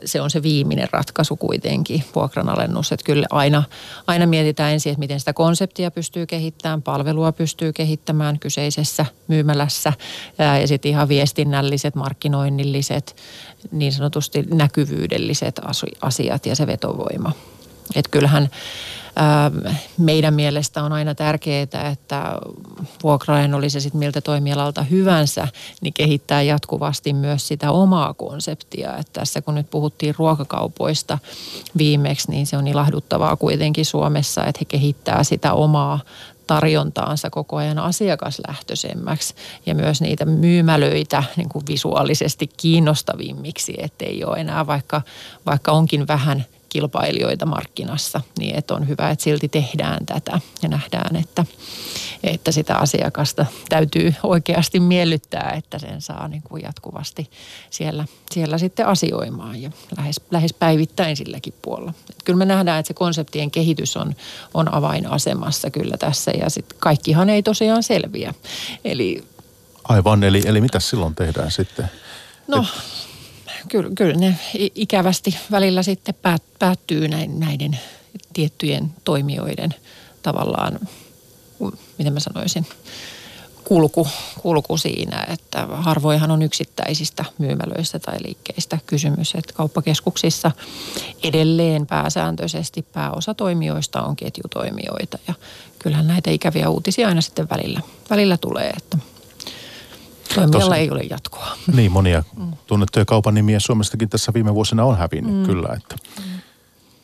se 0.05 0.21
on 0.21 0.29
se 0.29 0.43
viimeinen 0.43 0.88
ratkaisu 0.91 1.36
kuitenkin, 1.36 2.03
vuokranalennus. 2.15 2.91
Että 2.91 3.03
kyllä 3.03 3.27
aina, 3.29 3.63
aina 4.07 4.25
mietitään 4.25 4.73
ensin, 4.73 4.91
että 4.91 4.99
miten 4.99 5.19
sitä 5.19 5.33
konseptia 5.33 5.91
pystyy 5.91 6.25
kehittämään, 6.25 6.81
palvelua 6.81 7.31
pystyy 7.31 7.73
kehittämään 7.73 8.39
kyseisessä 8.39 9.05
myymälässä 9.27 9.93
ja 10.61 10.67
sitten 10.67 10.89
ihan 10.89 11.09
viestinnälliset, 11.09 11.95
markkinoinnilliset, 11.95 13.15
niin 13.71 13.91
sanotusti 13.91 14.43
näkyvyydelliset 14.53 15.61
asiat 16.01 16.45
ja 16.45 16.55
se 16.55 16.67
vetovoima. 16.67 17.31
Että 17.95 18.11
kyllähän 18.11 18.49
meidän 19.97 20.34
mielestä 20.34 20.84
on 20.84 20.93
aina 20.93 21.16
tärkeää, 21.16 21.89
että 21.91 22.38
vuokraajan 23.03 23.53
oli 23.53 23.70
se 23.70 23.80
sitten 23.80 23.99
miltä 23.99 24.22
toimialalta 24.22 24.84
hyvänsä, 24.84 25.47
niin 25.82 25.93
kehittää 25.93 26.41
jatkuvasti 26.41 27.13
myös 27.13 27.47
sitä 27.47 27.72
omaa 27.72 28.13
konseptia. 28.13 28.97
Että 28.97 29.13
tässä 29.13 29.41
kun 29.41 29.55
nyt 29.55 29.70
puhuttiin 29.70 30.16
ruokakaupoista 30.18 31.18
viimeksi, 31.78 32.32
niin 32.32 32.47
se 32.47 32.57
on 32.57 32.68
ilahduttavaa 32.68 33.36
kuitenkin 33.36 33.86
Suomessa, 33.86 34.45
että 34.45 34.59
he 34.59 34.66
kehittää 34.66 35.24
sitä 35.24 35.53
omaa 35.53 35.99
tarjontaansa 36.47 37.30
koko 37.30 37.55
ajan 37.55 37.80
asiakaslähtöisemmäksi 37.80 39.36
ja 39.66 39.76
myös 39.76 40.01
niitä 40.01 40.26
myymälöitä 40.26 41.24
niin 41.36 41.49
kuin 41.49 41.66
visuaalisesti 41.68 42.49
kiinnostavimmiksi, 42.57 43.74
ettei 43.78 44.24
ole 44.24 44.38
enää 44.38 44.68
vaikka, 44.68 45.01
vaikka 45.45 45.72
onkin 45.72 46.07
vähän 46.07 46.45
kilpailijoita 46.76 47.45
markkinassa, 47.45 48.21
niin 48.39 48.55
että 48.55 48.73
on 48.73 48.88
hyvä, 48.88 49.09
että 49.09 49.23
silti 49.23 49.47
tehdään 49.47 50.05
tätä 50.05 50.39
ja 50.61 50.69
nähdään, 50.69 51.15
että, 51.15 51.45
että 52.23 52.51
sitä 52.51 52.76
asiakasta 52.76 53.45
täytyy 53.69 54.13
oikeasti 54.23 54.80
miellyttää, 54.80 55.53
että 55.57 55.80
sen 55.80 56.01
saa 56.01 56.28
niin 56.28 56.41
kuin 56.41 56.63
jatkuvasti 56.63 57.30
siellä, 57.69 58.05
siellä 58.32 58.57
sitten 58.57 58.88
asioimaan 58.88 59.61
ja 59.61 59.71
lähes, 59.97 60.21
lähes 60.32 60.53
päivittäin 60.53 61.17
silläkin 61.17 61.53
puolella. 61.61 61.93
Et 62.09 62.23
kyllä 62.26 62.38
me 62.38 62.45
nähdään, 62.45 62.80
että 62.80 62.88
se 62.88 62.93
konseptien 62.93 63.51
kehitys 63.51 63.97
on, 63.97 64.15
on 64.53 64.73
avainasemassa 64.73 65.69
kyllä 65.69 65.97
tässä 65.97 66.32
ja 66.32 66.49
sitten 66.49 66.78
kaikkihan 66.80 67.30
ei 67.30 67.43
tosiaan 67.43 67.84
selviä. 67.84 68.34
Eli 68.86 69.23
Aivan, 69.84 70.23
eli, 70.23 70.41
eli 70.45 70.61
mitä 70.61 70.80
silloin 70.80 71.15
tehdään 71.15 71.51
sitten? 71.51 71.89
No, 72.47 72.65
kyllä, 73.70 73.89
kyllä 73.95 74.16
ne 74.16 74.39
ikävästi 74.76 75.38
välillä 75.51 75.84
sitten 75.84 76.16
päät, 76.22 76.43
päättyy 76.59 77.07
näiden 77.28 77.80
tiettyjen 78.34 78.93
toimijoiden 79.03 79.76
tavallaan, 80.22 80.80
miten 81.97 82.13
mä 82.13 82.20
sanoisin, 82.20 82.66
kulku, 83.63 84.07
kulku 84.41 84.78
siinä, 84.78 85.28
että 85.34 85.68
harvoinhan 85.72 86.32
on 86.32 86.41
yksittäisistä 86.41 87.26
myymälöistä 87.38 87.99
tai 87.99 88.18
liikkeistä 88.26 88.78
kysymys, 88.88 89.36
että 89.36 89.53
kauppakeskuksissa 89.53 90.51
edelleen 91.24 91.88
pääsääntöisesti 91.88 92.82
pääosa 92.82 93.34
toimijoista 93.34 94.01
on 94.01 94.16
ketjutoimijoita. 94.16 95.18
Ja 95.28 95.34
kyllähän 95.80 96.07
näitä 96.07 96.32
ikäviä 96.32 96.70
uutisia 96.70 97.07
aina 97.07 97.22
sitten 97.22 97.49
välillä, 97.49 97.82
välillä 98.09 98.38
tulee, 98.38 98.70
että 98.70 98.97
toimijalla 100.36 100.77
ei 100.77 100.91
ole 100.91 101.01
jatkoa. 101.01 101.57
Niin, 101.73 101.91
monia 101.91 102.23
tunnettuja 102.67 103.05
kaupan 103.05 103.33
nimiä 103.33 103.59
Suomestakin 103.59 104.09
tässä 104.09 104.33
viime 104.33 104.53
vuosina 104.53 104.86
on 104.86 104.97
hävinnyt 104.97 105.36
mm. 105.36 105.45
kyllä, 105.45 105.69
että 105.77 105.95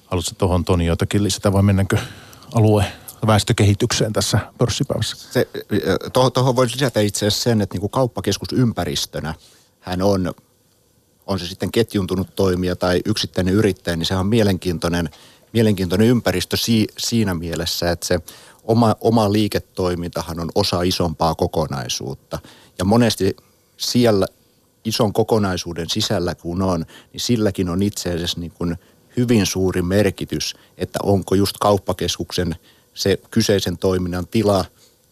haluatko 0.05 0.31
tuohon 0.37 0.65
Toni 0.65 0.85
jotakin 0.85 1.23
lisätä 1.23 1.53
vai 1.53 1.63
mennäänkö 1.63 1.97
alue 2.53 2.85
väestökehitykseen 3.27 4.13
tässä 4.13 4.39
pörssipäivässä? 4.57 5.45
Tuohon 6.13 6.31
toho 6.31 6.55
voisi 6.55 6.75
lisätä 6.75 6.99
itse 6.99 7.27
asiassa 7.27 7.43
sen, 7.43 7.61
että 7.61 7.73
niin 7.73 7.81
kuin 7.81 7.91
kauppakeskus 7.91 8.49
ympäristönä 8.53 9.33
hän 9.79 10.01
on, 10.01 10.33
on 11.27 11.39
se 11.39 11.47
sitten 11.47 11.71
ketjuntunut 11.71 12.35
toimija 12.35 12.75
tai 12.75 13.01
yksittäinen 13.05 13.53
yrittäjä, 13.53 13.95
niin 13.95 14.05
se 14.05 14.15
on 14.15 14.27
mielenkiintoinen, 14.27 15.09
mielenkiintoinen 15.53 16.07
ympäristö 16.07 16.57
si, 16.57 16.87
siinä 16.97 17.33
mielessä, 17.33 17.91
että 17.91 18.05
se 18.05 18.19
oma, 18.63 18.95
oma 19.01 19.31
liiketoimintahan 19.31 20.39
on 20.39 20.49
osa 20.55 20.81
isompaa 20.81 21.35
kokonaisuutta. 21.35 22.39
Ja 22.81 22.85
monesti 22.85 23.35
siellä 23.77 24.27
ison 24.85 25.13
kokonaisuuden 25.13 25.89
sisällä 25.89 26.35
kun 26.35 26.61
on, 26.61 26.85
niin 27.13 27.21
silläkin 27.21 27.69
on 27.69 27.83
itse 27.83 28.09
asiassa 28.13 28.39
niin 28.39 28.51
kuin 28.51 28.75
hyvin 29.17 29.45
suuri 29.45 29.81
merkitys, 29.81 30.55
että 30.77 30.99
onko 31.03 31.35
just 31.35 31.55
kauppakeskuksen 31.59 32.55
se 32.93 33.19
kyseisen 33.31 33.77
toiminnan 33.77 34.27
tila 34.27 34.65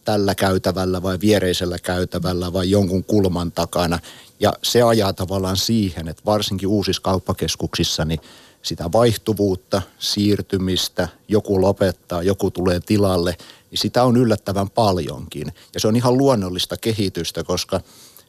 tällä 0.05 0.35
käytävällä 0.35 1.03
vai 1.03 1.19
viereisellä 1.21 1.77
käytävällä 1.79 2.53
vai 2.53 2.69
jonkun 2.69 3.03
kulman 3.03 3.51
takana. 3.51 3.99
Ja 4.39 4.53
se 4.63 4.81
ajaa 4.81 5.13
tavallaan 5.13 5.57
siihen, 5.57 6.07
että 6.07 6.23
varsinkin 6.25 6.69
uusissa 6.69 7.01
kauppakeskuksissa 7.01 8.05
niin 8.05 8.19
sitä 8.61 8.91
vaihtuvuutta, 8.91 9.81
siirtymistä, 9.99 11.07
joku 11.27 11.61
lopettaa, 11.61 12.23
joku 12.23 12.51
tulee 12.51 12.79
tilalle, 12.79 13.37
niin 13.71 13.79
sitä 13.79 14.03
on 14.03 14.17
yllättävän 14.17 14.69
paljonkin. 14.69 15.53
Ja 15.73 15.79
se 15.79 15.87
on 15.87 15.95
ihan 15.95 16.17
luonnollista 16.17 16.77
kehitystä, 16.77 17.43
koska, 17.43 17.81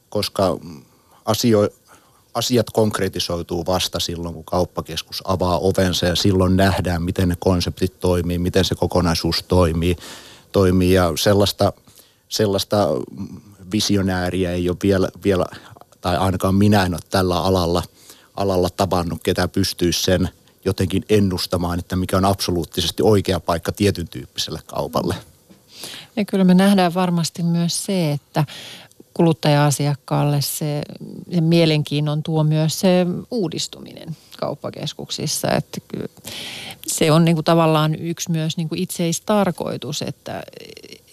koska 0.09 0.59
asio, 1.25 1.69
asiat 2.35 2.71
konkretisoituu 2.71 3.67
vasta 3.67 4.01
silloin, 4.01 4.35
kun 4.35 4.45
kauppakeskus 4.45 5.23
avaa 5.25 5.59
ovensa 5.59 6.07
ja 6.07 6.17
silloin 6.17 6.57
nähdään, 6.57 7.03
miten 7.03 7.29
ne 7.29 7.37
konseptit 7.39 8.01
toimii, 8.01 8.39
miten 8.39 8.65
se 8.65 8.75
kokonaisuus 8.75 9.45
toimii. 9.49 9.97
toimii 10.53 10.93
ja 10.93 11.13
sellaista, 11.19 11.73
sellaista 12.29 12.89
visionääriä 13.73 14.53
ei 14.53 14.69
ole 14.69 14.77
vielä, 14.83 15.09
vielä, 15.25 15.45
tai 16.01 16.17
ainakaan 16.17 16.55
minä 16.55 16.85
en 16.85 16.95
ole 16.95 17.01
tällä 17.11 17.43
alalla, 17.43 17.83
alalla 18.37 18.71
tavannut, 18.71 19.23
ketä 19.23 19.49
pystyisi 19.49 20.03
sen 20.03 20.29
jotenkin 20.65 21.05
ennustamaan, 21.09 21.79
että 21.79 21.97
mikä 21.97 22.17
on 22.17 22.25
absoluuttisesti 22.25 23.03
oikea 23.03 23.41
paikka 23.41 23.73
tietyn 23.73 24.09
tyyppiselle 24.09 24.61
kaupalle. 24.67 25.15
Ja 26.17 26.25
kyllä 26.25 26.45
me 26.45 26.55
nähdään 26.55 26.95
varmasti 26.95 27.43
myös 27.43 27.85
se, 27.85 28.13
että 28.13 28.45
kuluttaja-asiakkaalle 29.15 30.43
se, 30.43 30.83
se 31.35 31.41
mielenkiinnon 31.41 32.23
tuo 32.23 32.45
myös 32.45 32.81
se 32.81 33.07
uudistuminen 33.31 34.17
kauppakeskuksissa. 34.39 35.49
Että 35.51 35.81
se 36.87 37.13
on 37.13 37.25
niin 37.25 37.37
kuin 37.37 37.45
tavallaan 37.45 37.95
yksi 37.95 38.31
myös 38.31 38.57
niin 38.57 38.69
kuin 38.69 38.83
itseistarkoitus, 38.83 40.03
että 40.03 40.43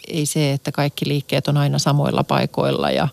ei 0.07 0.25
se, 0.25 0.51
että 0.51 0.71
kaikki 0.71 1.07
liikkeet 1.07 1.47
on 1.47 1.57
aina 1.57 1.79
samoilla 1.79 2.23
paikoilla 2.23 2.91
ja, 2.91 3.07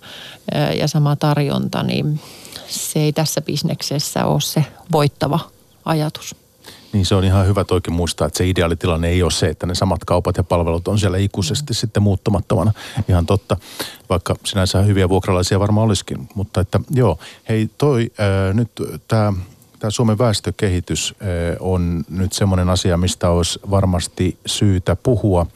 ja 0.79 0.89
sama 0.89 1.17
tarjonta, 1.17 1.83
niin 1.83 2.21
se 2.67 3.01
ei 3.01 3.13
tässä 3.13 3.41
bisneksessä 3.41 4.25
ole 4.25 4.41
se 4.41 4.65
voittava 4.93 5.41
ajatus. 5.85 6.37
Niin 6.93 7.07
se 7.07 7.15
on 7.15 7.25
ihan 7.25 7.47
hyvä 7.47 7.65
toikin 7.65 7.93
muistaa, 7.93 8.27
että 8.27 8.39
se 8.39 8.49
ideaalitilanne 8.49 9.09
ei 9.09 9.23
ole 9.23 9.31
se, 9.31 9.47
että 9.47 9.67
ne 9.67 9.75
samat 9.75 10.05
kaupat 10.05 10.37
ja 10.37 10.45
palvelut 10.45 10.89
on 10.89 10.99
siellä 10.99 11.19
ikuisesti 11.19 11.73
mm. 11.73 11.75
sitten 11.75 12.03
muuttumattomana. 12.03 12.73
Ihan 13.09 13.27
totta, 13.27 13.57
vaikka 14.09 14.37
sinänsä 14.45 14.83
hyviä 14.83 15.09
vuokralaisia 15.09 15.61
varmaan 15.61 15.87
olisikin. 15.87 16.29
Mutta 16.35 16.61
että 16.61 16.81
joo, 16.91 17.19
hei 17.49 17.71
toi 17.79 18.11
ää, 18.19 18.53
nyt 18.53 18.71
tämä 19.09 19.33
tämä 19.85 19.91
Suomen 19.91 20.19
väestökehitys 20.19 21.15
on 21.61 22.05
nyt 22.09 22.33
semmoinen 22.33 22.71
asia, 22.71 22.97
mistä 22.97 23.31
olisi 23.31 23.59
varmasti 23.71 24.39
syytä 24.47 24.97
puhua. 24.97 25.47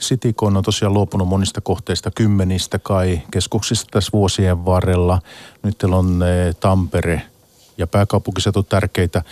Citycon 0.00 0.56
on 0.56 0.64
tosiaan 0.64 0.94
luopunut 0.94 1.28
monista 1.28 1.60
kohteista, 1.60 2.10
kymmenistä 2.10 2.78
kai 2.78 3.22
keskuksista 3.30 3.86
tässä 3.90 4.10
vuosien 4.12 4.64
varrella. 4.64 5.22
Nyt 5.62 5.78
teillä 5.78 5.96
on 5.96 6.20
Tampere 6.60 7.22
ja 7.78 7.86
pääkaupunkiseutu 7.86 8.62
tärkeitä 8.62 9.22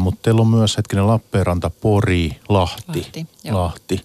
mutta 0.00 0.20
teillä 0.22 0.40
on 0.40 0.46
myös 0.48 0.76
hetkinen 0.76 1.06
Lappeenranta, 1.06 1.70
Pori, 1.70 2.40
Lahti, 2.48 2.98
Lahti, 2.98 3.26
Lahti 3.50 4.04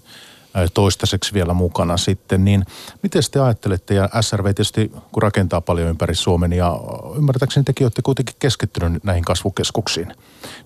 toistaiseksi 0.73 1.33
vielä 1.33 1.53
mukana 1.53 1.97
sitten. 1.97 2.45
Niin 2.45 2.65
miten 3.03 3.21
te 3.31 3.39
ajattelette, 3.39 3.93
ja 3.93 4.09
SRV 4.21 4.45
tietysti 4.45 4.91
kun 5.11 5.23
rakentaa 5.23 5.61
paljon 5.61 5.89
ympäri 5.89 6.15
Suomen 6.15 6.53
ja 6.53 6.79
ymmärtääkseni 7.15 7.63
tekin 7.63 7.85
olette 7.85 8.01
kuitenkin 8.01 8.35
keskittynyt 8.39 9.03
näihin 9.03 9.23
kasvukeskuksiin, 9.23 10.07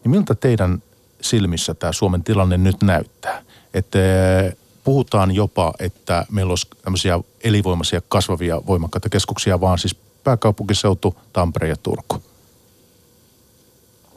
niin 0.04 0.12
miltä 0.12 0.36
teidän 0.36 0.84
silmissä 1.22 1.74
tämä 1.74 1.94
Suomen 1.94 2.24
tilanne 2.24 2.58
nyt 2.58 2.84
näyttää? 2.84 3.42
Että 3.74 4.00
puhutaan 4.86 5.36
jopa, 5.36 5.74
että 5.80 6.26
meillä 6.32 6.52
olisi 6.52 6.68
tämmöisiä 6.82 7.20
elinvoimaisia 7.44 8.02
kasvavia 8.10 8.62
voimakkaita 8.68 9.10
keskuksia, 9.10 9.62
vaan 9.62 9.80
siis 9.80 9.96
pääkaupunkiseutu, 10.24 11.16
Tampere 11.34 11.68
ja 11.68 11.76
Turku. 11.76 12.24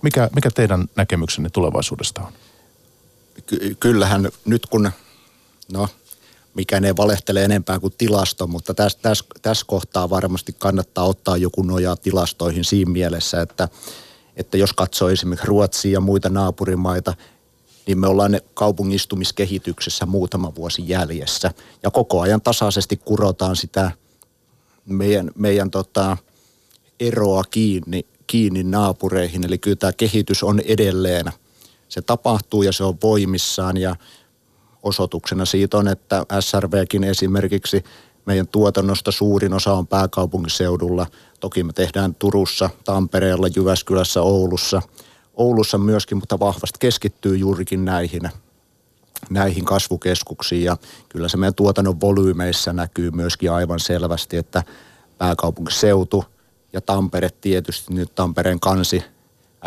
Mikä, 0.02 0.28
mikä 0.34 0.50
teidän 0.50 0.86
näkemyksenne 0.96 1.50
tulevaisuudesta 1.50 2.20
on? 2.20 2.32
Ky- 3.46 3.76
kyllähän 3.80 4.28
nyt 4.44 4.66
kun, 4.66 4.90
no 5.72 5.88
mikä 6.54 6.80
ne 6.80 6.96
valehtelee 6.96 7.44
enempää 7.44 7.78
kuin 7.78 7.94
tilasto, 7.98 8.46
mutta 8.46 8.74
tässä 8.74 8.98
täs, 9.02 9.24
täs 9.42 9.64
kohtaa 9.64 10.10
varmasti 10.10 10.52
kannattaa 10.58 11.04
ottaa 11.04 11.36
joku 11.36 11.62
nojaa 11.62 11.96
tilastoihin 11.96 12.64
siinä 12.64 12.90
mielessä, 12.90 13.40
että, 13.40 13.68
että 14.36 14.56
jos 14.56 14.72
katsoo 14.72 15.08
esimerkiksi 15.08 15.46
Ruotsia 15.46 15.92
ja 15.92 16.00
muita 16.00 16.28
naapurimaita, 16.28 17.14
niin 17.88 18.00
me 18.00 18.06
ollaan 18.06 18.40
kaupungistumiskehityksessä 18.54 20.06
muutama 20.06 20.54
vuosi 20.54 20.82
jäljessä. 20.86 21.50
Ja 21.82 21.90
koko 21.90 22.20
ajan 22.20 22.42
tasaisesti 22.42 22.96
kurotaan 22.96 23.56
sitä 23.56 23.90
meidän, 24.86 25.30
meidän 25.36 25.70
tota, 25.70 26.16
eroa 27.00 27.44
kiinni 27.50 28.06
kiinni 28.28 28.62
naapureihin. 28.62 29.44
Eli 29.44 29.58
kyllä 29.58 29.76
tämä 29.76 29.92
kehitys 29.92 30.42
on 30.42 30.60
edelleen. 30.60 31.26
Se 31.88 32.02
tapahtuu 32.02 32.62
ja 32.62 32.72
se 32.72 32.84
on 32.84 32.98
voimissaan 33.02 33.76
ja 33.76 33.96
osoituksena 34.82 35.44
siitä 35.44 35.78
on, 35.78 35.88
että 35.88 36.26
SRVkin 36.40 37.04
esimerkiksi 37.04 37.84
meidän 38.26 38.48
tuotannosta 38.48 39.12
suurin 39.12 39.54
osa 39.54 39.72
on 39.72 39.86
pääkaupunkiseudulla. 39.86 41.06
Toki 41.40 41.64
me 41.64 41.72
tehdään 41.72 42.14
Turussa, 42.14 42.70
Tampereella, 42.84 43.48
Jyväskylässä, 43.56 44.22
Oulussa. 44.22 44.82
Oulussa 45.38 45.78
myöskin, 45.78 46.18
mutta 46.18 46.38
vahvasti 46.38 46.78
keskittyy 46.78 47.36
juurikin 47.36 47.84
näihin, 47.84 48.22
näihin 49.30 49.64
kasvukeskuksiin. 49.64 50.64
Ja 50.64 50.76
kyllä 51.08 51.28
se 51.28 51.36
meidän 51.36 51.54
tuotannon 51.54 52.00
volyymeissa 52.00 52.72
näkyy 52.72 53.10
myöskin 53.10 53.52
aivan 53.52 53.80
selvästi, 53.80 54.36
että 54.36 54.62
pääkaupunkiseutu– 55.18 56.24
ja 56.72 56.80
Tampere 56.80 57.30
tietysti 57.40 57.94
nyt 57.94 58.14
Tampereen 58.14 58.60
kansi 58.60 59.04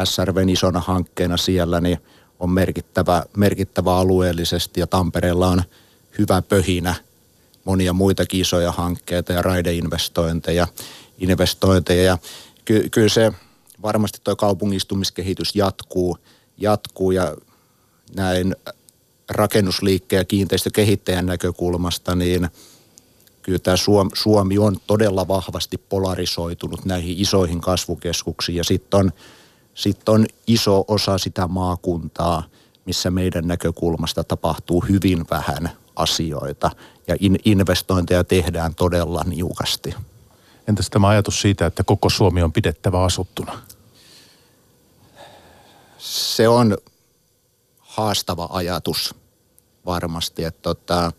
SRVn 0.03 0.49
isona 0.49 0.79
hankkeena 0.79 1.37
siellä, 1.37 1.81
niin 1.81 1.97
on 2.39 2.49
merkittävä, 2.49 3.23
merkittävä 3.37 3.95
alueellisesti 3.95 4.79
ja 4.79 4.87
Tampereella 4.87 5.47
on 5.47 5.63
hyvä 6.17 6.41
pöhinä 6.41 6.95
monia 7.65 7.93
muitakin 7.93 8.41
isoja 8.41 8.71
hankkeita 8.71 9.33
ja 9.33 9.41
raideinvestointeja. 9.41 10.67
Investointeja. 11.17 12.03
Ja 12.03 12.17
ky, 12.65 12.89
kyllä 12.91 13.09
se 13.09 13.33
varmasti 13.81 14.19
tuo 14.23 14.35
kaupungistumiskehitys 14.35 15.55
jatkuu, 15.55 16.17
jatkuu 16.57 17.11
ja 17.11 17.35
näin 18.15 18.55
rakennusliikkeen 19.29 20.19
ja 20.19 20.25
kiinteistökehittäjän 20.25 21.25
näkökulmasta, 21.25 22.15
niin– 22.15 22.47
kyllä 23.41 23.59
tämä 23.59 23.77
Suomi 24.13 24.57
on 24.57 24.77
todella 24.87 25.27
vahvasti 25.27 25.77
polarisoitunut 25.77 26.85
näihin 26.85 27.17
isoihin 27.19 27.61
kasvukeskuksiin 27.61 28.55
ja 28.55 28.63
sitten 28.63 28.99
on, 28.99 29.11
sit 29.73 30.09
on 30.09 30.25
iso 30.47 30.85
osa 30.87 31.17
sitä 31.17 31.47
maakuntaa, 31.47 32.43
missä 32.85 33.11
meidän 33.11 33.47
näkökulmasta 33.47 34.23
tapahtuu 34.23 34.85
hyvin 34.89 35.25
vähän 35.29 35.69
asioita 35.95 36.71
ja 37.07 37.15
in, 37.19 37.39
investointeja 37.45 38.23
tehdään 38.23 38.75
todella 38.75 39.23
niukasti. 39.25 39.95
Entäs 40.67 40.89
tämä 40.89 41.07
ajatus 41.07 41.41
siitä, 41.41 41.65
että 41.65 41.83
koko 41.83 42.09
Suomi 42.09 42.43
on 42.43 42.53
pidettävä 42.53 43.03
asuttuna? 43.03 43.61
Se 46.01 46.47
on 46.47 46.77
haastava 47.79 48.47
ajatus 48.51 49.15
varmasti. 49.85 50.43
Että 50.43 50.61
tota, 50.61 51.11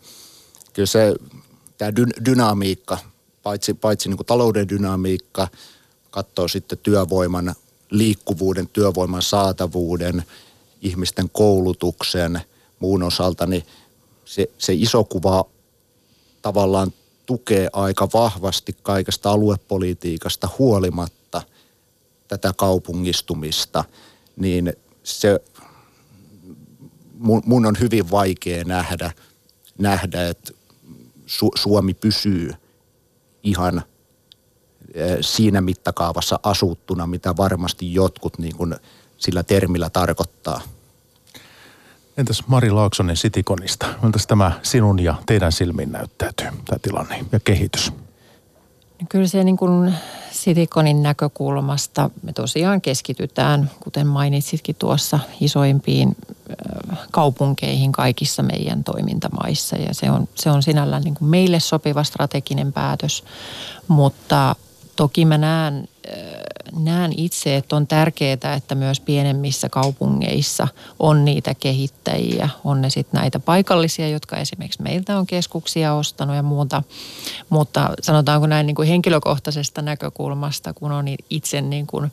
kyllä 0.73 0.87
se, 0.87 1.15
tämä 1.77 1.91
dy- 1.91 2.25
dynamiikka, 2.25 2.97
paitsi, 3.43 3.73
paitsi 3.73 4.09
niin 4.09 4.17
kuin 4.17 4.27
talouden 4.27 4.69
dynamiikka, 4.69 5.47
katsoo 6.11 6.47
sitten 6.47 6.77
työvoiman 6.77 7.55
liikkuvuuden, 7.89 8.67
työvoiman 8.67 9.21
saatavuuden, 9.21 10.23
ihmisten 10.81 11.29
koulutuksen, 11.29 12.41
muun 12.79 13.03
osalta, 13.03 13.45
niin 13.45 13.63
se, 14.25 14.49
se 14.57 14.73
iso 14.73 15.03
kuva 15.03 15.45
tavallaan 16.41 16.93
tukee 17.25 17.69
aika 17.73 18.07
vahvasti 18.13 18.75
kaikesta 18.81 19.31
aluepolitiikasta 19.31 20.49
huolimatta 20.59 21.41
tätä 22.27 22.53
kaupungistumista, 22.57 23.83
niin 24.35 24.73
se 25.03 25.39
mun, 27.13 27.41
mun 27.45 27.65
on 27.65 27.75
hyvin 27.79 28.11
vaikea 28.11 28.63
nähdä, 28.63 29.11
nähdä 29.77 30.27
että 30.27 30.53
Su, 31.25 31.51
Suomi 31.55 31.93
pysyy 31.93 32.53
ihan 33.43 33.83
eh, 34.93 35.17
siinä 35.21 35.61
mittakaavassa 35.61 36.39
asuttuna, 36.43 37.07
mitä 37.07 37.37
varmasti 37.37 37.93
jotkut 37.93 38.37
niin 38.37 38.55
kuin 38.55 38.75
sillä 39.17 39.43
termillä 39.43 39.89
tarkoittaa. 39.89 40.61
Entäs 42.17 42.43
Mari 42.47 42.71
Laaksonen 42.71 43.17
Sitikonista? 43.17 43.93
Miltä 44.01 44.19
tämä 44.27 44.59
sinun 44.63 44.99
ja 44.99 45.15
teidän 45.25 45.51
silmin 45.51 45.91
näyttäytyy, 45.91 46.47
tämä 46.65 46.79
tilanne 46.81 47.25
ja 47.31 47.39
kehitys? 47.39 47.93
Kyllä 49.09 49.27
se 49.27 49.43
niin 49.43 49.57
kuin 49.57 49.93
Sitikonin 50.31 51.03
näkökulmasta 51.03 52.09
me 52.23 52.33
tosiaan 52.33 52.81
keskitytään, 52.81 53.71
kuten 53.79 54.07
mainitsitkin 54.07 54.75
tuossa, 54.79 55.19
isoimpiin 55.41 56.15
kaupunkeihin 57.11 57.91
kaikissa 57.91 58.43
meidän 58.43 58.83
toimintamaissa. 58.83 59.75
Ja 59.75 59.93
se 59.93 60.11
on, 60.11 60.27
se 60.35 60.49
on 60.49 60.63
sinällään 60.63 61.03
niin 61.03 61.15
kuin 61.15 61.29
meille 61.29 61.59
sopiva 61.59 62.03
strateginen 62.03 62.73
päätös, 62.73 63.23
mutta 63.87 64.55
toki 64.95 65.25
mä 65.25 65.37
näen 65.37 65.87
näen 66.77 67.13
itse, 67.17 67.55
että 67.55 67.75
on 67.75 67.87
tärkeää, 67.87 68.53
että 68.57 68.75
myös 68.75 68.99
pienemmissä 68.99 69.69
kaupungeissa 69.69 70.67
on 70.99 71.25
niitä 71.25 71.53
kehittäjiä. 71.55 72.49
On 72.63 72.81
ne 72.81 72.89
sitten 72.89 73.19
näitä 73.19 73.39
paikallisia, 73.39 74.09
jotka 74.09 74.37
esimerkiksi 74.37 74.81
meiltä 74.81 75.17
on 75.17 75.27
keskuksia 75.27 75.93
ostanut 75.93 76.35
ja 76.35 76.43
muuta. 76.43 76.83
Mutta 77.49 77.89
sanotaanko 78.01 78.47
näin 78.47 78.67
niin 78.67 78.75
kuin 78.75 78.87
henkilökohtaisesta 78.87 79.81
näkökulmasta, 79.81 80.73
kun 80.73 80.91
on 80.91 81.05
itse 81.29 81.61
niin 81.61 81.87
kuin 81.87 82.11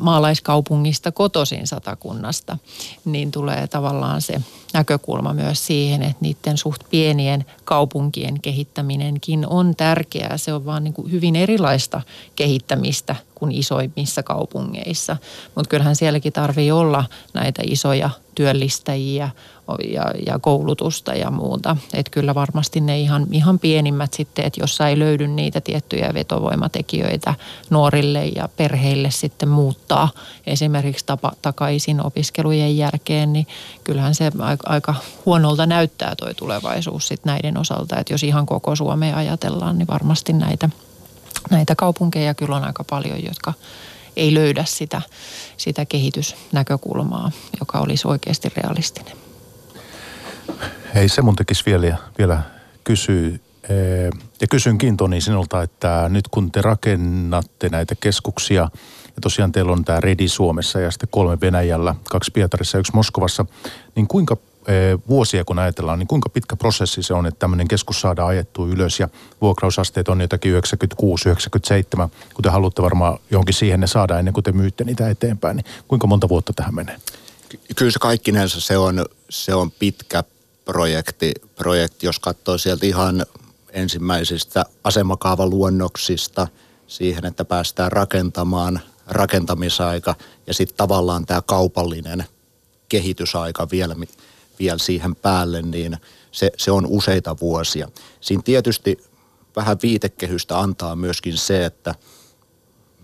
maalaiskaupungista 0.00 1.12
kotoisin 1.12 1.66
satakunnasta, 1.66 2.58
niin 3.04 3.30
tulee 3.30 3.66
tavallaan 3.66 4.20
se 4.20 4.40
näkökulma 4.72 5.32
myös 5.32 5.66
siihen, 5.66 6.02
että 6.02 6.16
niiden 6.20 6.58
suht 6.58 6.82
pienien 6.90 7.44
kaupunkien 7.64 8.40
kehittäminenkin 8.40 9.46
on 9.46 9.76
tärkeää. 9.76 10.36
Se 10.36 10.54
on 10.54 10.64
vaan 10.66 10.84
niin 10.84 10.94
kuin 10.94 11.12
hyvin 11.12 11.36
erilaista 11.36 12.00
kehittämistä 12.36 13.16
kuin 13.34 13.52
isoimmissa 13.52 14.22
kaupungeissa. 14.22 15.16
Mutta 15.54 15.68
kyllähän 15.68 15.96
sielläkin 15.96 16.32
tarvii 16.32 16.70
olla 16.70 17.04
näitä 17.34 17.62
isoja 17.66 18.10
työllistäjiä 18.34 19.30
ja, 19.92 20.04
ja 20.26 20.38
koulutusta 20.38 21.14
ja 21.14 21.30
muuta. 21.30 21.76
Että 21.94 22.10
kyllä 22.10 22.34
varmasti 22.34 22.80
ne 22.80 23.00
ihan, 23.00 23.26
ihan 23.30 23.58
pienimmät 23.58 24.14
sitten, 24.14 24.44
että 24.44 24.60
jos 24.60 24.80
ei 24.80 24.98
löydy 24.98 25.28
niitä 25.28 25.60
tiettyjä 25.60 26.14
vetovoimatekijöitä 26.14 27.34
nuorille 27.70 28.26
ja 28.26 28.48
perheille 28.56 29.10
sitten 29.10 29.48
muuttaa 29.48 30.08
esimerkiksi 30.46 31.06
tapa, 31.06 31.32
takaisin 31.42 32.06
opiskelujen 32.06 32.76
jälkeen, 32.76 33.32
niin 33.32 33.46
kyllähän 33.84 34.14
se 34.14 34.32
aika, 34.38 34.70
aika 34.70 34.94
huonolta 35.26 35.66
näyttää 35.66 36.14
tuo 36.16 36.34
tulevaisuus 36.34 37.08
sitten 37.08 37.32
näiden 37.32 37.58
osalta. 37.58 37.98
Että 37.98 38.12
jos 38.12 38.22
ihan 38.22 38.46
koko 38.46 38.76
Suomea 38.76 39.16
ajatellaan, 39.16 39.78
niin 39.78 39.88
varmasti 39.88 40.32
näitä, 40.32 40.68
näitä 41.50 41.74
kaupunkeja 41.74 42.34
kyllä 42.34 42.56
on 42.56 42.64
aika 42.64 42.84
paljon, 42.84 43.24
jotka 43.24 43.52
ei 44.16 44.34
löydä 44.34 44.64
sitä, 44.64 45.02
sitä 45.56 45.84
kehitysnäkökulmaa, 45.84 47.30
joka 47.60 47.78
olisi 47.78 48.08
oikeasti 48.08 48.52
realistinen. 48.56 49.21
Hei, 50.94 51.08
se 51.08 51.22
mun 51.22 51.36
tekisi 51.36 51.62
vielä, 51.66 51.96
vielä 52.18 52.42
kysyä. 52.84 53.30
Ja 54.40 54.46
kysynkin 54.50 54.96
Toni 54.96 55.20
sinulta, 55.20 55.62
että 55.62 56.08
nyt 56.08 56.28
kun 56.28 56.52
te 56.52 56.62
rakennatte 56.62 57.68
näitä 57.68 57.94
keskuksia, 58.00 58.68
ja 59.04 59.20
tosiaan 59.20 59.52
teillä 59.52 59.72
on 59.72 59.84
tämä 59.84 60.00
Redi 60.00 60.28
Suomessa 60.28 60.80
ja 60.80 60.90
sitten 60.90 61.08
kolme 61.12 61.40
Venäjällä, 61.40 61.94
kaksi 62.10 62.30
Pietarissa 62.30 62.78
ja 62.78 62.80
yksi 62.80 62.94
Moskovassa, 62.94 63.46
niin 63.94 64.08
kuinka 64.08 64.36
vuosia 65.08 65.44
kun 65.44 65.58
ajatellaan, 65.58 65.98
niin 65.98 66.06
kuinka 66.06 66.28
pitkä 66.28 66.56
prosessi 66.56 67.02
se 67.02 67.14
on, 67.14 67.26
että 67.26 67.38
tämmöinen 67.38 67.68
keskus 67.68 68.00
saadaan 68.00 68.28
ajettua 68.28 68.66
ylös 68.66 69.00
ja 69.00 69.08
vuokrausasteet 69.40 70.08
on 70.08 70.20
jotakin 70.20 70.52
96, 70.52 71.28
97, 71.28 72.10
kun 72.34 72.42
te 72.42 72.48
haluatte 72.48 72.82
varmaan 72.82 73.18
johonkin 73.30 73.54
siihen 73.54 73.80
ne 73.80 73.86
saada 73.86 74.18
ennen 74.18 74.34
kuin 74.34 74.44
te 74.44 74.52
myytte 74.52 74.84
niitä 74.84 75.08
eteenpäin, 75.08 75.56
niin 75.56 75.66
kuinka 75.88 76.06
monta 76.06 76.28
vuotta 76.28 76.52
tähän 76.52 76.74
menee? 76.74 76.96
Kyllä 77.76 77.90
se 77.90 77.98
kaikkinensa 77.98 78.60
se 78.60 78.78
on, 78.78 79.06
se 79.32 79.54
on 79.54 79.70
pitkä 79.70 80.24
projekti, 80.64 81.32
projekti, 81.56 82.06
jos 82.06 82.18
katsoo 82.18 82.58
sieltä 82.58 82.86
ihan 82.86 83.26
ensimmäisistä 83.70 84.64
asemakaavaluonnoksista 84.84 86.48
siihen, 86.86 87.24
että 87.24 87.44
päästään 87.44 87.92
rakentamaan 87.92 88.80
rakentamisaika 89.06 90.14
ja 90.46 90.54
sitten 90.54 90.76
tavallaan 90.76 91.26
tämä 91.26 91.42
kaupallinen 91.42 92.24
kehitysaika 92.88 93.68
vielä, 93.70 93.96
vielä 94.58 94.78
siihen 94.78 95.16
päälle, 95.16 95.62
niin 95.62 95.96
se, 96.32 96.50
se 96.56 96.70
on 96.70 96.86
useita 96.86 97.36
vuosia. 97.40 97.88
Siinä 98.20 98.42
tietysti 98.42 99.04
vähän 99.56 99.78
viitekehystä 99.82 100.58
antaa 100.58 100.96
myöskin 100.96 101.36
se, 101.36 101.64
että 101.64 101.94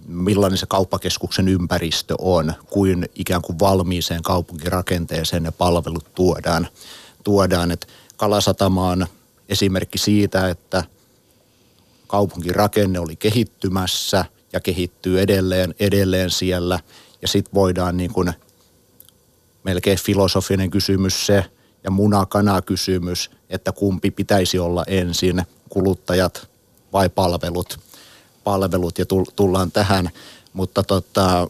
millainen 0.09 0.59
se 0.59 0.67
kauppakeskuksen 0.67 1.49
ympäristö 1.49 2.15
on, 2.19 2.53
kuin 2.71 3.09
ikään 3.15 3.43
kuin 3.43 3.59
valmiiseen 3.59 4.23
kaupunkirakenteeseen 4.23 5.43
ne 5.43 5.51
palvelut 5.51 6.15
tuodaan 6.15 6.69
tuodaan. 7.25 7.71
Että 7.71 7.87
Kalasatama 8.17 8.89
on 8.89 9.07
esimerkki 9.49 9.99
siitä, 9.99 10.49
että 10.49 10.85
kaupunkirakenne 12.07 13.01
oli 13.01 13.17
kehittymässä 13.17 14.25
ja 14.53 14.61
kehittyy 14.61 15.21
edelleen, 15.21 15.75
edelleen 15.81 16.31
siellä. 16.31 16.81
Ja 17.23 17.29
sitten 17.29 17.55
voidaan 17.55 17.97
niin 17.97 18.13
kuin 18.13 18.33
melkein 19.65 19.99
filosofinen 19.99 20.71
kysymys 20.71 21.27
se 21.27 21.45
ja 21.85 21.91
munakana 21.91 22.63
kysymys, 22.63 23.31
että 23.51 23.73
kumpi 23.73 24.11
pitäisi 24.11 24.59
olla 24.59 24.85
ensin, 24.87 25.43
kuluttajat 25.69 26.49
vai 26.93 27.09
palvelut. 27.09 27.88
Palvelut 28.49 28.99
ja 28.99 29.05
tullaan 29.37 29.73
tähän, 29.73 30.11
mutta 30.53 30.83
tota, 30.83 31.49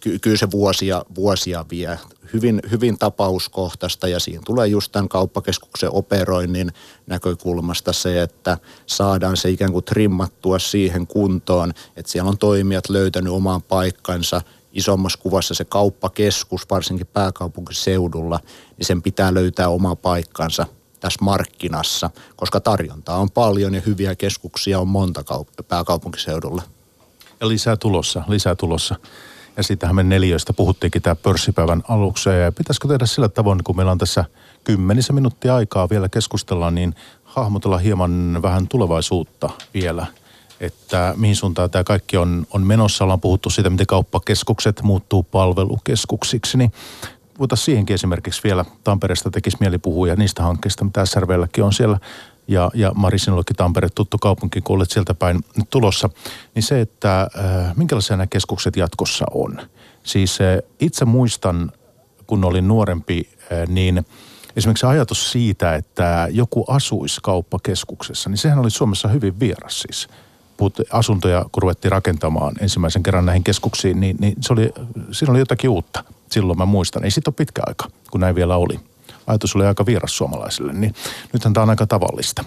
ky- 0.00 0.18
kyllä 0.18 0.36
se 0.36 0.50
vuosia, 0.50 1.04
vuosia 1.14 1.64
vie. 1.70 1.98
Hyvin, 2.32 2.62
hyvin 2.70 2.98
tapauskohtaista 2.98 4.08
ja 4.08 4.20
siinä 4.20 4.42
tulee 4.46 4.66
just 4.66 4.92
tämän 4.92 5.08
kauppakeskuksen 5.08 5.90
operoinnin 5.92 6.72
näkökulmasta 7.06 7.92
se, 7.92 8.22
että 8.22 8.58
saadaan 8.86 9.36
se 9.36 9.50
ikään 9.50 9.72
kuin 9.72 9.84
trimmattua 9.84 10.58
siihen 10.58 11.06
kuntoon, 11.06 11.72
että 11.96 12.12
siellä 12.12 12.28
on 12.28 12.38
toimijat 12.38 12.88
löytänyt 12.88 13.32
oman 13.32 13.62
paikkansa, 13.62 14.42
isommassa 14.72 15.18
kuvassa 15.18 15.54
se 15.54 15.64
kauppakeskus, 15.64 16.70
varsinkin 16.70 17.06
pääkaupunkiseudulla, 17.06 18.40
niin 18.76 18.86
sen 18.86 19.02
pitää 19.02 19.34
löytää 19.34 19.68
oma 19.68 19.96
paikkansa 19.96 20.66
tässä 21.00 21.24
markkinassa, 21.24 22.10
koska 22.36 22.60
tarjontaa 22.60 23.18
on 23.18 23.30
paljon 23.30 23.74
ja 23.74 23.80
hyviä 23.86 24.14
keskuksia 24.14 24.80
on 24.80 24.88
monta 24.88 25.20
kaup- 25.20 25.64
pääkaupunkiseudulla. 25.68 26.62
Ja 27.40 27.48
lisää 27.48 27.76
tulossa, 27.76 28.22
lisää 28.28 28.54
tulossa. 28.54 28.96
Ja 29.56 29.62
siitähän 29.62 29.96
me 29.96 30.02
neljöistä 30.02 30.52
puhuttiinkin 30.52 31.02
tämä 31.02 31.14
pörssipäivän 31.14 31.82
aluksi. 31.88 32.28
Ja 32.28 32.52
pitäisikö 32.52 32.88
tehdä 32.88 33.06
sillä 33.06 33.28
tavoin, 33.28 33.64
kun 33.64 33.76
meillä 33.76 33.92
on 33.92 33.98
tässä 33.98 34.24
kymmenisen 34.64 35.14
minuuttia 35.14 35.54
aikaa 35.54 35.88
vielä 35.90 36.08
keskustella, 36.08 36.70
niin 36.70 36.94
hahmotella 37.24 37.78
hieman 37.78 38.38
vähän 38.42 38.68
tulevaisuutta 38.68 39.50
vielä. 39.74 40.06
Että 40.60 41.14
mihin 41.16 41.36
suuntaan 41.36 41.70
tämä 41.70 41.84
kaikki 41.84 42.16
on, 42.16 42.46
on 42.50 42.66
menossa. 42.66 43.04
Ollaan 43.04 43.20
puhuttu 43.20 43.50
siitä, 43.50 43.70
miten 43.70 43.86
kauppakeskukset 43.86 44.82
muuttuu 44.82 45.22
palvelukeskuksiksi. 45.22 46.58
Niin 46.58 46.72
voitaisiin 47.40 47.64
siihenkin 47.64 47.94
esimerkiksi 47.94 48.40
vielä 48.44 48.64
Tampereesta 48.84 49.30
tekisi 49.30 49.56
mieli 49.60 49.78
puhua 49.78 50.08
ja 50.08 50.16
niistä 50.16 50.42
hankkeista, 50.42 50.84
mitä 50.84 51.06
SRVlläkin 51.06 51.64
on 51.64 51.72
siellä 51.72 51.98
ja, 52.48 52.70
ja 52.74 52.92
Mari, 52.94 53.18
sinullekin 53.18 53.56
Tampere 53.56 53.88
tuttu 53.94 54.18
kaupunki, 54.18 54.60
kun 54.60 54.76
olet 54.76 54.90
sieltä 54.90 55.14
päin 55.14 55.40
tulossa, 55.70 56.10
niin 56.54 56.62
se, 56.62 56.80
että 56.80 57.20
äh, 57.20 57.76
minkälaisia 57.76 58.16
nämä 58.16 58.26
keskukset 58.26 58.76
jatkossa 58.76 59.26
on. 59.34 59.60
Siis 60.02 60.40
äh, 60.40 60.70
itse 60.80 61.04
muistan, 61.04 61.72
kun 62.26 62.44
olin 62.44 62.68
nuorempi, 62.68 63.28
äh, 63.52 63.68
niin 63.68 64.06
esimerkiksi 64.56 64.86
ajatus 64.86 65.32
siitä, 65.32 65.74
että 65.74 66.28
joku 66.30 66.64
asuisi 66.68 67.20
kauppakeskuksessa, 67.22 68.30
niin 68.30 68.38
sehän 68.38 68.58
oli 68.58 68.70
Suomessa 68.70 69.08
hyvin 69.08 69.40
vieras 69.40 69.80
siis 69.80 70.08
asuntoja, 70.92 71.44
kun 71.52 71.62
ruvettiin 71.62 71.92
rakentamaan 71.92 72.54
ensimmäisen 72.60 73.02
kerran 73.02 73.26
näihin 73.26 73.44
keskuksiin, 73.44 74.00
niin, 74.00 74.16
niin 74.20 74.36
se 74.40 74.52
oli, 74.52 74.72
siinä 75.12 75.30
oli 75.30 75.38
jotakin 75.38 75.70
uutta. 75.70 76.04
Silloin 76.32 76.58
mä 76.58 76.66
muistan. 76.66 77.04
Ei 77.04 77.10
siitä 77.10 77.30
ole 77.30 77.34
pitkä 77.34 77.62
aika, 77.66 77.90
kun 78.10 78.20
näin 78.20 78.34
vielä 78.34 78.56
oli. 78.56 78.80
Ajatus 79.26 79.56
oli 79.56 79.66
aika 79.66 79.86
vieras 79.86 80.16
suomalaisille, 80.16 80.72
niin 80.72 80.94
nythän 81.32 81.52
tämä 81.52 81.62
on 81.62 81.70
aika 81.70 81.86
tavallista. 81.86 82.44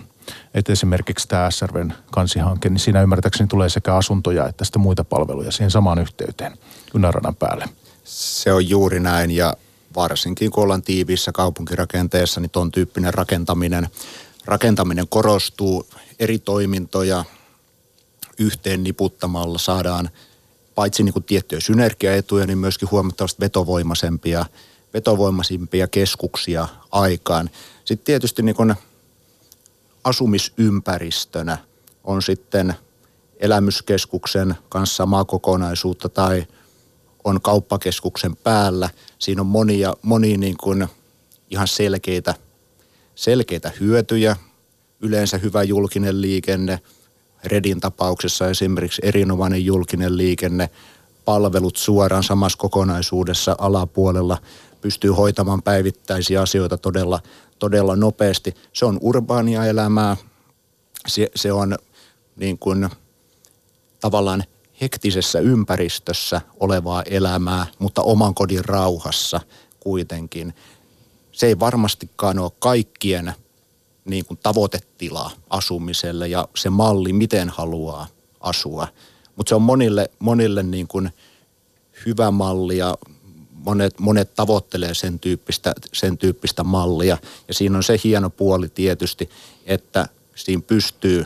Että 0.54 0.72
esimerkiksi 0.72 1.28
tämä 1.28 1.52
SRVn 1.52 1.94
kansihanke, 2.12 2.70
niin 2.70 2.80
siinä 2.80 3.02
ymmärtääkseni 3.02 3.48
tulee 3.48 3.70
sekä 3.70 3.96
asuntoja 3.96 4.48
että 4.48 4.66
sitten 4.66 4.82
muita 4.82 5.04
palveluja 5.04 5.52
siihen 5.52 5.72
samaan 5.72 6.00
yhteyteen 6.00 6.58
Yläradan 6.94 7.36
päälle. 7.36 7.70
Se 8.04 8.54
on 8.54 8.70
juuri 8.70 9.00
näin 9.00 9.32
ja 9.32 9.54
varsinkin 9.96 10.52
kun 10.52 10.64
ollaan 10.64 10.82
tiiviissä 10.82 11.32
kaupunkirakenteessa, 11.32 12.42
niin 12.42 12.50
ton 12.50 12.72
tyyppinen 12.72 13.14
rakentaminen, 13.14 13.88
rakentaminen 14.46 15.08
korostuu 15.08 15.88
eri 16.20 16.40
toimintoja 16.40 17.26
yhteen 18.38 18.84
niputtamalla 18.84 19.58
saadaan 19.58 20.10
paitsi 20.76 21.04
niin 21.04 21.14
kuin 21.14 21.24
tiettyjä 21.24 21.60
synergiaetuja, 21.60 22.46
niin 22.46 22.58
myöskin 22.58 22.92
huomattavasti 22.92 23.40
vetovoimaisempia, 23.40 24.46
vetovoimaisimpia 24.94 25.88
keskuksia 25.88 26.68
aikaan. 26.92 27.50
Sitten 27.86 28.06
tietysti 28.06 28.42
niin 28.42 28.56
kuin 28.56 28.76
asumisympäristönä 30.04 31.58
on 32.04 32.22
sitten 32.22 32.74
elämyskeskuksen 33.40 34.56
kanssa 34.70 34.96
samaa 34.96 35.26
kokonaisuutta 35.26 36.10
tai 36.10 36.46
on 37.24 37.42
kauppakeskuksen 37.42 38.36
päällä. 38.36 38.90
Siinä 39.20 39.42
on 39.42 39.48
monia, 39.48 39.94
monia 40.02 40.38
niin 40.38 40.58
kuin 40.58 40.88
ihan 41.50 41.68
selkeitä, 41.68 42.36
selkeitä 43.16 43.72
hyötyjä. 43.80 44.36
Yleensä 45.02 45.38
hyvä 45.38 45.64
julkinen 45.64 46.22
liikenne, 46.22 46.80
Redin 47.44 47.80
tapauksessa 47.80 48.50
esimerkiksi 48.50 49.02
erinomainen 49.06 49.66
julkinen 49.66 50.18
liikenne, 50.18 50.70
palvelut 51.26 51.76
suoraan 51.76 52.24
samassa 52.24 52.58
kokonaisuudessa 52.58 53.56
alapuolella, 53.58 54.38
pystyy 54.82 55.12
hoitamaan 55.12 55.62
päivittäisiä 55.62 56.42
asioita 56.42 56.78
todella, 56.78 57.20
todella 57.60 57.96
nopeasti. 57.96 58.54
Se 58.74 58.86
on 58.86 58.98
urbaania 59.02 59.66
elämää, 59.66 60.18
se, 61.08 61.30
se 61.36 61.52
on 61.52 61.78
niin 62.36 62.60
kuin 62.60 62.90
tavallaan 64.00 64.44
hektisessä 64.82 65.40
ympäristössä 65.40 66.42
olevaa 66.60 67.04
elämää, 67.04 67.66
mutta 67.80 68.02
oman 68.02 68.34
kodin 68.36 68.66
rauhassa 68.66 69.42
kuitenkin. 69.80 70.54
Se 71.32 71.48
ei 71.48 71.60
varmastikaan 71.60 72.40
ole 72.40 72.52
kaikkien 72.60 73.34
niin 74.06 74.26
kuin 74.26 74.40
tavoitetila 74.44 75.32
asumiselle 75.50 76.28
ja 76.28 76.48
se 76.56 76.70
malli, 76.70 77.14
miten 77.14 77.50
haluaa 77.50 78.08
asua. 78.40 78.88
Mutta 79.36 79.50
se 79.50 79.56
on 79.56 79.62
monille, 79.62 80.10
monille 80.20 80.64
niin 80.64 80.88
kuin 80.88 81.10
hyvä 82.06 82.32
malli 82.32 82.78
ja 82.78 82.98
monet, 83.52 84.00
monet 84.00 84.36
tavoittelee 84.36 84.94
sen 84.94 85.20
tyyppistä, 85.20 85.74
sen 85.94 86.18
tyyppistä 86.18 86.64
mallia. 86.64 87.18
Ja 87.48 87.54
siinä 87.54 87.78
on 87.78 87.84
se 87.84 88.00
hieno 88.04 88.30
puoli 88.30 88.70
tietysti, 88.70 89.30
että 89.66 90.08
siinä 90.36 90.64
pystyy 90.68 91.26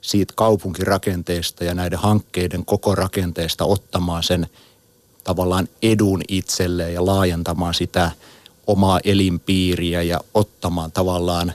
siitä 0.00 0.32
kaupunkirakenteesta 0.36 1.64
ja 1.64 1.74
näiden 1.74 1.98
hankkeiden 1.98 2.64
koko 2.64 2.94
rakenteesta 2.94 3.64
ottamaan 3.64 4.22
sen 4.22 4.46
tavallaan 5.24 5.68
edun 5.82 6.22
itselleen 6.28 6.94
ja 6.94 7.06
laajentamaan 7.06 7.74
sitä 7.74 8.10
omaa 8.66 9.00
elinpiiriä 9.04 10.02
ja 10.02 10.20
ottamaan 10.34 10.92
tavallaan 10.92 11.52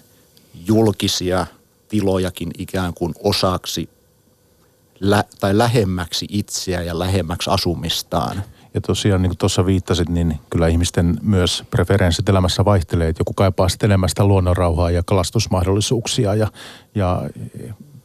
julkisia 0.68 1.46
tilojakin 1.88 2.52
ikään 2.58 2.94
kuin 2.94 3.14
osaksi 3.24 3.90
lä- 5.00 5.24
tai 5.40 5.58
lähemmäksi 5.58 6.26
itseä 6.30 6.82
ja 6.84 7.00
lähemmäksi 7.00 7.50
asumistaan. 7.50 8.44
Ja 8.74 8.82
tosiaan 8.82 9.22
niin 9.22 9.30
kuin 9.30 9.38
tuossa 9.38 9.66
viittasit, 9.66 10.10
niin 10.10 10.40
kyllä 10.50 10.68
ihmisten 10.68 11.20
myös 11.22 11.64
preferenssit 11.72 12.30
elämässä 12.30 12.66
vaihtelee. 12.66 13.10
Että 13.10 13.22
joku 13.22 13.34
kaipaa 13.34 13.70
sitten 13.70 13.92
elämästä 13.92 14.26
luonnonrauhaa 14.26 14.92
ja 14.92 15.04
kalastusmahdollisuuksia 15.06 16.36
ja, 16.36 16.48
ja 16.96 17.22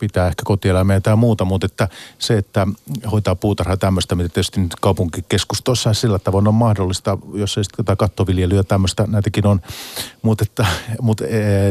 pitää 0.02 0.28
ehkä 0.28 0.42
kotieläimiä 0.44 1.00
tai 1.00 1.16
muuta, 1.16 1.44
mutta 1.44 1.66
että 1.66 1.88
se, 2.18 2.38
että 2.38 2.66
hoitaa 3.12 3.34
puutarhaa 3.34 3.76
tämmöistä, 3.76 4.14
mitä 4.14 4.28
tietysti 4.28 4.60
nyt 4.60 4.74
kaupunkikeskustossa 4.74 5.94
sillä 5.94 6.18
tavoin 6.18 6.48
on 6.48 6.54
mahdollista, 6.54 7.18
jos 7.34 7.58
ei 7.58 7.64
sitten 7.64 7.96
kattoviljelyä 7.96 8.62
tämmöistä, 8.62 9.06
näitäkin 9.06 9.46
on, 9.46 9.60
mutta, 10.22 10.44
että, 10.48 10.66
mutta 11.00 11.24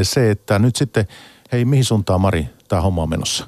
se, 0.04 0.32
että 0.32 0.60
nyt 0.60 0.76
sitten, 0.76 1.08
hei 1.52 1.66
mihin 1.66 1.86
suuntaan 1.86 2.22
Mari 2.22 2.50
tämä 2.68 2.82
homma 2.82 3.04
on 3.04 3.10
menossa? 3.10 3.48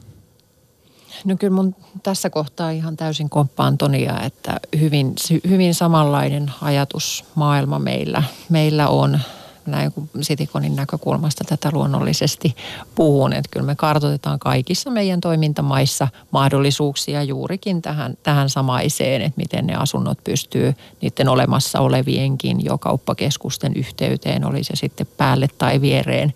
No 1.26 1.36
kyllä 1.40 1.56
mun 1.56 1.76
tässä 2.04 2.30
kohtaa 2.30 2.72
ihan 2.72 2.98
täysin 2.98 3.30
komppaan 3.30 3.78
Tonia, 3.78 4.22
että 4.22 4.60
hyvin, 4.80 5.14
hyvin 5.50 5.74
samanlainen 5.74 6.52
ajatusmaailma 6.62 7.80
meillä, 7.80 8.24
meillä 8.50 8.88
on 8.88 9.20
näin 9.66 9.92
kuin 9.92 10.10
Sitikonin 10.22 10.76
näkökulmasta 10.76 11.44
tätä 11.44 11.70
luonnollisesti 11.74 12.56
puhun, 12.96 13.34
että 13.34 13.50
kyllä 13.52 13.66
me 13.66 13.76
kartoitetaan 13.76 14.40
kaikissa 14.40 14.90
meidän 14.90 15.22
toimintamaissa 15.22 16.08
mahdollisuuksia 16.32 17.24
juurikin 17.24 17.82
tähän, 17.82 18.18
tähän 18.24 18.50
samaiseen, 18.50 19.22
että 19.22 19.42
miten 19.42 19.68
ne 19.68 19.76
asunnot 19.76 20.18
pystyy 20.24 20.74
niiden 21.02 21.30
olemassa 21.30 21.80
olevienkin 21.80 22.66
jo 22.66 22.78
kauppakeskusten 22.78 23.74
yhteyteen, 23.76 24.46
oli 24.46 24.64
se 24.64 24.76
sitten 24.76 25.08
päälle 25.18 25.48
tai 25.58 25.82
viereen 25.82 26.34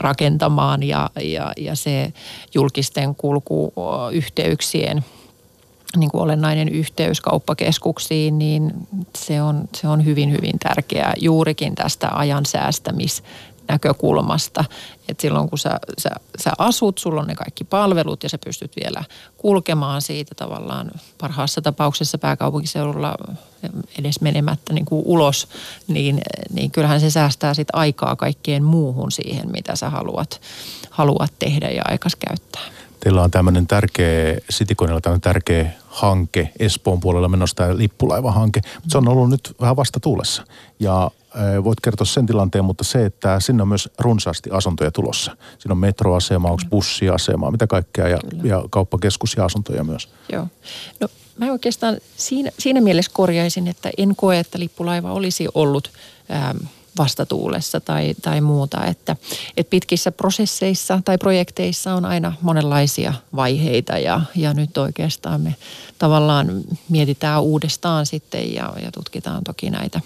rakentamaan 0.00 0.82
ja, 0.82 1.10
ja, 1.20 1.52
ja 1.56 1.76
se 1.76 2.12
julkisten 2.54 3.14
kulkuyhteyksien 3.14 5.04
niin 5.96 6.10
kuin 6.10 6.22
olennainen 6.22 6.68
yhteys 6.68 7.20
kauppakeskuksiin, 7.20 8.38
niin 8.38 8.72
se 9.16 9.42
on, 9.42 9.68
se 9.74 9.88
on 9.88 10.04
hyvin, 10.04 10.32
hyvin 10.32 10.58
tärkeää 10.58 11.14
juurikin 11.20 11.74
tästä 11.74 12.08
ajan 12.12 12.46
säästämis 12.46 13.22
näkökulmasta. 13.68 14.64
Että 15.08 15.22
silloin 15.22 15.48
kun 15.48 15.58
sä, 15.58 15.78
sä, 15.98 16.10
sä 16.42 16.52
asut, 16.58 16.98
sulla 16.98 17.20
on 17.20 17.26
ne 17.26 17.34
kaikki 17.34 17.64
palvelut 17.64 18.22
ja 18.22 18.28
sä 18.28 18.38
pystyt 18.44 18.72
vielä 18.84 19.04
kulkemaan 19.36 20.02
siitä 20.02 20.34
tavallaan 20.34 20.90
parhaassa 21.20 21.62
tapauksessa 21.62 22.18
pääkaupunkiseudulla 22.18 23.14
edes 23.98 24.20
menemättä 24.20 24.72
niin 24.72 24.84
kuin 24.84 25.02
ulos, 25.06 25.48
niin, 25.88 26.20
niin 26.52 26.70
kyllähän 26.70 27.00
se 27.00 27.10
säästää 27.10 27.54
sit 27.54 27.68
aikaa 27.72 28.16
kaikkeen 28.16 28.64
muuhun 28.64 29.12
siihen, 29.12 29.50
mitä 29.50 29.76
sä 29.76 29.90
haluat, 29.90 30.40
haluat 30.90 31.32
tehdä 31.38 31.68
ja 31.68 31.82
aikas 31.84 32.16
käyttää. 32.16 32.77
Teillä 33.00 33.22
on 33.22 33.30
tämmöinen 33.30 33.66
tärkeä, 33.66 34.38
Citiconilla 34.52 35.00
tämmöinen 35.00 35.20
tärkeä 35.20 35.72
hanke 35.86 36.52
Espoon 36.58 37.00
puolella 37.00 37.28
menossa 37.28 37.56
tämä 37.56 37.76
lippulaivahanke. 37.76 38.60
Mutta 38.74 38.90
se 38.90 38.98
on 38.98 39.08
ollut 39.08 39.30
nyt 39.30 39.54
vähän 39.60 39.76
vasta 39.76 40.00
tuulessa. 40.00 40.44
Ja 40.80 41.10
voit 41.64 41.80
kertoa 41.80 42.04
sen 42.04 42.26
tilanteen, 42.26 42.64
mutta 42.64 42.84
se, 42.84 43.04
että 43.04 43.40
sinne 43.40 43.62
on 43.62 43.68
myös 43.68 43.88
runsaasti 43.98 44.50
asuntoja 44.52 44.90
tulossa. 44.90 45.36
Siinä 45.58 45.72
on 45.72 45.78
metroasema, 45.78 46.50
onko 46.50 46.62
bussiasema, 46.70 47.50
mitä 47.50 47.66
kaikkea 47.66 48.08
ja, 48.08 48.18
ja 48.42 48.64
kauppakeskus 48.70 49.34
ja 49.36 49.44
asuntoja 49.44 49.84
myös. 49.84 50.08
Joo. 50.32 50.46
No 51.00 51.08
mä 51.38 51.52
oikeastaan 51.52 51.96
siinä, 52.16 52.50
siinä 52.58 52.80
mielessä 52.80 53.10
korjaisin, 53.14 53.68
että 53.68 53.90
en 53.98 54.16
koe, 54.16 54.38
että 54.38 54.58
lippulaiva 54.58 55.12
olisi 55.12 55.48
ollut 55.54 55.90
ähm, 56.30 56.56
vastatuulessa 56.98 57.80
tai, 57.80 58.14
tai 58.22 58.40
muuta. 58.40 58.86
Että, 58.86 59.16
että 59.56 59.70
pitkissä 59.70 60.12
prosesseissa 60.12 61.00
tai 61.04 61.18
projekteissa 61.18 61.94
on 61.94 62.04
aina 62.04 62.32
monenlaisia 62.42 63.14
vaiheita 63.36 63.98
ja, 63.98 64.20
ja 64.36 64.54
nyt 64.54 64.78
oikeastaan 64.78 65.40
me 65.40 65.54
tavallaan 65.98 66.48
mietitään 66.88 67.42
uudestaan 67.42 68.06
sitten 68.06 68.54
ja, 68.54 68.72
ja 68.82 68.92
tutkitaan 68.92 69.44
toki 69.44 69.70
näitä 69.70 70.00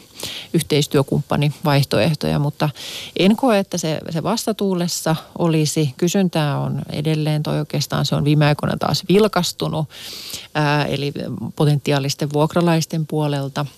yhteistyökumppanivaihtoehtoja, 0.54 2.38
mutta 2.38 2.70
en 3.16 3.36
koe, 3.36 3.58
että 3.58 3.78
se, 3.78 4.00
se 4.10 4.22
vastatuulessa 4.22 5.16
olisi. 5.38 5.94
Kysyntää 5.96 6.58
on 6.58 6.82
edelleen, 6.90 7.42
toi 7.42 7.58
oikeastaan 7.58 8.06
se 8.06 8.14
on 8.14 8.24
viime 8.24 8.46
aikoina 8.46 8.76
taas 8.76 9.02
vilkastunut, 9.08 9.88
ää, 10.54 10.84
eli 10.84 11.12
potentiaalisten 11.56 12.32
vuokralaisten 12.32 13.06
puolelta– 13.06 13.66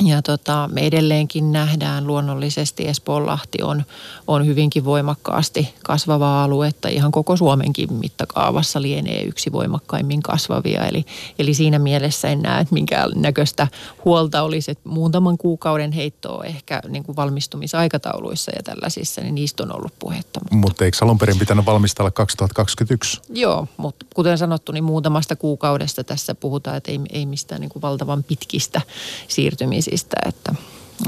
ja 0.00 0.22
tota, 0.22 0.68
me 0.72 0.86
edelleenkin 0.86 1.52
nähdään 1.52 2.06
luonnollisesti 2.06 2.88
Espoonlahti 2.88 3.58
on, 3.62 3.84
on 4.26 4.46
hyvinkin 4.46 4.84
voimakkaasti 4.84 5.74
kasvavaa 5.84 6.44
aluetta. 6.44 6.88
Ihan 6.88 7.12
koko 7.12 7.36
Suomenkin 7.36 7.92
mittakaavassa 7.92 8.82
lienee 8.82 9.22
yksi 9.22 9.52
voimakkaimmin 9.52 10.22
kasvavia. 10.22 10.86
Eli, 10.86 11.04
eli 11.38 11.54
siinä 11.54 11.78
mielessä 11.78 12.28
en 12.28 12.40
näe, 12.40 12.60
että 12.60 12.74
minkään 12.74 13.10
näköistä 13.14 13.68
huolta 14.04 14.42
olisi, 14.42 14.70
että 14.70 14.88
muutaman 14.88 15.38
kuukauden 15.38 15.92
heittoa 15.92 16.44
ehkä 16.44 16.82
niin 16.88 17.02
kuin 17.02 17.16
valmistumisaikatauluissa 17.16 18.52
ja 18.56 18.62
tällaisissa, 18.62 19.20
niin 19.20 19.34
niistä 19.34 19.62
on 19.62 19.76
ollut 19.76 19.92
puhetta. 19.98 20.40
Mutta, 20.40 20.56
mutta 20.56 20.84
eikö 20.84 20.96
alun 21.00 21.18
perin 21.18 21.38
pitänyt 21.38 21.66
valmistella 21.66 22.10
2021? 22.10 23.20
Joo, 23.28 23.68
mutta 23.76 24.06
kuten 24.14 24.38
sanottu, 24.38 24.72
niin 24.72 24.84
muutamasta 24.84 25.36
kuukaudesta 25.36 26.04
tässä 26.04 26.34
puhutaan, 26.34 26.76
että 26.76 26.90
ei, 26.90 27.00
ei 27.12 27.26
mistään 27.26 27.60
niin 27.60 27.70
kuin 27.70 27.82
valtavan 27.82 28.24
pitkistä 28.24 28.80
siirtymisistä 29.28 29.81
ihmisistä, 29.82 30.16
että, 30.26 30.54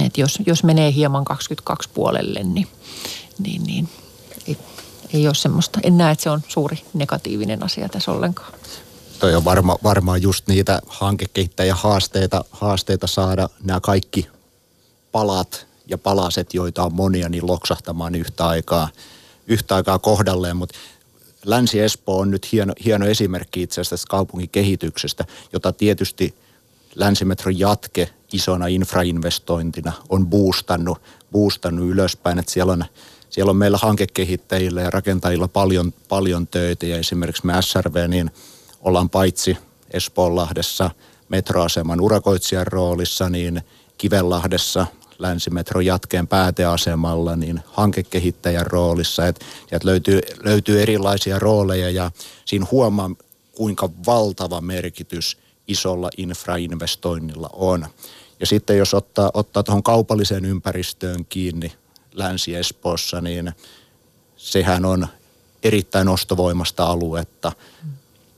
että 0.04 0.20
jos, 0.20 0.38
jos 0.46 0.64
menee 0.64 0.92
hieman 0.92 1.24
22 1.24 1.88
puolelle, 1.94 2.42
niin, 2.42 2.68
niin, 3.38 3.62
niin 3.64 3.88
ei, 4.48 4.56
ei 5.14 5.26
ole 5.26 5.34
semmoista, 5.34 5.80
en 5.82 5.98
näe, 5.98 6.12
että 6.12 6.22
se 6.22 6.30
on 6.30 6.40
suuri 6.48 6.84
negatiivinen 6.94 7.62
asia 7.62 7.88
tässä 7.88 8.12
ollenkaan. 8.12 8.52
Toi 9.18 9.34
on 9.34 9.44
varma, 9.44 9.76
varmaan 9.82 10.22
just 10.22 10.48
niitä 10.48 10.80
hankekehittäjä 10.86 11.74
haasteita, 11.74 12.44
haasteita 12.50 13.06
saada 13.06 13.48
nämä 13.62 13.80
kaikki 13.80 14.28
palat 15.12 15.66
ja 15.86 15.98
palaset, 15.98 16.54
joita 16.54 16.84
on 16.84 16.94
monia, 16.94 17.28
niin 17.28 17.46
loksahtamaan 17.46 18.14
yhtä 18.14 18.46
aikaa, 18.46 18.88
yhtä 19.46 19.74
aikaa 19.74 19.98
kohdalleen, 19.98 20.56
mutta 20.56 20.78
Länsi-Espoo 21.44 22.18
on 22.18 22.30
nyt 22.30 22.52
hieno, 22.52 22.72
hieno 22.84 23.06
esimerkki 23.06 23.62
itse 23.62 23.80
asiassa 23.80 23.96
tästä 23.96 24.10
kaupunkikehityksestä, 24.10 25.24
jota 25.52 25.72
tietysti 25.72 26.34
Länsimetron 26.94 27.58
jatke 27.58 28.10
isona 28.34 28.66
infrainvestointina 28.66 29.92
on 30.08 30.26
boostannut, 30.26 31.02
boostannut 31.32 31.88
ylöspäin, 31.88 32.38
että 32.38 32.52
siellä 32.52 32.72
on, 32.72 32.84
siellä 33.30 33.50
on 33.50 33.56
meillä 33.56 33.78
hankekehittäjillä 33.78 34.82
ja 34.82 34.90
rakentajilla 34.90 35.48
paljon, 35.48 35.92
paljon 36.08 36.46
töitä 36.46 36.86
ja 36.86 36.96
esimerkiksi 36.96 37.46
me 37.46 37.52
SRV 37.60 38.08
niin 38.08 38.30
ollaan 38.80 39.10
paitsi 39.10 39.56
Espoonlahdessa 39.90 40.90
metroaseman 41.28 42.00
urakoitsijan 42.00 42.66
roolissa, 42.66 43.28
niin 43.28 43.62
Kivenlahdessa 43.98 44.86
länsimetron 45.18 45.86
jatkeen 45.86 46.28
pääteasemalla 46.28 47.36
niin 47.36 47.60
hankekehittäjän 47.66 48.66
roolissa. 48.66 49.26
Että 49.26 49.44
sieltä 49.68 49.86
löytyy, 49.86 50.20
löytyy 50.42 50.82
erilaisia 50.82 51.38
rooleja 51.38 51.90
ja 51.90 52.10
siinä 52.44 52.66
huomaa, 52.70 53.10
kuinka 53.56 53.90
valtava 54.06 54.60
merkitys 54.60 55.38
isolla 55.68 56.10
infrainvestoinnilla 56.16 57.50
on. 57.52 57.86
Ja 58.40 58.46
sitten 58.46 58.78
jos 58.78 58.94
ottaa, 58.94 59.30
ottaa 59.34 59.62
tuohon 59.62 59.82
kaupalliseen 59.82 60.44
ympäristöön 60.44 61.24
kiinni 61.28 61.72
Länsi-Espoossa, 62.12 63.20
niin 63.20 63.52
sehän 64.36 64.84
on 64.84 65.06
erittäin 65.62 66.08
ostovoimasta 66.08 66.86
aluetta. 66.86 67.52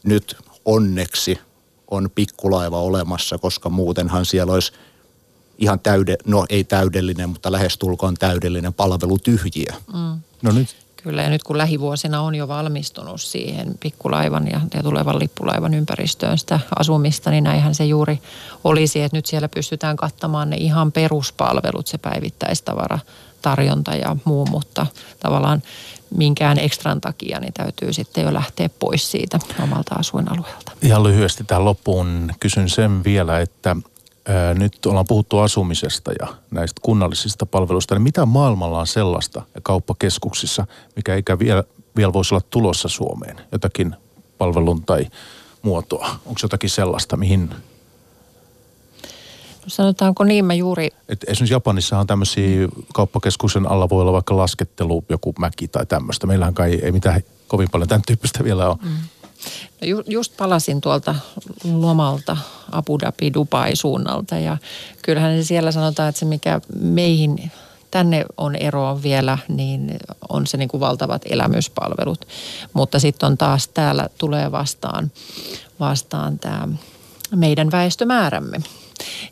Nyt 0.02 0.36
onneksi 0.64 1.38
on 1.90 2.10
pikkulaiva 2.14 2.80
olemassa, 2.80 3.38
koska 3.38 3.70
muutenhan 3.70 4.26
siellä 4.26 4.52
olisi 4.52 4.72
ihan 5.58 5.80
täyde, 5.80 6.16
no 6.24 6.46
ei 6.48 6.64
täydellinen, 6.64 7.28
mutta 7.28 7.52
lähestulkoon 7.52 8.14
täydellinen 8.14 8.74
palvelu 8.74 9.18
tyhjiä. 9.18 9.74
Mm. 9.92 10.20
No 10.42 10.52
nyt. 10.52 10.85
Kyllä 11.06 11.22
ja 11.22 11.30
nyt 11.30 11.42
kun 11.42 11.58
lähivuosina 11.58 12.20
on 12.20 12.34
jo 12.34 12.48
valmistunut 12.48 13.20
siihen 13.20 13.74
pikkulaivan 13.80 14.46
ja, 14.52 14.60
ja 14.74 14.82
tulevan 14.82 15.18
lippulaivan 15.18 15.74
ympäristöön 15.74 16.38
sitä 16.38 16.60
asumista, 16.78 17.30
niin 17.30 17.44
näinhän 17.44 17.74
se 17.74 17.84
juuri 17.84 18.18
olisi, 18.64 19.02
että 19.02 19.16
nyt 19.16 19.26
siellä 19.26 19.48
pystytään 19.48 19.96
kattamaan 19.96 20.50
ne 20.50 20.56
ihan 20.56 20.92
peruspalvelut, 20.92 21.86
se 21.86 21.98
päivittäistavara, 21.98 22.98
tarjonta 23.42 23.94
ja 23.94 24.16
muu, 24.24 24.46
mutta 24.46 24.86
tavallaan 25.20 25.62
minkään 26.16 26.58
ekstran 26.58 27.00
takia, 27.00 27.40
niin 27.40 27.52
täytyy 27.52 27.92
sitten 27.92 28.24
jo 28.24 28.34
lähteä 28.34 28.70
pois 28.78 29.10
siitä 29.10 29.38
omalta 29.62 29.94
asuinalueelta. 29.94 30.72
Ihan 30.82 31.02
lyhyesti 31.02 31.44
tähän 31.44 31.64
loppuun 31.64 32.30
kysyn 32.40 32.68
sen 32.68 33.04
vielä, 33.04 33.40
että 33.40 33.76
nyt 34.54 34.86
ollaan 34.86 35.06
puhuttu 35.08 35.38
asumisesta 35.38 36.12
ja 36.20 36.26
näistä 36.50 36.80
kunnallisista 36.82 37.46
palveluista, 37.46 37.94
niin 37.94 38.02
mitä 38.02 38.26
maailmalla 38.26 38.80
on 38.80 38.86
sellaista 38.86 39.42
ja 39.54 39.60
kauppakeskuksissa, 39.60 40.66
mikä 40.96 41.14
eikä 41.14 41.38
vielä, 41.38 41.64
vielä 41.96 42.12
voisi 42.12 42.34
olla 42.34 42.44
tulossa 42.50 42.88
Suomeen, 42.88 43.36
jotakin 43.52 43.96
palvelun 44.38 44.82
tai 44.82 45.06
muotoa? 45.62 46.08
Onko 46.26 46.40
jotakin 46.42 46.70
sellaista, 46.70 47.16
mihin... 47.16 47.50
No 49.66 49.70
sanotaanko 49.70 50.24
niin, 50.24 50.44
mä 50.44 50.54
juuri... 50.54 50.88
Et 51.08 51.24
esimerkiksi 51.26 51.54
Japanissa 51.54 51.98
on 51.98 52.06
tämmöisiä 52.06 52.68
kauppakeskuksen 52.94 53.70
alla 53.70 53.88
voi 53.88 54.02
olla 54.02 54.12
vaikka 54.12 54.36
laskettelu, 54.36 55.04
joku 55.08 55.34
mäki 55.38 55.68
tai 55.68 55.86
tämmöistä. 55.86 56.26
Meillähän 56.26 56.54
kai 56.54 56.74
ei 56.82 56.92
mitään 56.92 57.22
kovin 57.48 57.68
paljon 57.72 57.88
tämän 57.88 58.02
tyyppistä 58.06 58.44
vielä 58.44 58.68
ole. 58.68 58.76
Mm. 58.82 58.90
Ju, 59.82 60.02
just 60.06 60.36
palasin 60.36 60.80
tuolta 60.80 61.14
lomalta 61.72 62.36
Abu 62.72 62.98
Dhabi 63.00 63.34
Dubai 63.34 63.76
suunnalta 63.76 64.38
ja 64.38 64.56
kyllähän 65.02 65.44
siellä 65.44 65.72
sanotaan, 65.72 66.08
että 66.08 66.18
se 66.18 66.24
mikä 66.24 66.60
meihin 66.80 67.50
tänne 67.90 68.24
on 68.36 68.56
eroa 68.56 69.02
vielä, 69.02 69.38
niin 69.48 69.96
on 70.28 70.46
se 70.46 70.56
niin 70.56 70.68
kuin 70.68 70.80
valtavat 70.80 71.22
elämyspalvelut. 71.30 72.28
Mutta 72.72 72.98
sitten 72.98 73.26
on 73.26 73.38
taas 73.38 73.68
täällä 73.68 74.08
tulee 74.18 74.52
vastaan, 74.52 75.10
vastaan 75.80 76.38
tämä 76.38 76.68
meidän 77.36 77.70
väestömäärämme. 77.70 78.58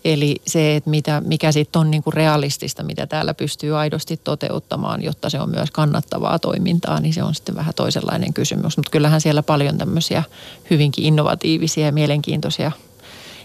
Eli 0.04 0.36
se, 0.46 0.76
että 0.76 0.90
mitä, 0.90 1.22
mikä 1.26 1.52
sitten 1.52 1.80
on 1.80 1.90
niinku 1.90 2.10
realistista, 2.10 2.82
mitä 2.82 3.06
täällä 3.06 3.34
pystyy 3.34 3.78
aidosti 3.78 4.16
toteuttamaan, 4.16 5.02
jotta 5.02 5.30
se 5.30 5.40
on 5.40 5.50
myös 5.50 5.70
kannattavaa 5.70 6.38
toimintaa, 6.38 7.00
niin 7.00 7.14
se 7.14 7.22
on 7.22 7.34
sitten 7.34 7.54
vähän 7.54 7.74
toisenlainen 7.74 8.34
kysymys. 8.34 8.76
Mutta 8.76 8.90
kyllähän 8.90 9.20
siellä 9.20 9.42
paljon 9.42 9.78
tämmöisiä 9.78 10.22
hyvinkin 10.70 11.04
innovatiivisia 11.04 11.86
ja 11.86 11.92
mielenkiintoisia 11.92 12.72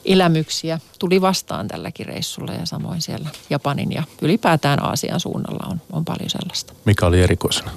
elämyksiä 0.06 0.80
tuli 1.00 1.22
vastaan 1.22 1.68
tälläkin 1.68 2.06
reissulla 2.06 2.54
ja 2.54 2.66
samoin 2.66 3.02
siellä 3.02 3.30
Japanin 3.50 3.92
ja 3.92 4.04
ylipäätään 4.22 4.84
Aasian 4.84 5.20
suunnalla 5.20 5.68
on, 5.72 5.82
on 5.92 6.06
paljon 6.06 6.30
sellaista. 6.30 6.74
Mikä 6.86 7.06
oli 7.06 7.22
erikoisena? 7.22 7.72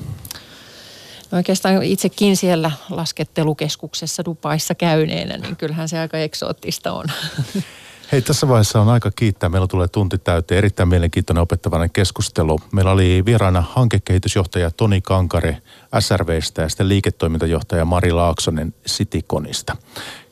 No 1.31 1.37
oikeastaan 1.37 1.83
itsekin 1.83 2.37
siellä 2.37 2.71
laskettelukeskuksessa 2.91 4.25
Dubaissa 4.25 4.75
käyneenä, 4.75 5.37
niin 5.37 5.57
kyllähän 5.57 5.89
se 5.89 5.99
aika 5.99 6.19
eksoottista 6.19 6.93
on. 6.93 7.07
Hei, 8.13 8.23
tässä 8.23 8.49
vaiheessa 8.49 8.81
on 8.81 8.89
aika 8.89 9.11
kiittää. 9.17 9.49
Meillä 9.49 9.67
tulee 9.67 9.89
tunti 9.89 10.19
täyteen. 10.19 10.59
Erittäin 10.59 10.89
mielenkiintoinen 10.89 11.43
opettavainen 11.43 11.91
keskustelu. 11.91 12.61
Meillä 12.73 12.91
oli 12.91 13.23
vieraana 13.27 13.65
hankekehitysjohtaja 13.73 14.71
Toni 14.71 15.01
Kankare 15.01 15.63
SRVstä 16.01 16.63
ja 16.63 16.69
sitten 16.69 16.89
liiketoimintajohtaja 16.89 17.85
Mari 17.85 18.13
Laaksonen 18.13 18.75
Citiconista. 18.89 19.77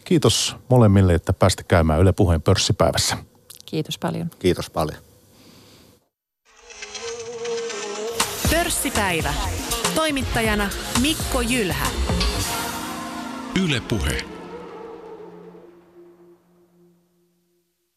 Kiitos 0.04 0.56
molemmille, 0.68 1.14
että 1.14 1.32
päästä 1.32 1.62
käymään 1.62 2.00
Yle 2.00 2.12
Puheen 2.12 2.42
pörssipäivässä. 2.42 3.16
Kiitos 3.66 3.98
paljon. 3.98 4.30
Kiitos 4.38 4.70
paljon. 4.70 4.98
Pörssipäivä. 8.50 9.34
Toimittajana 9.94 10.70
Mikko 11.00 11.40
Jylhä. 11.40 11.86
Yle 13.64 13.80
Puhe. 13.80 14.39